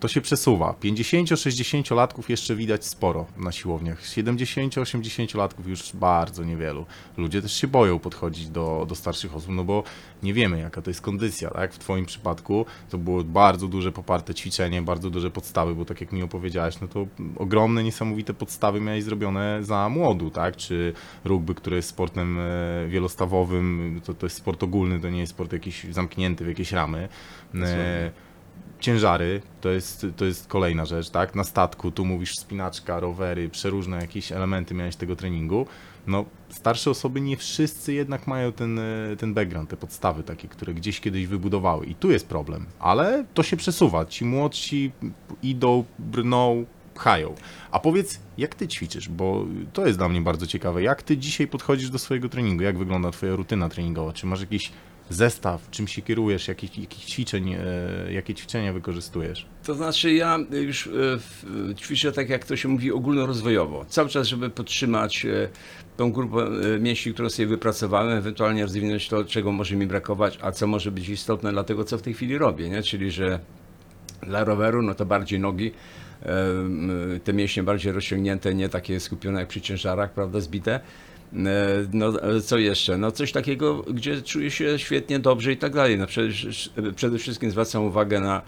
to 0.01 0.09
się 0.09 0.21
przesuwa. 0.21 0.75
50-60 0.83 1.95
latków 1.97 2.31
jeszcze 2.31 2.57
widać 2.57 2.85
sporo 2.85 3.27
na 3.37 3.53
siłowniach. 3.53 4.03
70-80 4.03 5.37
latków 5.37 5.67
już 5.67 5.93
bardzo 5.93 6.45
niewielu. 6.45 6.87
Ludzie 7.17 7.43
też 7.43 7.53
się 7.53 7.69
boją 7.69 7.99
podchodzić 7.99 8.49
do, 8.49 8.87
do 8.89 8.95
starszych 8.95 9.35
osób, 9.35 9.51
no 9.55 9.65
bo 9.65 9.83
nie 10.23 10.35
wiemy 10.35 10.59
jaka 10.59 10.83
to 10.83 10.91
jest 10.91 11.01
kondycja, 11.01 11.51
tak? 11.51 11.73
W 11.73 11.79
twoim 11.79 12.07
przypadku 12.07 12.67
to 12.91 12.99
było 12.99 13.25
bardzo 13.25 13.69
duże 13.69 13.93
poparte 13.93 14.35
ćwiczenie, 14.35 14.83
bardzo 14.83 15.11
duże 15.11 15.31
podstawy, 15.31 15.75
bo 15.75 15.85
tak 15.85 16.01
jak 16.01 16.13
mi 16.13 16.23
opowiedziałeś, 16.23 16.81
no 16.81 16.89
to 16.89 17.07
ogromne, 17.37 17.85
niesamowite 17.85 18.35
podstawy 18.35 18.81
miałeś 18.81 19.05
zrobione 19.05 19.59
za 19.63 19.89
młodu, 19.89 20.31
tak? 20.31 20.57
Czy 20.57 20.93
rugby, 21.25 21.55
które 21.55 21.77
jest 21.77 21.89
sportem 21.89 22.39
e, 22.39 22.89
wielostawowym, 22.89 24.01
to, 24.05 24.15
to 24.15 24.27
jest 24.27 24.37
sport 24.37 24.63
ogólny, 24.63 25.01
to 25.01 25.11
nie 25.11 25.21
jest 25.21 25.33
sport 25.33 25.53
jakiś 25.53 25.85
zamknięty 25.91 26.45
w 26.45 26.49
jakieś 26.49 26.73
ramy. 26.73 27.09
E, 27.55 28.30
ciężary 28.81 29.43
to 29.61 29.69
jest, 29.69 30.07
to 30.17 30.25
jest 30.25 30.47
kolejna 30.47 30.85
rzecz, 30.85 31.11
tak? 31.11 31.35
Na 31.35 31.45
statku, 31.45 31.91
tu 31.91 32.05
mówisz 32.05 32.39
spinaczka, 32.39 33.01
rowery, 33.01 33.49
przeróżne 33.49 33.97
jakieś 33.97 34.33
elementy 34.33 34.75
miałeś 34.75 34.97
tego 34.97 35.17
treningu. 35.17 35.67
No, 36.07 36.25
starsze 36.49 36.91
osoby 36.91 37.21
nie 37.21 37.37
wszyscy 37.37 37.93
jednak 37.93 38.27
mają 38.27 38.53
ten, 38.53 38.79
e, 38.79 39.17
ten 39.19 39.35
background, 39.35 39.71
te 39.71 39.77
podstawy 39.77 40.23
takie, 40.23 40.49
które 40.49 40.75
gdzieś 40.75 41.01
kiedyś 41.01 41.27
wybudowały. 41.27 41.87
I 41.87 41.95
tu 41.95 42.11
jest 42.11 42.29
problem, 42.29 42.67
ale 42.79 43.25
to 43.35 43.43
się 43.43 43.57
przesuwa. 43.57 44.07
Ci 44.07 44.25
młodsi 44.25 44.93
idą, 45.43 45.85
brną, 45.99 46.65
pchają. 46.95 47.35
A 47.71 47.81
powiedz, 47.81 48.21
jak 48.39 48.55
ty 48.55 48.69
ćwiczysz? 48.69 49.09
Bo 49.09 49.47
to 49.73 49.87
jest 49.87 49.99
dla 49.99 50.09
mnie 50.09 50.21
bardzo 50.21 50.47
ciekawe. 50.47 50.83
Jak 50.83 51.03
ty 51.03 51.17
dzisiaj 51.17 51.47
podchodzisz 51.47 51.91
do 51.91 51.99
swojego 51.99 52.29
treningu? 52.29 52.63
Jak 52.63 52.79
wygląda 52.79 53.11
twoja 53.11 53.37
rutyna 53.37 53.69
treningowa? 53.69 54.13
Czy 54.13 54.27
masz 54.27 54.41
jakiś 54.41 54.73
zestaw, 55.11 55.71
czym 55.71 55.89
się 55.89 56.03
kierujesz, 56.03 56.49
jakich, 56.49 56.79
jakich 56.79 57.05
ćwiczeń, 57.05 57.53
e, 57.53 57.59
jakie 58.13 58.35
ćwiczenia 58.35 58.73
wykorzystujesz? 58.73 59.47
To 59.65 59.75
znaczy 59.75 60.13
ja 60.13 60.39
już 60.51 60.87
e, 60.87 61.75
ćwiczę 61.75 62.13
tak 62.13 62.29
jak 62.29 62.45
to 62.45 62.57
się 62.57 62.69
mówi 62.69 62.93
ogólnorozwojowo. 62.93 63.85
Cały 63.89 64.09
czas, 64.09 64.27
żeby 64.27 64.51
podtrzymać 64.51 65.27
e, 65.27 65.49
tą 65.97 66.13
grupę 66.13 66.47
mięśni, 66.81 67.15
którą 67.15 67.31
sobie 67.31 67.49
wypracowałem, 67.49 68.19
ewentualnie 68.19 68.63
rozwinąć 68.63 69.09
to, 69.09 69.25
czego 69.25 69.53
może 69.53 69.77
mi 69.77 69.87
brakować, 69.87 70.39
a 70.43 70.53
co 70.53 70.67
może 70.67 70.91
być 70.91 71.09
istotne 71.09 71.53
dla 71.53 71.65
tego, 71.65 71.85
co 71.85 71.99
w 71.99 72.03
tej 72.03 72.15
chwili 72.15 72.39
robię, 72.39 72.69
nie? 72.69 72.83
Czyli, 72.83 73.11
że 73.11 73.41
dla 74.23 74.45
roweru, 74.45 74.83
no 74.83 74.95
to 74.95 75.07
bardziej 75.07 75.41
nogi, 75.41 75.73
te 77.25 77.33
mięśnie 77.33 77.63
bardziej 77.63 77.93
rozciągnięte, 77.93 78.55
nie 78.55 78.69
takie 78.69 79.01
skupione 79.01 79.41
jak 79.41 79.49
przy 79.49 79.61
ciężarach, 79.61 80.13
prawda, 80.13 80.41
zbite. 80.41 80.81
E, 81.33 81.37
No, 81.93 82.37
e, 82.37 82.41
co 82.41 82.59
jeszcze? 82.59 82.99
No 82.99 83.13
coś 83.13 83.33
takiego, 83.33 83.83
gdzie 83.83 84.23
czuję 84.23 84.51
się 84.51 84.79
świetnie, 84.79 85.19
dobrze 85.19 85.53
i 85.53 85.57
tak 85.57 85.75
dalej. 85.75 85.99
No, 85.99 86.07
przede, 86.07 86.29
przede 86.97 87.19
wszystkim 87.19 87.51
zwracam 87.51 87.83
uwagę 87.85 88.21
na, 88.21 88.43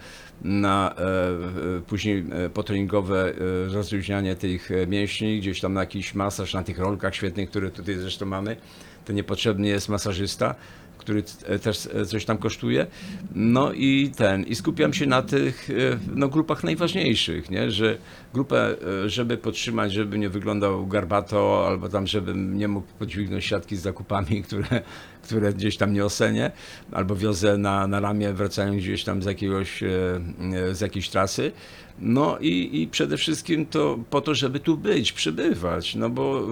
na 0.45 0.95
e, 0.99 1.77
e, 1.77 1.81
później 1.87 2.25
e, 2.33 2.49
potreningowe 2.51 3.33
e, 3.69 3.75
rozluźnianie 3.75 4.37
tych 4.37 4.71
e, 4.71 4.87
mięśni, 4.87 5.41
gdzieś 5.41 5.61
tam 5.61 5.73
na 5.73 5.81
jakiś 5.81 6.15
masaż, 6.15 6.55
na 6.55 6.63
tych 6.63 6.79
rolkach 6.79 7.15
świetnych, 7.15 7.51
które 7.51 7.71
tutaj 7.71 7.95
zresztą 7.95 8.27
mamy. 8.27 8.57
To 9.05 9.13
niepotrzebny 9.13 9.69
jest 9.69 9.89
masażysta, 9.89 10.55
który 11.03 11.23
t- 11.23 11.59
też 11.59 11.89
e, 11.95 12.07
coś 12.07 12.25
tam 12.25 12.39
kosztuje. 12.39 12.87
No 13.35 13.73
i 13.73 14.13
ten, 14.17 14.45
i 14.45 14.55
skupiam 14.55 14.93
się 14.93 15.07
na 15.07 15.23
tych 15.23 15.71
e, 15.71 15.99
no, 16.15 16.29
grupach 16.29 16.65
najważniejszych, 16.65 17.51
nie? 17.51 17.71
że 17.71 17.99
grupę, 18.35 18.77
e, 19.05 19.09
żeby 19.09 19.37
podtrzymać, 19.37 19.93
żeby 19.93 20.19
nie 20.19 20.29
wyglądał 20.29 20.87
garbato, 20.87 21.67
albo 21.67 21.89
tam, 21.89 22.07
żebym 22.07 22.59
nie 22.59 22.69
mógł 22.69 22.87
podźwignąć 22.99 23.45
siatki 23.45 23.77
z 23.77 23.83
zakupami, 23.83 24.43
które, 24.47 24.83
które 25.23 25.53
gdzieś 25.53 25.77
tam 25.77 25.93
nie? 26.33 26.51
albo 26.93 27.17
wiozę 27.17 27.59
na, 27.59 27.87
na 27.87 28.01
ramię, 28.01 28.33
wracając 28.33 28.83
gdzieś 28.83 29.05
tam 29.05 29.23
z 29.23 29.27
jakiegoś, 29.27 29.83
e, 29.83 29.89
e, 30.55 30.75
z 30.75 30.81
jakiejś 30.81 31.09
trasy. 31.09 31.53
No 31.99 32.39
i, 32.41 32.83
i 32.83 32.89
przede 32.89 33.17
wszystkim 33.17 33.67
to 33.67 33.99
po 34.11 34.21
to, 34.21 34.35
żeby 34.35 34.61
tu 34.61 34.77
być, 34.77 35.13
przybywać, 35.13 35.95
no 35.95 36.11
bo 36.11 36.47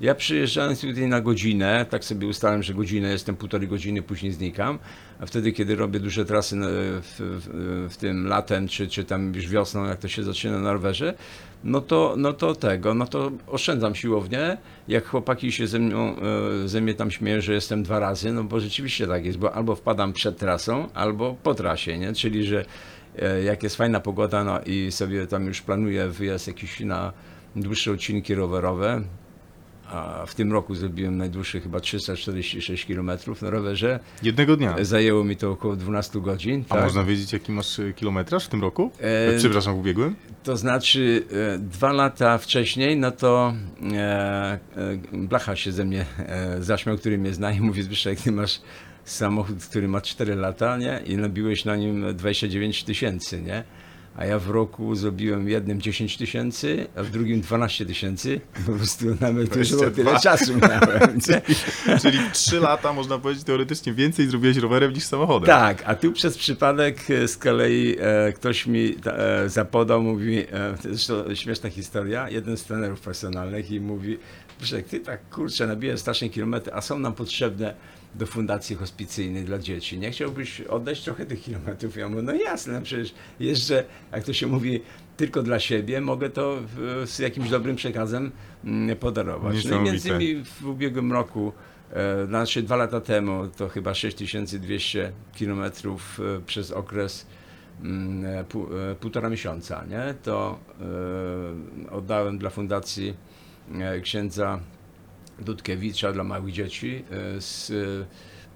ja 0.00 0.14
przyjeżdżałem 0.14 0.76
tutaj 0.76 1.08
na 1.08 1.20
godzinę, 1.20 1.86
tak 1.90 2.04
sobie 2.04 2.26
ustalałem, 2.26 2.62
że 2.62 2.74
godzinę 2.74 3.08
jestem, 3.08 3.36
półtorej 3.36 3.68
godziny, 3.68 4.02
później 4.02 4.32
znikam, 4.32 4.78
a 5.20 5.26
wtedy, 5.26 5.52
kiedy 5.52 5.76
robię 5.76 6.00
duże 6.00 6.24
trasy 6.24 6.56
no, 6.56 6.66
w, 6.68 7.20
w, 7.20 7.92
w 7.92 7.96
tym 7.96 8.26
latem, 8.26 8.68
czy, 8.68 8.88
czy 8.88 9.04
tam 9.04 9.34
już 9.34 9.48
wiosną, 9.48 9.84
jak 9.84 9.98
to 9.98 10.08
się 10.08 10.22
zaczyna 10.22 10.58
na 10.58 10.72
rowerze, 10.72 11.14
no 11.64 11.80
to, 11.80 12.14
no 12.16 12.32
to 12.32 12.54
tego, 12.54 12.94
no 12.94 13.06
to 13.06 13.30
oszczędzam 13.46 13.94
siłownię, 13.94 14.56
jak 14.88 15.06
chłopaki 15.06 15.52
się 15.52 15.66
ze 15.66 15.78
mną, 15.78 16.16
e, 16.64 16.68
ze 16.68 16.80
mnie 16.80 16.94
tam 16.94 17.10
śmieją, 17.10 17.40
że 17.40 17.52
jestem 17.52 17.82
dwa 17.82 17.98
razy, 17.98 18.32
no 18.32 18.44
bo 18.44 18.60
rzeczywiście 18.60 19.06
tak 19.06 19.24
jest, 19.24 19.38
bo 19.38 19.54
albo 19.54 19.74
wpadam 19.74 20.12
przed 20.12 20.38
trasą, 20.38 20.88
albo 20.94 21.36
po 21.42 21.54
trasie, 21.54 21.98
nie, 21.98 22.12
czyli, 22.12 22.44
że 22.44 22.64
e, 23.18 23.42
jak 23.42 23.62
jest 23.62 23.76
fajna 23.76 24.00
pogoda, 24.00 24.44
no 24.44 24.60
i 24.66 24.92
sobie 24.92 25.26
tam 25.26 25.46
już 25.46 25.62
planuję 25.62 26.08
wyjazd 26.08 26.46
jakiś 26.46 26.80
na 26.80 27.12
dłuższe 27.56 27.92
odcinki 27.92 28.34
rowerowe, 28.34 29.02
a 29.90 30.26
w 30.26 30.34
tym 30.34 30.52
roku 30.52 30.74
zrobiłem 30.74 31.16
najdłuższy 31.16 31.60
chyba 31.60 31.80
346 31.80 32.86
km 32.86 33.10
na 33.42 33.50
rowerze. 33.50 34.00
Jednego 34.22 34.56
dnia. 34.56 34.76
Zajęło 34.84 35.24
mi 35.24 35.36
to 35.36 35.50
około 35.50 35.76
12 35.76 36.20
godzin. 36.20 36.64
A 36.68 36.74
tak? 36.74 36.84
można 36.84 37.04
wiedzieć, 37.04 37.32
jaki 37.32 37.52
masz 37.52 37.78
y, 37.78 37.92
kilometraż 37.96 38.44
w 38.44 38.48
tym 38.48 38.60
roku? 38.62 38.90
E, 39.00 39.38
Przepraszam, 39.38 39.74
w 39.76 39.78
ubiegłym? 39.78 40.16
To 40.44 40.56
znaczy 40.56 41.22
e, 41.54 41.58
dwa 41.58 41.92
lata 41.92 42.38
wcześniej, 42.38 42.96
no 42.96 43.10
to 43.10 43.54
e, 43.92 43.96
e, 43.96 44.58
Blacha 45.12 45.56
się 45.56 45.72
ze 45.72 45.84
mnie 45.84 46.06
e, 46.18 46.62
zaśmiał, 46.62 46.98
który 46.98 47.18
mnie 47.18 47.34
zna 47.34 47.52
i 47.52 47.60
mówi 47.60 47.82
Zbyszek, 47.82 48.20
ty 48.20 48.32
masz 48.32 48.60
samochód, 49.04 49.64
który 49.64 49.88
ma 49.88 50.00
4 50.00 50.34
lata, 50.34 50.76
nie? 50.76 51.02
I 51.06 51.16
nabiłeś 51.16 51.64
na 51.64 51.76
nim 51.76 52.16
29 52.16 52.84
tysięcy, 52.84 53.42
nie? 53.42 53.64
A 54.16 54.24
ja 54.26 54.38
w 54.38 54.50
roku 54.50 54.94
zrobiłem 54.94 55.44
w 55.44 55.48
jednym 55.48 55.80
10 55.80 56.16
tysięcy, 56.16 56.86
a 56.96 57.02
w 57.02 57.10
drugim 57.10 57.40
12 57.40 57.86
tysięcy. 57.86 58.40
Po 58.66 58.72
prostu 58.72 59.06
nawet 59.20 59.56
już 59.56 59.68
tyle 59.68 59.90
22. 59.90 60.18
czasu 60.20 60.52
miałem. 60.56 61.20
Czyli 62.02 62.18
w 62.18 62.32
3 62.32 62.60
lata, 62.60 62.92
można 62.92 63.18
powiedzieć, 63.18 63.44
teoretycznie 63.44 63.92
więcej 63.92 64.26
zrobiłeś 64.26 64.56
rowerem 64.56 64.92
niż 64.92 65.04
samochodem. 65.04 65.46
Tak, 65.46 65.82
a 65.86 65.94
tu 65.94 66.12
przez 66.12 66.38
przypadek 66.38 67.10
e, 67.10 67.28
z 67.28 67.36
kolei 67.36 67.96
e, 68.00 68.32
ktoś 68.32 68.66
mi 68.66 68.96
e, 69.06 69.48
zapodał, 69.48 70.02
mówi, 70.02 70.38
e, 70.38 70.46
to 70.82 70.88
jest 70.88 71.06
zresztą 71.06 71.34
śmieszna 71.34 71.70
historia, 71.70 72.30
jeden 72.30 72.56
z 72.56 72.64
trenerów 72.64 73.00
profesjonalnych 73.00 73.70
i 73.70 73.80
mówi, 73.80 74.18
Brzyk, 74.60 74.86
ty 74.86 75.00
tak 75.00 75.28
kurczę, 75.30 75.66
nabijesz 75.66 76.00
strasznie 76.00 76.30
kilometry, 76.30 76.72
a 76.72 76.80
są 76.80 76.98
nam 76.98 77.12
potrzebne 77.12 77.74
do 78.14 78.26
fundacji 78.26 78.76
hospicyjnej 78.76 79.44
dla 79.44 79.58
dzieci. 79.58 79.98
Nie 79.98 80.10
chciałbyś 80.10 80.60
oddać 80.60 81.00
trochę 81.00 81.26
tych 81.26 81.42
kilometrów? 81.42 81.96
Ja 81.96 82.08
mówię, 82.08 82.22
no 82.22 82.34
jasne, 82.34 82.82
przecież 82.82 83.14
jeszcze, 83.40 83.84
jak 84.12 84.24
to 84.24 84.32
się 84.32 84.46
mówi, 84.46 84.80
tylko 85.16 85.42
dla 85.42 85.60
siebie, 85.60 86.00
mogę 86.00 86.30
to 86.30 86.58
z 87.04 87.18
jakimś 87.18 87.50
dobrym 87.50 87.76
przekazem 87.76 88.32
mm, 88.64 88.96
podarować. 88.96 89.64
No 89.64 89.80
i 89.80 89.82
między 89.82 90.08
innymi 90.08 90.44
w 90.44 90.66
ubiegłym 90.66 91.12
roku, 91.12 91.52
e, 91.92 92.26
znaczy 92.26 92.62
dwa 92.62 92.76
lata 92.76 93.00
temu, 93.00 93.48
to 93.56 93.68
chyba 93.68 93.94
6200 93.94 95.12
kilometrów 95.34 96.20
e, 96.20 96.40
przez 96.40 96.70
okres 96.70 97.26
mm, 97.82 98.24
e, 98.24 98.44
pół, 98.44 98.66
półtora 99.00 99.30
miesiąca, 99.30 99.84
nie? 99.84 100.14
To 100.22 100.58
oddałem 101.90 102.38
dla 102.38 102.50
fundacji 102.50 103.14
księdza 104.02 104.60
Dudkiewicza 105.38 106.12
dla 106.12 106.24
małych 106.24 106.52
dzieci. 106.54 107.04
e, 107.36 107.40
Z, 107.40 107.70
e, 107.70 107.74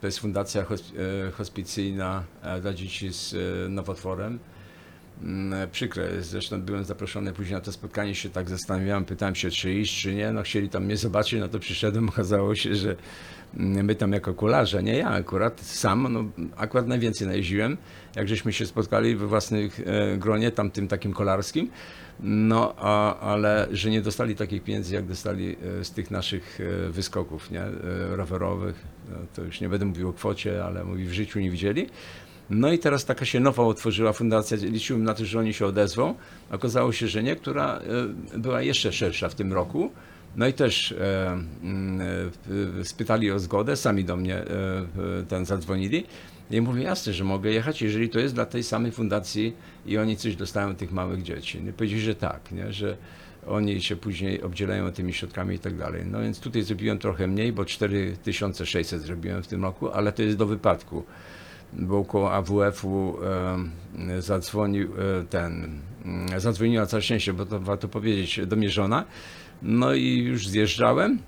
to 0.01 0.07
jest 0.07 0.19
fundacja 0.19 0.63
e, 0.63 1.31
hospicyjna 1.31 2.25
e, 2.43 2.61
dla 2.61 2.75
dzieci 2.75 3.13
z 3.13 3.35
e, 3.35 3.69
nowotworem. 3.69 4.39
Mm, 5.23 5.71
Przykre 5.71 6.23
zresztą 6.23 6.63
byłem 6.63 6.85
zaproszony 6.85 7.33
później 7.33 7.55
na 7.55 7.61
to 7.61 7.73
spotkanie, 7.73 8.15
się 8.15 8.31
tak 8.31 8.49
zastanawiałem, 8.49 9.05
pytałem 9.05 9.35
się, 9.35 9.51
czy 9.51 9.75
iść, 9.75 10.03
czy 10.03 10.15
nie. 10.15 10.33
No 10.33 10.43
chcieli 10.43 10.69
tam 10.69 10.85
mnie 10.85 10.97
zobaczyć, 10.97 11.41
no 11.41 11.49
to 11.49 11.59
przyszedłem, 11.59 12.09
okazało 12.19 12.55
się, 12.55 12.75
że 12.75 12.97
my 13.55 13.95
tam 13.95 14.13
jako 14.13 14.35
kolarze, 14.35 14.83
nie 14.83 14.97
ja 14.97 15.09
akurat, 15.09 15.61
sam, 15.61 16.13
no 16.13 16.25
akurat 16.57 16.87
najwięcej 16.87 17.27
najeździłem, 17.27 17.77
jak 18.17 18.29
żeśmy 18.29 18.53
się 18.53 18.67
spotkali 18.67 19.17
we 19.17 19.27
własnych 19.27 19.81
e, 19.81 20.17
gronie, 20.17 20.51
tam 20.51 20.71
tym 20.71 20.89
takim 20.89 21.13
kolarskim, 21.13 21.71
no 22.21 22.75
a, 22.77 23.21
ale 23.21 23.69
że 23.73 23.91
nie 23.91 24.03
dostali 24.03 24.35
takich 24.35 24.63
pieniędzy, 24.63 24.95
jak 24.95 25.07
dostali 25.07 25.57
e, 25.81 25.85
z 25.85 25.91
tych 25.91 26.11
naszych 26.11 26.59
e, 26.61 26.91
wyskoków, 26.91 27.51
nie, 27.51 27.63
rowerowych, 28.11 28.85
no, 29.11 29.17
to 29.35 29.43
już 29.43 29.61
nie 29.61 29.69
będę 29.69 29.87
mówił 29.87 30.09
o 30.09 30.13
kwocie, 30.13 30.65
ale 30.65 30.85
mówi 30.85 31.05
w 31.05 31.13
życiu 31.13 31.41
nie 31.41 31.51
widzieli. 31.51 31.87
No 32.51 32.73
i 32.73 32.79
teraz 32.79 33.05
taka 33.05 33.25
się 33.25 33.41
nowa 33.41 33.63
otworzyła 33.63 34.13
fundacja, 34.13 34.57
liczyłem 34.57 35.05
na 35.05 35.15
to, 35.15 35.25
że 35.25 35.39
oni 35.39 35.55
się 35.55 35.67
odezwą. 35.67 36.15
Okazało 36.51 36.93
się, 36.93 37.09
że 37.09 37.23
nie, 37.23 37.37
która 37.37 37.81
była 38.37 38.63
jeszcze 38.63 38.93
szersza 38.93 39.29
w 39.29 39.35
tym 39.35 39.53
roku. 39.53 39.91
No 40.39 40.47
i 40.47 40.53
też 40.53 40.93
e, 40.93 41.33
mm, 41.63 42.01
e, 42.81 42.85
spytali 42.85 43.31
o 43.31 43.39
zgodę, 43.39 43.77
sami 43.77 44.05
do 44.05 44.17
mnie 44.17 44.37
e, 44.37 44.45
e, 44.45 45.23
ten 45.29 45.45
zadzwonili. 45.45 46.07
I 46.51 46.61
mówię, 46.61 46.83
jasne, 46.83 47.13
że 47.13 47.25
mogę 47.25 47.51
jechać, 47.51 47.83
jeżeli 47.83 48.09
to 48.09 48.19
jest 48.19 48.35
dla 48.35 48.47
tej 48.47 48.63
samej 48.63 48.93
fundacji 48.93 49.57
i 49.87 49.99
oni 49.99 50.17
coś 50.17 50.37
dostają 50.37 50.75
tych 50.75 50.93
małych 50.93 51.23
dzieci. 51.23 51.61
No, 51.65 51.73
powiedzieli, 51.73 52.03
że 52.03 52.15
tak, 52.15 52.53
nie? 52.53 52.73
że 52.73 52.97
oni 53.47 53.83
się 53.83 53.97
później 53.97 54.43
obdzielają 54.43 54.93
tymi 54.93 55.13
środkami 55.13 55.55
i 55.55 55.59
tak 55.59 55.77
dalej. 55.77 56.03
No 56.07 56.21
więc 56.21 56.41
tutaj 56.41 56.63
zrobiłem 56.63 56.99
trochę 56.99 57.27
mniej, 57.27 57.53
bo 57.53 57.65
4600 57.65 59.03
zrobiłem 59.03 59.43
w 59.43 59.47
tym 59.47 59.63
roku, 59.63 59.91
ale 59.91 60.13
to 60.13 60.23
jest 60.23 60.37
do 60.37 60.47
wypadku 60.47 61.05
bo 61.73 62.05
koło 62.05 62.33
AWF-u 62.33 63.17
e, 64.09 64.23
zadzwonił 64.23 64.89
e, 64.93 65.25
ten, 65.25 65.81
mm, 66.05 66.41
zadzwoniła 66.41 66.87
całe 66.87 67.03
szczęście, 67.03 67.33
bo 67.33 67.47
to 67.47 67.61
warto 67.61 67.89
powiedzieć, 67.89 68.41
do 68.47 68.57
mnie 68.57 68.71
żona. 68.71 69.05
No 69.63 69.95
i 69.95 70.19
już 70.19 70.49
zjeżdżałem, 70.49 71.19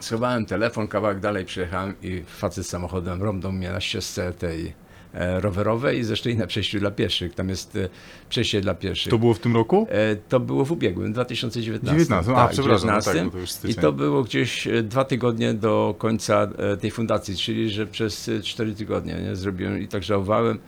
schowałem 0.00 0.46
telefon, 0.46 0.88
kawałek 0.88 1.20
dalej 1.20 1.44
przyjechałem 1.44 1.94
i 2.02 2.22
facet 2.26 2.66
z 2.66 2.68
samochodem 2.68 3.22
rąbnął 3.22 3.52
mnie 3.52 3.72
na 3.72 3.80
ścieżce 3.80 4.32
tej 4.32 4.72
e, 5.14 5.40
rowerowej 5.40 5.98
i 5.98 6.04
zresztą 6.04 6.30
i 6.30 6.36
na 6.36 6.46
przejściu 6.46 6.78
dla 6.78 6.90
pieszych. 6.90 7.34
Tam 7.34 7.48
jest 7.48 7.76
e, 7.76 7.88
przejście 8.28 8.60
dla 8.60 8.74
pieszych. 8.74 9.10
To 9.10 9.18
było 9.18 9.34
w 9.34 9.38
tym 9.38 9.54
roku? 9.54 9.86
E, 9.90 10.16
To 10.16 10.40
było 10.40 10.64
w 10.64 10.72
ubiegłym, 10.72 11.12
2019. 11.12 11.98
19, 11.98 12.32
a, 12.32 12.34
tak, 12.34 12.50
przepraszam, 12.50 12.90
no 12.90 13.02
tak, 13.02 13.14
19. 13.14 13.24
bo 13.24 13.62
to. 13.62 13.68
I 13.68 13.74
to 13.74 13.92
było 13.92 14.22
gdzieś 14.22 14.68
dwa 14.82 15.04
tygodnie 15.04 15.54
do 15.54 15.94
końca 15.98 16.48
tej 16.80 16.90
fundacji, 16.90 17.36
czyli 17.36 17.70
że 17.70 17.86
przez 17.86 18.30
cztery 18.42 18.74
tygodnie 18.74 19.14
nie, 19.14 19.36
zrobiłem 19.36 19.82
i 19.82 19.88
tak 19.88 20.02
żałowałem, 20.02 20.58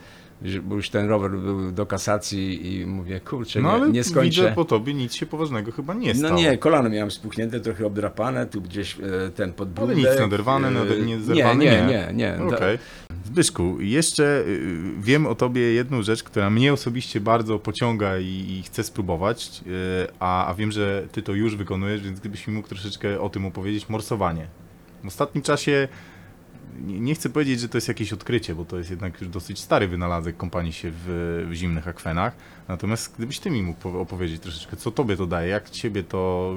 bo 0.62 0.74
już 0.74 0.90
ten 0.90 1.08
rower 1.08 1.30
był 1.30 1.72
do 1.72 1.86
kasacji 1.86 2.74
i 2.74 2.86
mówię, 2.86 3.20
kurczę, 3.20 3.60
No 3.60 3.68
nie, 3.68 3.82
ale 3.82 3.90
nie 3.92 4.04
skończę. 4.04 4.42
widzę 4.42 4.52
po 4.54 4.64
tobie 4.64 4.94
nic 4.94 5.14
się 5.14 5.26
poważnego 5.26 5.72
chyba 5.72 5.94
nie 5.94 6.14
stało. 6.14 6.34
No 6.34 6.40
nie, 6.40 6.58
kolano 6.58 6.88
miałem 6.88 7.10
spuchnięte, 7.10 7.60
trochę 7.60 7.86
obdrapane, 7.86 8.46
tu 8.46 8.60
gdzieś 8.62 8.96
e, 9.00 9.30
ten 9.30 9.52
podbródek. 9.52 9.96
Ale 9.96 10.10
nic 10.10 10.20
naderwane, 10.20 10.68
e, 10.68 10.70
nader- 10.70 10.98
nie 11.06 11.16
nie, 11.16 11.20
zerwane, 11.20 11.64
nie, 11.64 11.70
nie? 11.70 11.86
nie, 11.86 12.36
nie. 12.38 12.44
Okej. 12.56 12.78
Zbyszku, 13.24 13.76
jeszcze 13.80 14.42
y, 14.46 14.78
wiem 14.98 15.26
o 15.26 15.34
tobie 15.34 15.60
jedną 15.62 16.02
rzecz, 16.02 16.22
która 16.22 16.50
mnie 16.50 16.72
osobiście 16.72 17.20
bardzo 17.20 17.58
pociąga 17.58 18.18
i, 18.18 18.24
i 18.26 18.62
chcę 18.66 18.82
spróbować, 18.84 19.60
a, 20.20 20.46
a 20.46 20.54
wiem, 20.54 20.72
że 20.72 21.06
ty 21.12 21.22
to 21.22 21.32
już 21.34 21.56
wykonujesz, 21.56 22.00
więc 22.02 22.20
gdybyś 22.20 22.46
mi 22.48 22.54
mógł 22.54 22.68
troszeczkę 22.68 23.20
o 23.20 23.28
tym 23.30 23.46
opowiedzieć, 23.46 23.88
morsowanie. 23.88 24.46
W 25.04 25.06
ostatnim 25.06 25.42
czasie 25.42 25.88
nie, 26.80 27.14
chcę 27.14 27.30
powiedzieć, 27.30 27.60
że 27.60 27.68
to 27.68 27.76
jest 27.76 27.88
jakieś 27.88 28.12
odkrycie, 28.12 28.54
bo 28.54 28.64
to 28.64 28.78
jest 28.78 28.90
jednak 28.90 29.20
już 29.20 29.30
dosyć 29.30 29.58
stary 29.58 29.88
wynalazek 29.88 30.36
kompanii 30.36 30.72
się 30.72 30.90
w, 30.94 31.46
w 31.50 31.54
zimnych 31.54 31.88
akwenach. 31.88 32.36
Natomiast 32.68 33.14
gdybyś 33.16 33.38
ty 33.38 33.50
mi 33.50 33.62
mógł 33.62 33.80
po- 33.80 34.00
opowiedzieć 34.00 34.42
troszeczkę, 34.42 34.76
co 34.76 34.90
tobie 34.90 35.16
to 35.16 35.26
daje, 35.26 35.48
jak 35.48 35.70
ciebie 35.70 36.02
to 36.02 36.54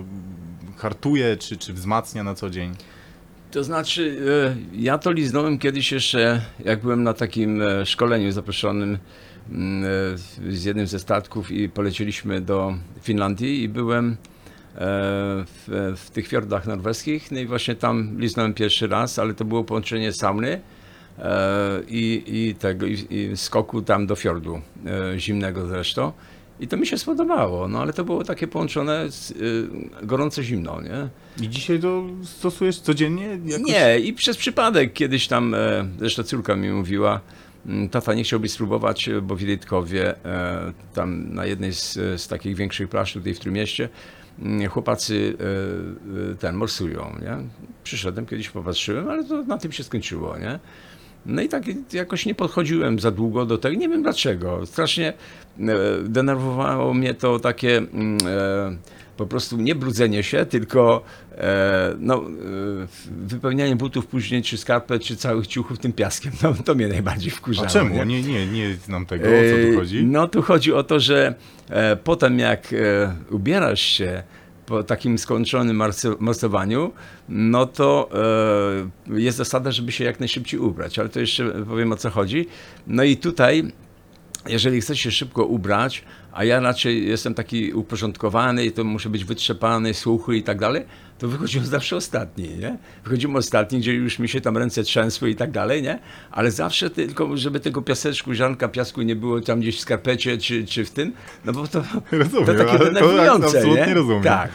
hartuje, 0.77 1.37
czy, 1.37 1.57
czy 1.57 1.73
wzmacnia 1.73 2.23
na 2.23 2.35
co 2.35 2.49
dzień? 2.49 2.75
To 3.51 3.63
znaczy, 3.63 4.17
e, 4.73 4.77
ja 4.77 4.97
to 4.97 5.11
liznąłem 5.11 5.57
kiedyś 5.59 5.91
jeszcze, 5.91 6.41
jak 6.65 6.81
byłem 6.81 7.03
na 7.03 7.13
takim 7.13 7.61
e, 7.61 7.85
szkoleniu 7.85 8.31
zaproszonym 8.31 8.97
mm, 9.51 9.83
e, 9.83 10.51
z 10.51 10.63
jednym 10.63 10.87
ze 10.87 10.99
statków 10.99 11.51
i 11.51 11.69
polecieliśmy 11.69 12.41
do 12.41 12.73
Finlandii 13.01 13.63
i 13.63 13.69
byłem 13.69 14.17
w, 14.75 15.93
w 15.97 16.09
tych 16.09 16.27
fiordach 16.27 16.67
norweskich. 16.67 17.31
No 17.31 17.39
i 17.39 17.45
właśnie 17.45 17.75
tam 17.75 18.19
liznąłem 18.19 18.53
pierwszy 18.53 18.87
raz, 18.87 19.19
ale 19.19 19.33
to 19.33 19.45
było 19.45 19.63
połączenie 19.63 20.13
sauny 20.13 20.61
e, 21.19 21.81
i, 21.87 22.23
i 22.27 22.55
tego, 22.55 22.85
i, 22.85 23.07
i 23.09 23.37
skoku 23.37 23.81
tam 23.81 24.07
do 24.07 24.15
fiordu, 24.15 24.61
e, 24.85 25.19
zimnego 25.19 25.67
zresztą. 25.67 26.11
I 26.59 26.67
to 26.67 26.77
mi 26.77 26.87
się 26.87 26.97
spodobało, 26.97 27.67
no 27.67 27.81
ale 27.81 27.93
to 27.93 28.03
było 28.03 28.23
takie 28.23 28.47
połączone 28.47 29.11
z 29.11 29.31
e, 29.31 29.35
gorąco-zimno, 30.05 30.81
nie? 30.81 31.09
I 31.45 31.49
dzisiaj 31.49 31.79
to 31.79 32.03
stosujesz 32.23 32.79
codziennie? 32.79 33.39
Jakoś... 33.45 33.67
Nie, 33.67 33.99
i 33.99 34.13
przez 34.13 34.37
przypadek 34.37 34.93
kiedyś 34.93 35.27
tam, 35.27 35.53
e, 35.53 35.87
zresztą 35.99 36.23
córka 36.23 36.55
mi 36.55 36.69
mówiła, 36.69 37.19
mm, 37.65 37.89
tata 37.89 38.13
nie 38.13 38.23
chciałbyś 38.23 38.51
spróbować, 38.51 39.09
bo 39.21 39.35
w 39.35 39.41
Ilitkowie, 39.41 40.25
e, 40.25 40.73
tam 40.93 41.33
na 41.33 41.45
jednej 41.45 41.73
z, 41.73 41.93
z 41.93 42.27
takich 42.27 42.55
większych 42.55 42.89
plaż 42.89 43.13
tutaj 43.13 43.33
w 43.33 43.39
Trójmieście, 43.39 43.83
mm, 43.83 44.22
chłopacy 44.69 45.37
e, 45.39 46.31
e, 46.31 46.35
ten 46.35 46.55
morsują, 46.55 47.15
nie? 47.21 47.37
Przyszedłem, 47.83 48.25
kiedyś 48.25 48.49
popatrzyłem, 48.49 49.09
ale 49.09 49.23
to 49.23 49.43
na 49.43 49.57
tym 49.57 49.71
się 49.71 49.83
skończyło, 49.83 50.37
nie? 50.37 50.59
No 51.25 51.41
i 51.41 51.49
tak 51.49 51.63
jakoś 51.93 52.25
nie 52.25 52.35
podchodziłem 52.35 52.99
za 52.99 53.11
długo 53.11 53.45
do 53.45 53.57
tego, 53.57 53.75
nie 53.75 53.89
wiem 53.89 54.03
dlaczego. 54.03 54.65
Strasznie 54.65 55.13
e, 55.59 55.63
denerwowało 56.03 56.93
mnie 56.93 57.13
to 57.13 57.39
takie 57.39 57.77
mm, 57.77 58.17
e, 58.27 58.77
po 59.17 59.25
prostu 59.25 59.57
nie 59.57 59.75
brudzenie 59.75 60.23
się, 60.23 60.45
tylko 60.45 61.03
e, 61.37 61.95
no, 61.99 62.15
e, 62.15 62.87
wypełnianie 63.27 63.75
butów 63.75 64.07
później, 64.07 64.43
czy 64.43 64.57
skarpet, 64.57 65.03
czy 65.03 65.15
całych 65.15 65.47
ciuchów 65.47 65.79
tym 65.79 65.93
piaskiem. 65.93 66.31
No, 66.43 66.53
to 66.65 66.75
mnie 66.75 66.87
najbardziej 66.87 67.31
wkurzało. 67.31 67.67
A 67.67 67.69
czemu? 67.69 67.95
nie? 67.95 68.05
Nie, 68.05 68.21
nie, 68.23 68.47
nie 68.47 68.73
znam 68.75 69.05
tego, 69.05 69.25
o 69.25 69.31
co 69.31 69.71
tu 69.71 69.79
chodzi. 69.79 69.99
E, 69.99 70.03
No 70.03 70.27
tu 70.27 70.41
chodzi 70.41 70.73
o 70.73 70.83
to, 70.83 70.99
że 70.99 71.35
potem 72.03 72.39
jak 72.39 72.75
ubierasz 73.29 73.81
się 73.81 74.23
po 74.65 74.83
takim 74.83 75.17
skończonym 75.17 75.81
morsowaniu, 76.19 76.91
no 77.29 77.65
to 77.65 78.09
jest 79.07 79.37
zasada, 79.37 79.71
żeby 79.71 79.91
się 79.91 80.03
jak 80.03 80.19
najszybciej 80.19 80.59
ubrać, 80.59 80.99
ale 80.99 81.09
to 81.09 81.19
jeszcze 81.19 81.65
powiem 81.65 81.91
o 81.91 81.95
co 81.95 82.09
chodzi. 82.09 82.47
No 82.87 83.03
i 83.03 83.17
tutaj 83.17 83.71
jeżeli 84.47 84.81
chcę 84.81 84.97
się 84.97 85.11
szybko 85.11 85.45
ubrać, 85.45 86.03
a 86.31 86.43
ja 86.43 86.59
raczej 86.59 87.07
jestem 87.07 87.33
taki 87.33 87.73
uporządkowany 87.73 88.65
i 88.65 88.71
to 88.71 88.83
muszę 88.83 89.09
być 89.09 89.25
wytrzepany, 89.25 89.93
suchy 89.93 90.37
i 90.37 90.43
tak 90.43 90.59
dalej, 90.59 90.85
to 91.19 91.27
wychodzimy 91.27 91.65
zawsze 91.65 91.95
ostatni, 91.95 92.49
nie? 92.49 92.77
Wychodzimy 93.03 93.37
ostatni, 93.37 93.79
gdzie 93.79 93.93
już 93.93 94.19
mi 94.19 94.29
się 94.29 94.41
tam 94.41 94.57
ręce 94.57 94.83
trzęsły 94.83 95.29
i 95.29 95.35
tak 95.35 95.51
dalej, 95.51 95.81
nie? 95.81 95.99
Ale 96.31 96.51
zawsze 96.51 96.89
tylko, 96.89 97.37
żeby 97.37 97.59
tego 97.59 97.81
piaseczku, 97.81 98.33
ziarnka 98.33 98.67
piasku 98.67 99.01
nie 99.01 99.15
było 99.15 99.41
tam 99.41 99.59
gdzieś 99.59 99.77
w 99.77 99.81
skarpecie 99.81 100.37
czy, 100.37 100.65
czy 100.65 100.85
w 100.85 100.91
tym, 100.91 101.13
no 101.45 101.53
bo 101.53 101.67
to, 101.67 101.83
Rozumiem, 102.11 102.45
to 102.45 102.53
takie 102.53 102.77
to 102.77 102.85
denerwujące, 102.85 103.45
absolutnie 103.45 103.85
nie? 103.87 103.93
rozumiem. 103.93 104.23
Tak. 104.23 104.49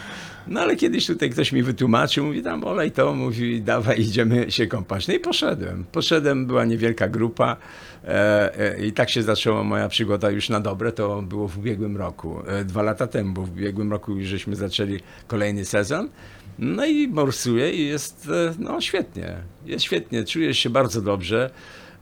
No 0.47 0.61
ale 0.61 0.75
kiedyś 0.75 1.05
tutaj 1.05 1.29
ktoś 1.29 1.51
mi 1.51 1.63
wytłumaczył, 1.63 2.25
mówi 2.25 2.43
tam 2.43 2.63
olej 2.63 2.91
to, 2.91 3.13
mówi 3.13 3.61
dawaj 3.61 4.01
idziemy 4.01 4.51
się 4.51 4.67
kąpać. 4.67 5.07
No 5.07 5.13
i 5.13 5.19
poszedłem. 5.19 5.85
Poszedłem, 5.91 6.45
była 6.45 6.65
niewielka 6.65 7.07
grupa 7.07 7.57
i 8.83 8.91
tak 8.91 9.09
się 9.09 9.23
zaczęła 9.23 9.63
moja 9.63 9.89
przygoda 9.89 10.31
już 10.31 10.49
na 10.49 10.59
dobre, 10.59 10.91
to 10.91 11.21
było 11.21 11.47
w 11.47 11.57
ubiegłym 11.57 11.97
roku, 11.97 12.41
e, 12.47 12.65
dwa 12.65 12.81
lata 12.81 13.07
temu, 13.07 13.33
bo 13.33 13.41
w 13.41 13.51
ubiegłym 13.51 13.91
roku 13.91 14.15
już 14.15 14.27
żeśmy 14.27 14.55
zaczęli 14.55 14.99
kolejny 15.27 15.65
sezon. 15.65 16.09
No 16.59 16.85
i 16.85 17.07
morsuję 17.07 17.73
i 17.73 17.87
jest 17.87 18.29
e, 18.29 18.53
no 18.59 18.81
świetnie, 18.81 19.35
jest 19.65 19.85
świetnie, 19.85 20.23
czujesz 20.23 20.59
się 20.59 20.69
bardzo 20.69 21.01
dobrze. 21.01 21.49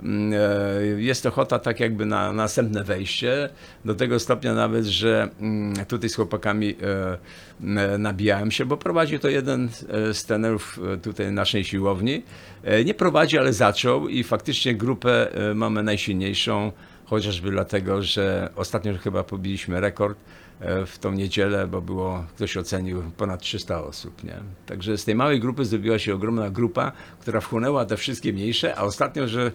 Mm, 0.03 0.33
e, 0.33 1.01
Jest 1.01 1.25
ochota 1.25 1.59
tak 1.59 1.79
jakby 1.79 2.05
na 2.05 2.33
następne 2.33 2.83
wejście, 2.83 3.49
do 3.85 3.95
tego 3.95 4.19
stopnia 4.19 4.53
nawet, 4.53 4.85
że 4.85 5.29
mm, 5.41 5.85
tutaj 5.85 6.09
z 6.09 6.15
chłopakami 6.15 6.75
e, 6.81 7.17
m, 7.61 8.01
nabijałem 8.01 8.51
się, 8.51 8.65
bo 8.65 8.77
prowadzi 8.77 9.19
to 9.19 9.29
jeden 9.29 9.69
e, 9.89 10.13
z 10.13 10.25
trenerów 10.25 10.79
e, 10.93 10.97
tutaj 10.97 11.31
naszej 11.31 11.63
siłowni. 11.63 12.23
E, 12.63 12.83
Nie 12.83 12.93
prowadzi, 12.93 13.37
ale 13.37 13.53
zaczął 13.53 14.07
i 14.07 14.23
faktycznie 14.23 14.75
grupę 14.75 15.33
e, 15.51 15.53
mamy 15.53 15.83
najsilniejszą, 15.83 16.71
chociażby 17.05 17.51
dlatego, 17.51 18.01
że 18.01 18.49
ostatnio 18.55 18.97
chyba 18.97 19.23
pobiliśmy 19.23 19.79
rekord 19.81 20.17
e, 20.17 20.27
w 20.85 20.99
tą 20.99 21.11
niedzielę, 21.11 21.67
bo 21.67 21.81
było, 21.81 22.25
ktoś 22.35 22.57
ocenił 22.57 23.03
ponad 23.17 23.41
300 23.41 23.83
osób, 23.83 24.23
nie? 24.23 24.35
Także 24.65 24.97
z 24.97 25.05
tej 25.05 25.15
małej 25.15 25.39
grupy 25.39 25.65
zrobiła 25.65 25.99
się 25.99 26.13
ogromna 26.13 26.49
grupa, 26.49 26.91
która 27.19 27.41
wchłonęła 27.41 27.85
te 27.85 27.97
wszystkie 27.97 28.33
mniejsze, 28.33 28.75
a 28.75 28.81
ostatnio, 28.81 29.27
że 29.27 29.51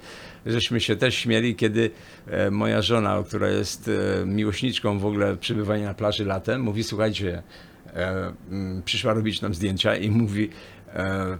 żeśmy 0.47 0.81
się 0.81 0.97
też 0.97 1.15
śmieli, 1.15 1.57
kiedy 1.57 1.91
e, 2.27 2.51
moja 2.51 2.83
żona, 2.83 3.23
która 3.27 3.49
jest 3.49 3.91
e, 4.23 4.27
miłośniczką 4.27 4.99
w 4.99 5.07
ogóle 5.07 5.37
przebywania 5.37 5.87
na 5.87 5.95
plaży 5.95 6.25
latem, 6.25 6.61
mówi, 6.61 6.85
słuchajcie, 6.85 7.43
e, 7.95 8.33
mm, 8.51 8.83
przyszła 8.83 9.13
robić 9.13 9.41
nam 9.41 9.55
zdjęcia 9.55 9.97
i 9.97 10.11
mówi, 10.11 10.51
e, 10.95 11.39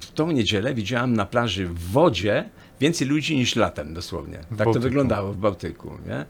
w 0.00 0.12
tą 0.12 0.30
niedzielę 0.30 0.74
widziałam 0.74 1.12
na 1.12 1.26
plaży 1.26 1.66
w 1.66 1.78
wodzie 1.78 2.48
więcej 2.80 3.08
ludzi 3.08 3.36
niż 3.36 3.56
latem 3.56 3.94
dosłownie. 3.94 4.38
Tak 4.58 4.72
to 4.72 4.80
wyglądało 4.80 5.32
w 5.32 5.36
Bałtyku, 5.36 5.90
nie? 6.06 6.26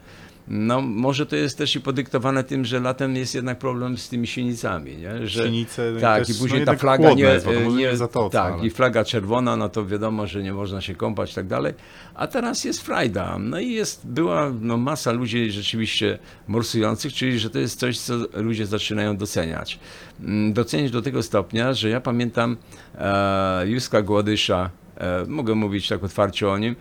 No, 0.48 0.80
może 0.80 1.26
to 1.26 1.36
jest 1.36 1.58
też 1.58 1.76
i 1.76 1.80
podyktowane 1.80 2.44
tym, 2.44 2.64
że 2.64 2.80
latem 2.80 3.16
jest 3.16 3.34
jednak 3.34 3.58
problem 3.58 3.98
z 3.98 4.08
tymi 4.08 4.26
silnicami, 4.26 4.96
nie? 4.96 5.26
Że, 5.26 5.44
no 5.44 5.50
i 5.50 5.66
tak, 6.00 6.26
też, 6.26 6.36
i 6.36 6.40
później 6.40 6.60
no 6.60 6.66
ta 6.66 6.78
flaga 6.78 7.12
nie, 7.12 7.22
jest 7.22 7.46
nie, 7.46 7.66
nie 7.66 7.96
za 7.96 8.08
to, 8.08 8.30
tak, 8.30 8.52
ale... 8.52 8.66
i 8.66 8.70
flaga 8.70 9.04
czerwona, 9.04 9.56
no 9.56 9.68
to 9.68 9.86
wiadomo, 9.86 10.26
że 10.26 10.42
nie 10.42 10.52
można 10.52 10.80
się 10.80 10.94
kąpać 10.94 11.32
i 11.32 11.34
tak 11.34 11.46
dalej. 11.46 11.74
A 12.14 12.26
teraz 12.26 12.64
jest 12.64 12.82
frajda. 12.82 13.38
No 13.38 13.60
i 13.60 13.72
jest, 13.72 14.06
była 14.06 14.52
no, 14.60 14.76
masa 14.76 15.12
ludzi 15.12 15.50
rzeczywiście 15.50 16.18
morsujących, 16.48 17.12
czyli 17.12 17.38
że 17.38 17.50
to 17.50 17.58
jest 17.58 17.78
coś, 17.80 17.98
co 17.98 18.14
ludzie 18.34 18.66
zaczynają 18.66 19.16
doceniać. 19.16 19.78
Mm, 20.20 20.52
Doceniać 20.52 20.90
do 20.90 21.02
tego 21.02 21.22
stopnia, 21.22 21.74
że 21.74 21.88
ja 21.88 22.00
pamiętam 22.00 22.56
e, 22.98 23.68
Józka 23.68 24.02
Głodysza, 24.02 24.70
e, 24.96 25.24
mogę 25.28 25.54
mówić 25.54 25.88
tak 25.88 26.04
otwarcie 26.04 26.48
o 26.48 26.58
nim, 26.58 26.76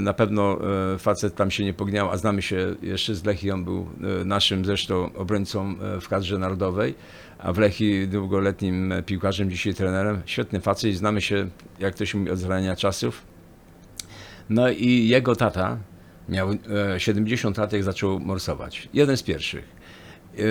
Na 0.00 0.12
pewno 0.12 0.58
e, 0.94 0.98
facet 0.98 1.34
tam 1.34 1.50
się 1.50 1.64
nie 1.64 1.74
pogniał, 1.74 2.10
a 2.10 2.16
znamy 2.16 2.42
się 2.42 2.74
jeszcze 2.82 3.14
z 3.14 3.24
Lechii. 3.24 3.50
On 3.50 3.64
był 3.64 3.86
e, 4.20 4.24
naszym 4.24 4.64
zresztą 4.64 5.10
obrońcą 5.14 5.74
e, 5.82 6.00
w 6.00 6.08
kadrze 6.08 6.38
narodowej, 6.38 6.94
a 7.38 7.52
w 7.52 7.58
Lechii 7.58 8.08
długoletnim 8.08 8.92
e, 8.92 9.02
piłkarzem, 9.02 9.50
dzisiaj 9.50 9.74
trenerem. 9.74 10.22
Świetny 10.26 10.60
facet 10.60 10.94
znamy 10.94 11.20
się, 11.20 11.48
jak 11.78 11.94
to 11.94 12.06
się 12.06 12.18
mówi, 12.18 12.30
od 12.30 12.38
zarania 12.38 12.76
czasów. 12.76 13.22
No 14.50 14.70
i 14.70 15.08
jego 15.08 15.36
tata 15.36 15.78
miał 16.28 16.50
e, 16.94 17.00
70 17.00 17.58
lat, 17.58 17.72
jak 17.72 17.84
zaczął 17.84 18.20
morsować. 18.20 18.88
Jeden 18.94 19.16
z 19.16 19.22
pierwszych. 19.22 19.79
E, 20.40 20.44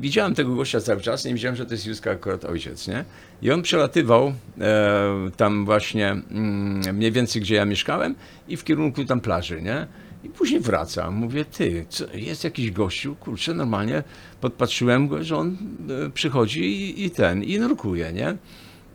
Widziałem 0.00 0.34
tego 0.34 0.54
gościa 0.54 0.80
cały 0.80 1.00
czas, 1.00 1.24
nie 1.24 1.32
wiedziałem, 1.34 1.56
że 1.56 1.66
to 1.66 1.74
jest 1.74 1.86
Józka 1.86 2.10
akurat 2.10 2.44
ojciec, 2.44 2.88
nie? 2.88 3.04
I 3.42 3.50
on 3.50 3.62
przelatywał 3.62 4.32
e, 4.60 5.30
tam 5.36 5.64
właśnie 5.64 6.10
mm, 6.10 6.96
mniej 6.96 7.12
więcej, 7.12 7.42
gdzie 7.42 7.54
ja 7.54 7.64
mieszkałem 7.64 8.14
i 8.48 8.56
w 8.56 8.64
kierunku 8.64 9.04
tam 9.04 9.20
plaży, 9.20 9.62
nie? 9.62 9.86
I 10.24 10.28
później 10.28 10.60
wraca. 10.60 11.10
Mówię, 11.10 11.44
ty, 11.44 11.86
co, 11.88 12.04
jest 12.14 12.44
jakiś 12.44 12.70
gościu, 12.70 13.16
kurczę, 13.16 13.54
normalnie 13.54 14.02
podpatrzyłem 14.40 15.08
go, 15.08 15.24
że 15.24 15.36
on 15.36 15.56
e, 16.06 16.10
przychodzi 16.10 16.64
i, 16.64 17.04
i 17.04 17.10
ten, 17.10 17.42
i 17.44 17.58
nurkuje, 17.58 18.12
nie? 18.12 18.36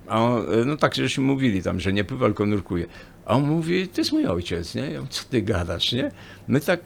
A 0.08 0.22
on, 0.24 0.46
no 0.66 0.78
tak, 0.78 0.96
żeśmy 0.96 1.24
mówili 1.24 1.64
tam, 1.64 1.80
że 1.80 1.94
nie 1.94 2.04
pływa, 2.04 2.26
tylko 2.26 2.46
nurkuje. 2.46 2.86
A 3.26 3.36
on 3.36 3.44
mówi, 3.44 3.88
to 3.88 4.02
jest 4.02 4.12
mój 4.12 4.26
ojciec, 4.28 4.76
nie? 4.76 4.92
Co 5.10 5.24
ty 5.30 5.42
gadasz, 5.42 5.92
nie? 5.92 6.12
I 6.50 6.62
tak 6.62 6.80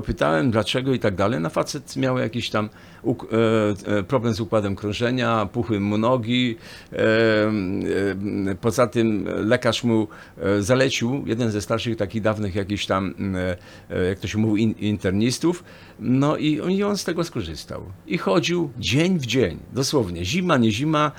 popytałem 0.00 0.50
dlaczego 0.50 0.94
i 0.94 0.98
tak 0.98 1.14
dalej. 1.14 1.40
Na 1.40 1.48
facet 1.48 1.96
miał 1.96 2.18
jakiś 2.18 2.50
tam 2.50 2.68
e, 2.68 3.98
e, 3.98 4.02
problem 4.02 4.34
z 4.34 4.40
układem 4.40 4.76
krążenia, 4.76 5.48
puchły 5.52 5.80
mu 5.80 5.98
nogi. 5.98 6.56
E, 6.92 6.96
poza 8.60 8.86
tym 8.86 9.28
lekarz 9.44 9.84
mu 9.84 10.08
zalecił, 10.60 11.22
jeden 11.26 11.50
ze 11.50 11.60
starszych 11.60 11.96
takich 11.96 12.22
dawnych 12.22 12.54
jakichś 12.54 12.86
tam, 12.86 13.14
jak 14.08 14.18
to 14.18 14.28
się 14.28 14.38
mówi, 14.38 14.62
in, 14.62 14.74
internistów. 14.78 15.64
No 16.00 16.36
i, 16.36 16.82
on 16.82 16.96
z 16.96 17.04
tego 17.04 17.24
skorzystał. 17.24 17.82
I 18.06 18.18
chodził 18.18 18.70
dzień 18.78 19.18
w 19.18 19.26
dzień, 19.26 19.58
dosłownie. 19.72 20.24
Zima, 20.24 20.56
nie 20.56 20.70
zima, 20.72 21.12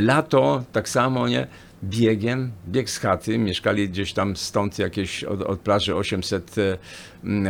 lato, 0.00 0.64
tak 0.72 0.88
samo, 0.88 1.28
nie? 1.28 1.46
Biegiem, 1.90 2.52
bieg 2.68 2.90
z 2.90 2.98
chaty, 2.98 3.38
mieszkali 3.38 3.88
gdzieś 3.88 4.12
tam 4.12 4.36
stąd 4.36 4.78
jakieś 4.78 5.24
od, 5.24 5.42
od 5.42 5.60
plaży 5.60 5.96
800 5.96 6.54
e, 6.58 6.78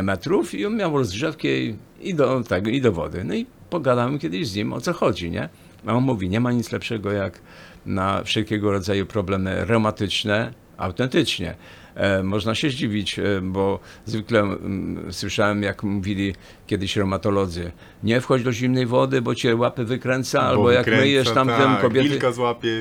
metrów 0.03 0.53
i 0.53 0.65
on 0.65 0.77
miał 0.77 0.97
rozgrzewkę 0.97 1.47
i, 1.47 1.75
i 2.01 2.13
do 2.15 2.43
tego, 2.43 2.69
i 2.69 2.81
do 2.81 2.91
wody. 2.91 3.23
No 3.23 3.33
i 3.33 3.45
pogadałem 3.69 4.19
kiedyś 4.19 4.47
z 4.47 4.55
nim, 4.55 4.73
o 4.73 4.81
co 4.81 4.93
chodzi, 4.93 5.31
nie? 5.31 5.49
A 5.85 5.93
on 5.93 6.03
mówi, 6.03 6.29
nie 6.29 6.39
ma 6.39 6.51
nic 6.51 6.71
lepszego 6.71 7.11
jak 7.11 7.41
na 7.85 8.23
wszelkiego 8.23 8.71
rodzaju 8.71 9.05
problemy 9.05 9.65
reumatyczne, 9.65 10.53
autentycznie. 10.77 11.55
E, 11.95 12.23
można 12.23 12.55
się 12.55 12.69
zdziwić, 12.69 13.19
e, 13.19 13.23
bo 13.41 13.79
zwykle 14.05 14.39
mm, 14.39 15.13
słyszałem, 15.13 15.63
jak 15.63 15.83
mówili 15.83 16.35
kiedyś 16.67 16.95
reumatolodzy, 16.95 17.71
nie 18.03 18.21
wchodź 18.21 18.43
do 18.43 18.53
zimnej 18.53 18.85
wody, 18.85 19.21
bo 19.21 19.35
cię 19.35 19.55
łapy 19.55 19.85
wykręca, 19.85 20.39
Bo 20.39 20.47
albo 20.47 20.71
jak 20.71 20.85
wykręca, 20.85 21.01
myjesz 21.01 21.31
tamtym 21.31 21.57
tak, 21.57 21.81
kobiety... 21.81 22.09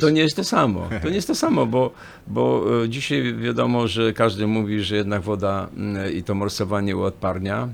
To 0.00 0.10
nie 0.10 0.22
jest 0.22 0.36
to 0.36 0.44
samo. 0.44 0.88
To 1.02 1.08
nie 1.08 1.14
jest 1.14 1.28
to 1.28 1.34
samo, 1.34 1.66
bo, 1.66 1.90
bo 2.26 2.64
e, 2.84 2.88
dzisiaj 2.88 3.34
wiadomo, 3.34 3.88
że 3.88 4.12
każdy 4.12 4.46
mówi, 4.46 4.80
że 4.80 4.96
jednak 4.96 5.22
woda 5.22 5.68
mm, 5.76 6.12
i 6.12 6.22
to 6.22 6.34
morsowanie 6.34 6.96
uodparnia. 6.96 7.68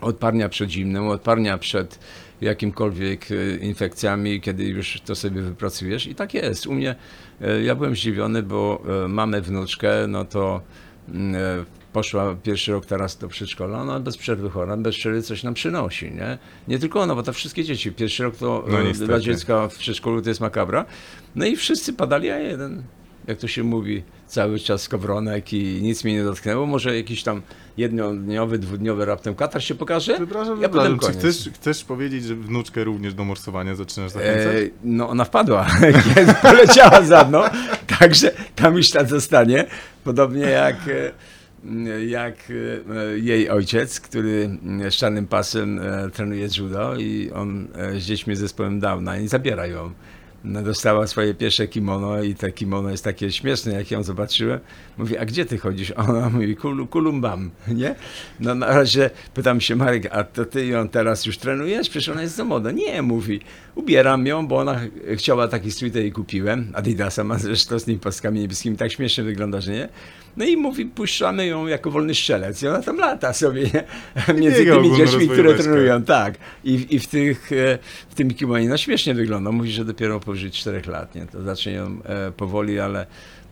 Odparnia 0.00 0.48
przed 0.48 0.70
zimnem, 0.70 1.08
odparnia 1.08 1.58
przed 1.58 1.98
jakimkolwiek 2.40 3.28
e, 3.30 3.56
infekcjami, 3.56 4.40
kiedy 4.40 4.64
już 4.64 5.00
to 5.00 5.14
sobie 5.14 5.42
wypracujesz. 5.42 6.06
I 6.06 6.14
tak 6.14 6.34
jest. 6.34 6.66
U 6.66 6.72
mnie, 6.72 6.94
e, 7.40 7.62
ja 7.62 7.74
byłem 7.74 7.94
zdziwiony, 7.94 8.42
bo 8.42 8.82
e, 9.04 9.08
mamy 9.08 9.42
wnuczkę, 9.42 10.06
no 10.08 10.24
to 10.24 10.60
mm, 11.08 11.64
poszła 11.92 12.36
pierwszy 12.42 12.72
rok 12.72 12.86
teraz 12.86 13.18
do 13.18 13.28
przedszkola, 13.28 13.80
ona 13.80 14.00
bez 14.00 14.16
przerwy 14.16 14.50
chora, 14.50 14.76
bez 14.76 14.96
przerwy 14.96 15.22
coś 15.22 15.42
nam 15.42 15.54
przynosi, 15.54 16.10
nie? 16.10 16.38
Nie 16.68 16.78
tylko 16.78 17.00
ona, 17.00 17.14
bo 17.14 17.22
to 17.22 17.32
wszystkie 17.32 17.64
dzieci. 17.64 17.92
Pierwszy 17.92 18.22
rok 18.22 18.36
to 18.36 18.64
No 18.68 19.06
dla 19.06 19.20
dziecka 19.20 19.68
w 19.68 19.78
przedszkolu 19.78 20.22
to 20.22 20.28
jest 20.28 20.40
makabra. 20.40 20.84
No 21.34 21.46
i 21.46 21.56
wszyscy 21.56 21.92
padali, 21.92 22.30
a 22.30 22.38
jeden, 22.38 22.82
jak 23.30 23.38
to 23.38 23.48
się 23.48 23.62
mówi, 23.62 24.02
cały 24.26 24.58
czas 24.58 24.82
skowronek 24.82 25.52
i 25.52 25.82
nic 25.82 26.04
mnie 26.04 26.14
nie 26.14 26.24
dotknęło. 26.24 26.66
Może 26.66 26.96
jakiś 26.96 27.22
tam 27.22 27.42
jednodniowy, 27.76 28.58
dwudniowy 28.58 29.04
raptem 29.04 29.34
katar 29.34 29.62
się 29.62 29.74
pokaże. 29.74 30.14
Przepraszam, 30.14 30.62
ja 30.62 30.68
potem 30.68 30.98
koniec. 30.98 31.18
chcesz, 31.18 31.50
chcesz 31.54 31.84
powiedzieć, 31.84 32.24
że 32.24 32.34
wnuczkę 32.34 32.84
również 32.84 33.14
do 33.14 33.24
morsowania 33.24 33.74
zaczynasz 33.74 34.10
zachęcać? 34.10 34.56
E, 34.56 34.70
no 34.84 35.08
ona 35.08 35.24
wpadła, 35.24 35.66
poleciała 36.42 37.02
za 37.02 37.24
mną, 37.24 37.42
także 37.98 38.32
tam 38.56 38.76
już 38.76 38.90
tak 38.90 39.08
zostanie. 39.08 39.66
Podobnie 40.04 40.42
jak, 40.42 40.76
e, 40.88 42.04
jak 42.06 42.34
e, 42.50 43.18
jej 43.18 43.50
ojciec, 43.50 44.00
który 44.00 44.50
z 44.90 44.94
czarnym 44.94 45.26
pasem 45.26 45.78
e, 45.78 46.10
trenuje 46.10 46.48
judo 46.58 46.96
i 46.96 47.30
on 47.34 47.68
e, 47.74 48.00
z 48.00 48.04
dziećmi 48.04 48.36
z 48.36 48.38
zespołem 48.38 48.80
Downa 48.80 49.18
i 49.18 49.28
zabiera 49.28 49.66
ją. 49.66 49.92
No, 50.44 50.62
Dostała 50.62 51.06
swoje 51.06 51.34
pierwsze 51.34 51.68
kimono 51.68 52.22
i 52.22 52.34
te 52.34 52.52
kimono 52.52 52.90
jest 52.90 53.04
takie 53.04 53.32
śmieszne, 53.32 53.72
jak 53.72 53.90
ją 53.90 54.02
zobaczyłem. 54.02 54.60
Mówi, 54.98 55.18
a 55.18 55.24
gdzie 55.24 55.44
ty 55.46 55.58
chodzisz? 55.58 55.92
A 55.96 56.06
ona 56.06 56.30
mówi, 56.30 56.56
Kul, 56.56 56.86
kulumbam, 56.88 57.50
nie? 57.68 57.94
No 58.40 58.54
na 58.54 58.66
razie 58.66 59.10
pytam 59.34 59.60
się, 59.60 59.76
Marek, 59.76 60.08
a 60.10 60.24
to 60.24 60.44
ty 60.44 60.66
ją 60.66 60.88
teraz 60.88 61.26
już 61.26 61.38
trenujesz? 61.38 61.88
Przecież 61.88 62.08
ona 62.08 62.22
jest 62.22 62.36
za 62.36 62.44
młoda. 62.44 62.70
Nie, 62.70 63.02
mówi, 63.02 63.40
ubieram 63.74 64.26
ją, 64.26 64.46
bo 64.46 64.58
ona 64.58 64.74
ch- 64.80 64.88
chciała 65.16 65.48
taki 65.48 65.70
strój, 65.72 65.90
to 65.90 65.98
jej 65.98 66.12
kupiłem. 66.12 66.72
Adidasa 66.74 67.24
ma 67.24 67.38
zresztą 67.38 67.78
z 67.78 67.84
tymi 67.84 67.98
paskami 67.98 68.40
niebieskimi, 68.40 68.76
tak 68.76 68.92
śmiesznie 68.92 69.24
wygląda, 69.24 69.60
że 69.60 69.72
nie? 69.72 69.88
No 70.36 70.44
i 70.44 70.56
mówi, 70.56 70.84
puszczamy 70.84 71.46
ją 71.46 71.66
jako 71.66 71.90
wolny 71.90 72.14
strzelec. 72.14 72.62
I 72.62 72.68
ona 72.68 72.82
tam 72.82 72.96
lata 72.96 73.32
sobie 73.32 73.70
między 74.40 74.64
tymi 74.64 74.96
dziećmi, 74.96 75.28
które 75.28 75.54
trenują. 75.54 76.02
Tak. 76.02 76.34
I, 76.64 76.86
i 76.90 76.98
w, 76.98 77.06
tych, 77.06 77.52
e, 77.52 77.78
w 78.10 78.14
tym 78.14 78.34
kimonie 78.34 78.68
no 78.68 78.76
śmiesznie 78.76 79.14
wygląda. 79.14 79.52
Mówi, 79.52 79.72
że 79.72 79.84
dopiero 79.84 80.20
powyżej 80.20 80.50
4 80.50 80.82
lat. 80.90 81.14
Nie? 81.14 81.26
To 81.26 81.42
zacznie 81.42 81.72
ją 81.72 82.02
e, 82.04 82.32
powoli, 82.32 82.80
ale 82.80 83.06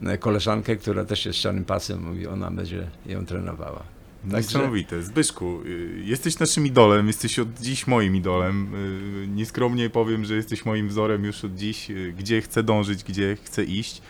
e, 0.06 0.18
koleżankę, 0.18 0.76
która 0.76 1.04
też 1.04 1.26
jest 1.26 1.38
z 1.38 1.42
czarnym 1.42 1.64
pasem, 1.64 2.02
mówi, 2.02 2.26
ona 2.26 2.50
będzie 2.50 2.86
ją 3.06 3.26
trenowała. 3.26 3.98
Także- 4.22 4.36
Niesamowite. 4.38 5.02
Zbyszku, 5.02 5.62
y, 5.66 6.02
jesteś 6.04 6.38
naszym 6.38 6.66
idolem, 6.66 7.06
jesteś 7.06 7.38
od 7.38 7.60
dziś 7.60 7.86
moim 7.86 8.16
idolem. 8.16 8.74
Y, 9.24 9.28
Nieskromnie 9.28 9.90
powiem, 9.90 10.24
że 10.24 10.34
jesteś 10.34 10.64
moim 10.64 10.88
wzorem 10.88 11.24
już 11.24 11.44
od 11.44 11.54
dziś, 11.54 11.90
y, 11.90 12.14
gdzie 12.18 12.40
chcę 12.40 12.62
dążyć, 12.62 13.04
gdzie 13.04 13.36
chcę 13.44 13.64
iść. 13.64 14.02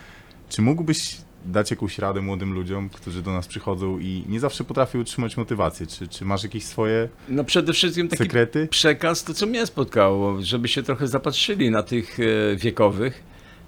Czy 0.49 0.63
mógłbyś 0.63 1.17
dać 1.45 1.71
jakąś 1.71 1.99
radę 1.99 2.21
młodym 2.21 2.55
ludziom, 2.55 2.89
którzy 2.89 3.23
do 3.23 3.33
nas 3.33 3.47
przychodzą 3.47 3.99
i 3.99 4.25
nie 4.29 4.41
zawsze 4.41 4.65
potrafią 4.65 5.01
utrzymać 5.01 5.37
motywację? 5.37 5.87
Czy, 5.87 6.09
czy 6.09 6.25
masz 6.25 6.43
jakieś 6.43 6.65
swoje 6.65 7.09
No 7.29 7.45
przede 7.45 7.73
wszystkim 7.73 8.09
taki 8.09 8.23
sekrety? 8.23 8.69
przekaz, 8.71 9.25
to 9.25 9.35
co 9.35 9.47
mnie 9.47 9.67
spotkało, 9.67 10.43
żeby 10.43 10.69
się 10.69 10.83
trochę 10.83 11.07
zapatrzyli 11.07 11.71
na 11.71 11.83
tych 11.83 12.19
e, 12.21 12.57
wiekowych 12.57 13.23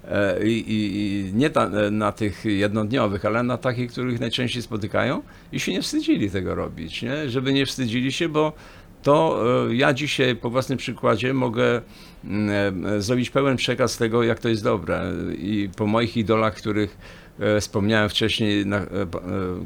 e, 0.07 0.47
i, 0.47 0.63
i, 0.67 1.33
nie 1.33 1.49
ta, 1.49 1.65
e, 1.65 1.91
na 1.91 2.11
tych 2.11 2.45
jednodniowych, 2.45 3.25
ale 3.25 3.43
na 3.43 3.57
takich, 3.57 3.91
których 3.91 4.19
najczęściej 4.19 4.61
spotykają 4.61 5.21
i 5.51 5.59
się 5.59 5.71
nie 5.71 5.81
wstydzili 5.81 6.31
tego 6.31 6.55
robić, 6.55 7.01
nie? 7.01 7.29
żeby 7.29 7.53
nie 7.53 7.65
wstydzili 7.65 8.11
się, 8.11 8.29
bo 8.29 8.53
to 9.03 9.43
e, 9.69 9.75
ja 9.75 9.93
dzisiaj 9.93 10.35
po 10.35 10.49
własnym 10.49 10.77
przykładzie 10.77 11.33
mogę 11.33 11.81
mm, 12.23 12.85
e, 12.85 13.01
zrobić 13.01 13.29
pełen 13.29 13.57
przekaz 13.57 13.97
tego, 13.97 14.23
jak 14.23 14.39
to 14.39 14.49
jest 14.49 14.63
dobre 14.63 15.13
i 15.37 15.69
po 15.77 15.87
moich 15.87 16.17
idolach, 16.17 16.55
których 16.55 16.97
wspomniałem 17.59 18.09
wcześniej, 18.09 18.65
na, 18.65 18.77
e, 18.77 18.81
e, 18.81 19.07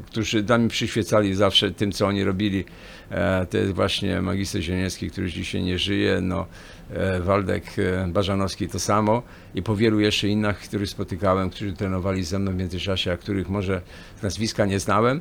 którzy 0.06 0.42
dla 0.42 0.58
mnie 0.58 0.68
przyświecali 0.68 1.34
zawsze 1.34 1.70
tym, 1.70 1.92
co 1.92 2.06
oni 2.06 2.24
robili. 2.24 2.64
E, 3.10 3.46
To 3.50 3.58
jest 3.58 3.72
właśnie 3.72 4.20
magister 4.22 4.62
Zieleniecki, 4.62 5.10
który 5.10 5.24
już 5.26 5.34
dzisiaj 5.34 5.62
nie 5.62 5.78
żyje, 5.78 6.20
no, 6.20 6.46
e, 6.90 7.20
Waldek 7.20 7.64
e, 7.78 8.08
Bażanowski 8.08 8.68
to 8.68 8.78
samo 8.78 9.22
i 9.54 9.62
po 9.62 9.76
wielu 9.76 10.00
jeszcze 10.00 10.28
innych, 10.28 10.58
których 10.58 10.88
spotykałem, 10.90 11.50
którzy 11.50 11.72
trenowali 11.72 12.24
ze 12.24 12.38
mną 12.38 12.52
w 12.52 12.56
międzyczasie, 12.56 13.12
a 13.12 13.16
których 13.16 13.48
może 13.48 13.80
nazwiska 14.22 14.66
nie 14.66 14.80
znałem. 14.80 15.20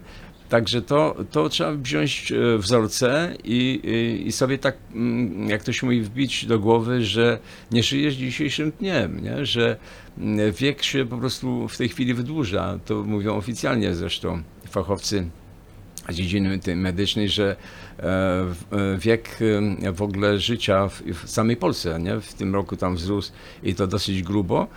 Także 0.49 0.81
to, 0.81 1.15
to 1.31 1.49
trzeba 1.49 1.71
wziąć 1.73 2.31
e, 2.31 2.57
wzorce 2.57 3.35
i, 3.43 3.79
i, 3.83 4.27
i 4.27 4.31
sobie 4.31 4.57
tak, 4.57 4.77
mm, 4.93 5.49
jak 5.49 5.61
ktoś 5.61 5.83
mówi, 5.83 6.01
wbić 6.01 6.45
do 6.45 6.59
głowy, 6.59 7.05
że 7.05 7.39
nie 7.71 7.83
żyjesz 7.83 8.15
dzisiejszym 8.15 8.71
dniem, 8.79 9.23
nie? 9.23 9.45
że 9.45 9.77
mm, 10.17 10.51
wiek 10.51 10.83
się 10.83 11.05
po 11.05 11.17
prostu 11.17 11.67
w 11.67 11.77
tej 11.77 11.89
chwili 11.89 12.13
wydłuża. 12.13 12.79
To 12.85 13.03
mówią 13.03 13.35
oficjalnie 13.35 13.95
zresztą 13.95 14.43
fachowcy 14.69 15.29
dziedziny 16.13 16.59
medycznej, 16.75 17.29
że 17.29 17.55
e, 17.99 18.03
e, 18.03 18.97
wiek 18.97 19.37
w 19.93 20.01
ogóle 20.01 20.39
życia 20.39 20.87
w, 20.87 21.29
samej 21.29 21.57
Polsce, 21.57 21.99
nie? 21.99 22.21
w 22.21 22.33
tym 22.33 22.53
roku 22.53 22.77
tam 22.77 22.95
wzrósł 22.95 23.31
i 23.63 23.75
to 23.75 23.87
dosyć 23.87 24.23
grubo, 24.23 24.67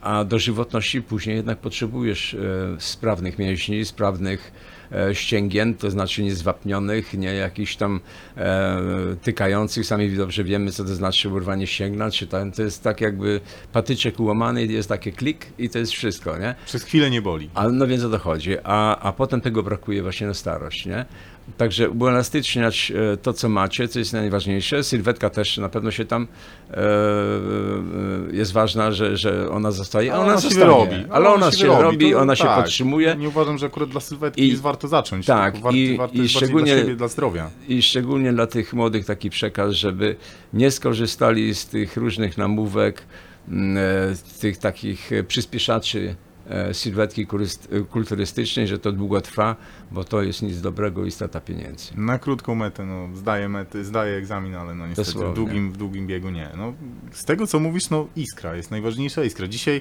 a 0.00 0.24
do 0.24 0.38
żywotności 0.38 1.02
później 1.02 1.36
jednak 1.36 1.58
potrzebujesz 1.58 2.34
e, 2.34 2.38
sprawnych 2.78 3.38
mięśni, 3.38 3.84
sprawnych 3.84 4.52
e, 4.92 5.14
ścięgien, 5.14 5.74
to 5.74 5.90
znaczy 5.90 6.22
niezwapnionych, 6.22 7.14
nie 7.14 7.34
jakichś 7.34 7.76
tam 7.76 8.00
e, 8.36 8.80
tykających. 9.22 9.86
Sami 9.86 10.16
dobrze 10.16 10.44
wiemy, 10.44 10.72
co 10.72 10.84
to 10.84 10.94
znaczy 10.94 11.28
urwanie 11.28 11.66
ścięgna, 11.66 12.10
czy 12.10 12.26
tam, 12.26 12.52
to 12.52 12.62
jest 12.62 12.82
tak 12.82 13.00
jakby 13.00 13.40
patyczek 13.72 14.20
ułamany, 14.20 14.66
jest 14.66 14.88
takie 14.88 15.12
klik 15.12 15.46
i 15.58 15.68
to 15.68 15.78
jest 15.78 15.92
wszystko, 15.92 16.38
nie? 16.38 16.54
Przez 16.66 16.84
chwilę 16.84 17.10
nie 17.10 17.22
boli. 17.22 17.50
A 17.54 17.68
no 17.68 17.86
więc 17.86 18.04
o 18.04 18.10
to 18.10 18.18
chodzi, 18.18 18.56
a, 18.64 18.98
a 18.98 19.12
potem 19.12 19.40
tego 19.40 19.62
brakuje 19.62 20.02
właśnie 20.02 20.26
na 20.26 20.34
starość, 20.34 20.86
nie? 20.86 21.04
Także 21.56 21.90
uelastyczniać 21.90 22.92
e, 23.12 23.16
to, 23.16 23.32
co 23.32 23.48
macie, 23.48 23.88
co 23.88 23.98
jest 23.98 24.12
najważniejsze. 24.12 24.84
Sylwetka 24.84 25.30
też 25.30 25.58
na 25.58 25.68
pewno 25.68 25.90
się 25.90 26.04
tam 26.04 26.26
e, 26.70 26.76
e, 26.76 26.80
jest 28.32 28.52
ważna, 28.52 28.92
że, 28.92 29.16
że 29.16 29.50
ona 29.50 29.70
zostaje. 29.70 30.14
Ona, 30.14 30.22
ona 30.22 30.34
się 30.34 30.40
zostanie, 30.40 30.64
wyrobi. 30.64 30.96
ale 31.10 31.28
ona, 31.28 31.52
się 31.52 31.66
robi, 31.66 32.10
To- 32.12 32.18
ona 32.20 32.36
się 32.36 32.44
tak. 32.44 32.56
podtrzymuje. 32.62 33.16
Nie 33.18 33.28
uważam, 33.28 33.58
że 33.58 33.66
akurat 33.66 33.88
dla 33.88 34.00
sylwetki 34.00 34.42
I- 34.42 34.48
jest 34.48 34.62
warto 34.62 34.88
zacząć. 34.88 35.26
tak, 35.26 35.52
tylko 35.52 35.64
warto, 35.64 35.76
i- 35.78 35.96
warto 35.96 36.16
i 36.22 36.28
szczególnie- 36.28 36.72
dla 36.74 36.82
siebie, 36.82 36.96
dla 36.96 37.08
zdrowia. 37.08 37.50
I 37.68 37.82
szczególnie 37.82 38.32
dla 38.32 38.46
tych 38.46 38.72
młodych 38.74 39.04
taki 39.06 39.30
przekaz, 39.30 39.72
żeby 39.72 40.16
nie 40.52 40.70
skorzystali 40.70 41.54
z 41.54 41.66
tych 41.66 41.96
różnych 41.96 42.38
namówek, 42.38 43.02
mm, 43.48 43.76
e, 43.76 44.40
tych 44.40 44.58
takich 44.58 45.10
przyspieszaczy 45.28 46.14
sylwetki 46.72 47.26
kuryst- 47.26 47.76
e, 47.76 47.80
kulturystycznej, 47.80 48.66
że 48.68 48.78
to 48.78 48.92
długo 48.92 49.20
trwa, 49.20 49.56
bo 49.90 50.04
to 50.04 50.22
jest 50.22 50.42
nic 50.42 50.60
dobrego 50.60 51.04
i 51.04 51.10
strata 51.10 51.40
pieniędzy. 51.40 51.92
Na 51.96 52.18
krótką 52.18 52.54
metę, 52.54 52.86
no, 52.86 53.08
zdaję 53.16 53.48
mety, 53.48 53.84
zdaję 53.84 54.16
egzamin, 54.16 54.54
ale 54.54 54.74
no 54.74 54.86
niestety 54.86 55.10
w 55.10 55.34
długim, 55.34 55.72
w 55.72 55.76
długim 55.76 56.06
biegu 56.06 56.30
nie. 56.30 56.50
No, 56.56 56.72
z 57.12 57.24
tego, 57.24 57.46
co 57.46 57.60
mówisz, 57.60 57.90
no 57.90 58.08
iskra, 58.16 58.56
jest 58.56 58.70
najważniejsza 58.70 59.24
iskra. 59.24 59.48
Dzisiaj 59.48 59.80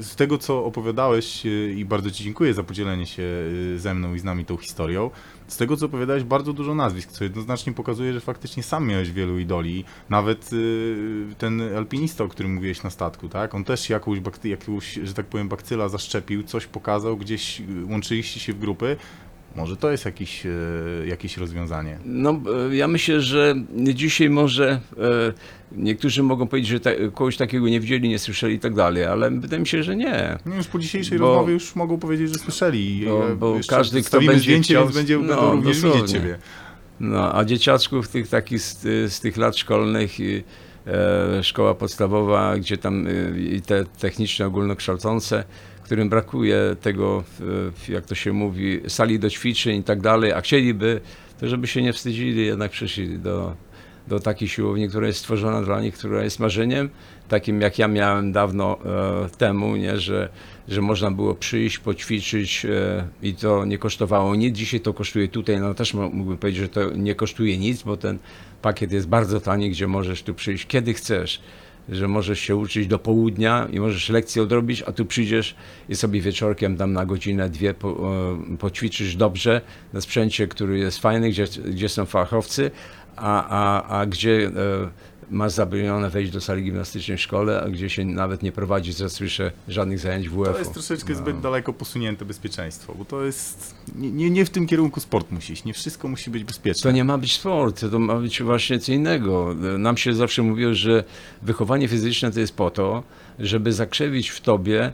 z 0.00 0.16
tego, 0.16 0.38
co 0.38 0.64
opowiadałeś 0.64 1.46
y, 1.46 1.74
i 1.76 1.84
bardzo 1.84 2.10
Ci 2.10 2.24
dziękuję 2.24 2.54
za 2.54 2.62
podzielenie 2.62 3.06
się 3.06 3.22
y, 3.22 3.78
ze 3.78 3.94
mną 3.94 4.14
i 4.14 4.18
z 4.18 4.24
nami 4.24 4.44
tą 4.44 4.56
historią, 4.56 5.10
z 5.48 5.56
tego, 5.56 5.76
co 5.76 5.86
opowiadałeś, 5.86 6.24
bardzo 6.24 6.52
dużo 6.52 6.74
nazwisk, 6.74 7.10
co 7.10 7.24
jednoznacznie 7.24 7.72
pokazuje, 7.72 8.12
że 8.12 8.20
faktycznie 8.20 8.62
sam 8.62 8.86
miałeś 8.86 9.12
wielu 9.12 9.38
idoli. 9.38 9.84
Nawet 10.08 10.52
y, 10.52 11.34
ten 11.38 11.76
alpinista, 11.76 12.24
o 12.24 12.28
którym 12.28 12.54
mówiłeś 12.54 12.82
na 12.82 12.90
statku, 12.90 13.28
tak? 13.28 13.54
On 13.54 13.64
też 13.64 13.90
jakąś, 13.90 14.18
jakąś 14.44 14.98
że 15.02 15.14
tak 15.14 15.26
powiem, 15.26 15.48
bakcyla 15.48 15.88
zaszczepił, 15.88 16.42
coś 16.42 16.66
pokazał, 16.66 17.16
gdzieś 17.16 17.62
łączyliście 17.90 18.40
się 18.40 18.52
w 18.52 18.58
grupy. 18.58 18.96
Może 19.58 19.76
to 19.76 19.90
jest 19.90 20.04
jakiś, 20.04 20.46
e, 20.46 20.50
jakieś 21.06 21.36
rozwiązanie. 21.36 21.98
No, 22.04 22.40
e, 22.70 22.76
ja 22.76 22.88
myślę, 22.88 23.20
że 23.20 23.54
dzisiaj 23.94 24.30
może 24.30 24.70
e, 24.70 24.80
niektórzy 25.72 26.22
mogą 26.22 26.46
powiedzieć, 26.46 26.70
że 26.70 26.80
ta, 26.80 26.90
kogoś 27.14 27.36
takiego 27.36 27.68
nie 27.68 27.80
widzieli, 27.80 28.08
nie 28.08 28.18
słyszeli 28.18 28.54
i 28.54 28.58
tak 28.58 28.74
dalej, 28.74 29.04
ale 29.04 29.30
wydaje 29.30 29.60
mi 29.60 29.66
się, 29.66 29.82
że 29.82 29.96
nie. 29.96 30.38
No 30.46 30.54
już 30.54 30.66
po 30.66 30.78
dzisiejszej 30.78 31.18
Bo- 31.18 31.26
rozmowie 31.26 31.52
już 31.52 31.76
mogą 31.76 31.98
powiedzieć, 31.98 32.28
że 32.28 32.34
słyszeli. 32.38 33.06
Bo- 33.06 33.36
bo 33.36 33.60
każdy, 33.68 34.02
kto 34.02 34.18
będzie 34.20 34.38
zdjęcie, 34.40 34.74
chciał- 34.74 34.84
więc 34.84 34.96
będzie, 34.96 35.18
no, 35.18 35.52
również 35.52 35.80
widzieć 35.82 36.10
Ciebie. 36.10 36.38
No, 37.00 37.34
a 37.34 37.44
dzieciaczków 37.44 38.08
tych 38.08 38.28
takich 38.28 38.60
z, 38.62 38.82
z 39.12 39.20
tych 39.20 39.36
lat 39.36 39.56
szkolnych 39.56 40.20
i 40.20 40.44
e, 40.86 41.42
szkoła 41.42 41.74
podstawowa, 41.74 42.56
gdzie 42.58 42.76
tam 42.76 43.06
i 43.38 43.62
te 43.62 43.84
techniczne, 43.84 44.46
ogólnokształcące, 44.46 45.44
którym 45.88 46.08
brakuje 46.08 46.76
tego, 46.80 47.24
jak 47.88 48.06
to 48.06 48.14
się 48.14 48.32
mówi, 48.32 48.80
sali 48.88 49.18
do 49.18 49.30
ćwiczeń 49.30 49.80
i 49.80 49.84
tak 49.84 50.00
dalej, 50.00 50.32
a 50.32 50.40
chcieliby, 50.40 51.00
to 51.40 51.48
żeby 51.48 51.66
się 51.66 51.82
nie 51.82 51.92
wstydzili, 51.92 52.46
jednak 52.46 52.70
przyszli 52.70 53.18
do, 53.18 53.54
do 54.08 54.20
takiej 54.20 54.48
siłowni, 54.48 54.88
która 54.88 55.06
jest 55.06 55.18
stworzona 55.18 55.62
dla 55.62 55.80
nich, 55.80 55.94
która 55.94 56.24
jest 56.24 56.40
marzeniem, 56.40 56.90
takim 57.28 57.60
jak 57.60 57.78
ja 57.78 57.88
miałem 57.88 58.32
dawno 58.32 58.78
e, 58.84 59.28
temu, 59.38 59.76
nie, 59.76 60.00
że, 60.00 60.28
że 60.68 60.80
można 60.80 61.10
było 61.10 61.34
przyjść, 61.34 61.78
poćwiczyć 61.78 62.64
e, 62.64 63.08
i 63.22 63.34
to 63.34 63.64
nie 63.64 63.78
kosztowało 63.78 64.34
nic. 64.34 64.56
Dzisiaj 64.56 64.80
to 64.80 64.94
kosztuje 64.94 65.28
tutaj, 65.28 65.60
no 65.60 65.74
też 65.74 65.94
mógłbym 65.94 66.38
powiedzieć, 66.38 66.62
że 66.62 66.68
to 66.68 66.90
nie 66.90 67.14
kosztuje 67.14 67.58
nic, 67.58 67.82
bo 67.82 67.96
ten 67.96 68.18
pakiet 68.62 68.92
jest 68.92 69.08
bardzo 69.08 69.40
tani, 69.40 69.70
gdzie 69.70 69.86
możesz 69.86 70.22
tu 70.22 70.34
przyjść 70.34 70.66
kiedy 70.66 70.94
chcesz. 70.94 71.40
Że 71.88 72.08
możesz 72.08 72.40
się 72.40 72.56
uczyć 72.56 72.86
do 72.86 72.98
południa 72.98 73.68
i 73.72 73.80
możesz 73.80 74.08
lekcję 74.08 74.42
odrobić, 74.42 74.82
a 74.86 74.92
tu 74.92 75.06
przyjdziesz 75.06 75.54
i 75.88 75.96
sobie 75.96 76.20
wieczorkiem 76.20 76.76
tam 76.76 76.92
na 76.92 77.06
godzinę, 77.06 77.50
dwie 77.50 77.74
po, 77.74 77.88
e, 78.52 78.56
poćwiczysz 78.56 79.16
dobrze 79.16 79.60
na 79.92 80.00
sprzęcie, 80.00 80.46
który 80.46 80.78
jest 80.78 80.98
fajny, 80.98 81.30
gdzie, 81.30 81.44
gdzie 81.64 81.88
są 81.88 82.06
fachowcy, 82.06 82.70
a, 83.16 83.48
a, 83.48 83.98
a 83.98 84.06
gdzie 84.06 84.50
masz 85.30 85.52
zabronione 85.52 86.10
wejść 86.10 86.32
do 86.32 86.40
sali 86.40 86.62
gimnastycznej 86.64 87.16
w 87.18 87.20
szkole, 87.20 87.62
a 87.62 87.68
gdzie 87.68 87.90
się 87.90 88.04
nawet 88.04 88.42
nie 88.42 88.52
prowadzi, 88.52 88.94
co 88.94 89.10
słyszę, 89.10 89.52
żadnych 89.68 89.98
zajęć 89.98 90.28
WF-u. 90.28 90.44
To 90.52 90.58
jest 90.58 90.72
troszeczkę 90.72 91.12
No. 91.12 91.18
zbyt 91.18 91.40
daleko 91.40 91.72
posunięte 91.72 92.24
bezpieczeństwo, 92.24 92.94
bo 92.98 93.04
to 93.04 93.24
jest... 93.24 93.74
Nie, 93.96 94.10
nie, 94.10 94.30
nie 94.30 94.44
w 94.44 94.50
tym 94.50 94.66
kierunku 94.66 95.00
sport 95.00 95.30
musi 95.30 95.52
iść, 95.52 95.64
nie 95.64 95.74
wszystko 95.74 96.08
musi 96.08 96.30
być 96.30 96.44
bezpieczne. 96.44 96.82
To 96.82 96.90
nie 96.96 97.04
ma 97.04 97.18
być 97.18 97.32
sport, 97.34 97.84
to 97.90 97.98
ma 97.98 98.14
być 98.16 98.42
właśnie 98.42 98.78
co 98.78 98.92
innego. 98.92 99.54
Nam 99.78 99.96
się 99.96 100.14
zawsze 100.14 100.42
mówiło, 100.42 100.74
że 100.74 101.04
wychowanie 101.42 101.88
fizyczne 101.88 102.30
to 102.32 102.40
jest 102.40 102.56
po 102.56 102.70
to, 102.70 103.02
żeby 103.38 103.72
zakrzewić 103.72 104.28
w 104.30 104.40
tobie 104.40 104.92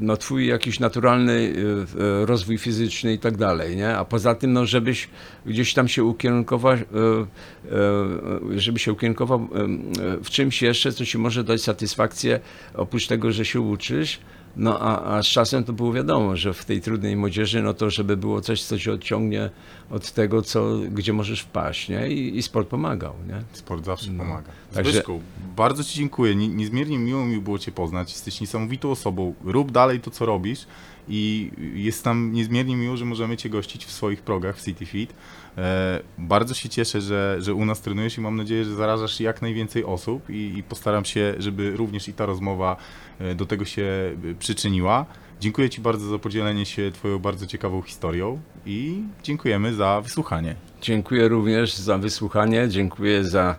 no, 0.00 0.16
twój 0.16 0.46
jakiś 0.46 0.80
naturalny 0.80 1.32
e, 1.32 2.22
e, 2.22 2.26
rozwój 2.26 2.58
fizyczny 2.58 3.12
i 3.12 3.18
tak 3.18 3.36
dalej, 3.36 3.76
nie? 3.76 3.96
A 3.96 4.04
poza 4.04 4.34
tym, 4.34 4.52
no, 4.52 4.66
żebyś 4.66 5.08
gdzieś 5.46 5.74
tam 5.74 5.88
się 5.88 6.04
ukierunkował, 6.04 6.72
e, 6.72 6.76
e, 6.76 8.60
żeby 8.60 8.78
się 8.78 8.92
ukierunkował 8.92 9.40
e, 9.40 10.24
w 10.24 10.30
czymś 10.30 10.62
jeszcze, 10.62 10.92
co 10.92 11.04
ci 11.04 11.18
może 11.18 11.44
dać 11.44 11.62
satysfakcję, 11.62 12.40
oprócz 12.74 13.06
tego, 13.06 13.32
że 13.32 13.44
się 13.44 13.60
uczysz, 13.60 14.18
no 14.56 14.80
a, 14.80 15.16
a 15.16 15.22
z 15.22 15.26
czasem 15.26 15.64
to 15.64 15.72
było 15.72 15.92
wiadomo, 15.92 16.36
że 16.36 16.54
w 16.54 16.64
tej 16.64 16.80
trudnej 16.80 17.16
młodzieży, 17.16 17.62
no 17.62 17.74
to 17.74 17.90
żeby 17.90 18.16
było 18.16 18.40
coś, 18.40 18.62
co 18.62 18.78
cię 18.78 18.92
odciągnie 18.92 19.50
od 19.90 20.12
tego, 20.12 20.42
co, 20.42 20.78
gdzie 20.90 21.12
możesz 21.12 21.40
wpaść, 21.40 21.88
nie? 21.88 22.08
I, 22.08 22.36
i 22.38 22.42
sport 22.42 22.68
pomagał, 22.68 23.14
nie? 23.28 23.42
Sport 23.52 23.84
zawsze 23.84 24.10
No. 24.12 24.24
pomaga. 24.24 24.52
Także- 24.74 24.92
Zbyszku, 24.92 25.20
bardzo 25.56 25.84
Ci 25.84 25.98
dziękuję. 25.98 26.34
Nie, 26.36 26.48
niezmiernie 26.48 26.98
miło 26.98 27.24
mi 27.24 27.40
było 27.40 27.58
Cię 27.58 27.72
poznać. 27.72 28.12
Jesteś 28.12 28.40
niesamowitą 28.40 28.90
osobą. 28.90 29.34
Rób 29.44 29.72
dalej 29.72 30.00
to, 30.00 30.10
co 30.10 30.26
robisz. 30.26 30.66
i 31.08 31.50
jest 31.74 32.04
nam 32.04 32.32
niezmiernie 32.32 32.76
miło, 32.76 32.96
że 32.96 33.04
możemy 33.04 33.36
Cię 33.36 33.48
gościć 33.50 33.84
w 33.86 33.90
swoich 33.92 34.22
progach 34.22 34.56
w 34.56 34.64
City 34.64 34.86
Fit. 34.86 35.14
E, 35.58 36.00
bardzo 36.18 36.54
się 36.54 36.68
cieszę, 36.68 37.00
że, 37.00 37.36
że 37.38 37.54
u 37.54 37.64
nas 37.64 37.80
trenujesz 37.80 38.18
i 38.18 38.20
mam 38.20 38.36
nadzieję, 38.36 38.64
że 38.64 38.74
zarażasz 38.74 39.20
jak 39.20 39.42
najwięcej 39.42 39.84
osób 39.84 40.30
i, 40.30 40.58
i 40.58 40.62
postaram 40.62 41.04
się, 41.04 41.34
żeby 41.38 41.76
również 41.76 42.08
i 42.08 42.12
ta 42.12 42.26
rozmowa 42.26 42.76
e, 43.18 43.34
do 43.34 43.46
tego 43.46 43.64
się 43.64 43.82
e, 44.30 44.34
przyczyniła. 44.34 45.06
Dziękuję 45.40 45.70
Ci 45.70 45.80
bardzo 45.80 46.06
za 46.06 46.18
podzielenie 46.18 46.66
się 46.66 46.90
Twoją 46.90 47.18
bardzo 47.18 47.46
ciekawą 47.46 47.82
historią 47.82 48.40
i 48.66 49.02
dziękujemy 49.22 49.74
za 49.74 50.00
wysłuchanie. 50.00 50.54
Dziękuję 50.82 51.28
również 51.28 51.74
za 51.74 51.98
wysłuchanie, 51.98 52.68
dziękuję 52.68 53.24
za, 53.24 53.56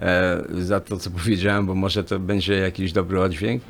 e, 0.00 0.44
za 0.58 0.80
to, 0.80 0.96
co 0.96 1.10
powiedziałem, 1.10 1.66
bo 1.66 1.74
może 1.74 2.04
to 2.04 2.18
będzie 2.18 2.54
jakiś 2.54 2.92
dobry 2.92 3.20
oddźwięk. 3.20 3.62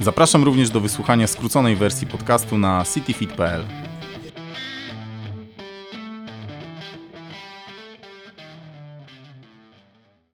Zapraszam 0.00 0.44
również 0.44 0.70
do 0.70 0.80
wysłuchania 0.80 1.26
skróconej 1.26 1.76
wersji 1.76 2.06
podcastu 2.06 2.58
na 2.58 2.84
cityfit.pl. 2.94 3.64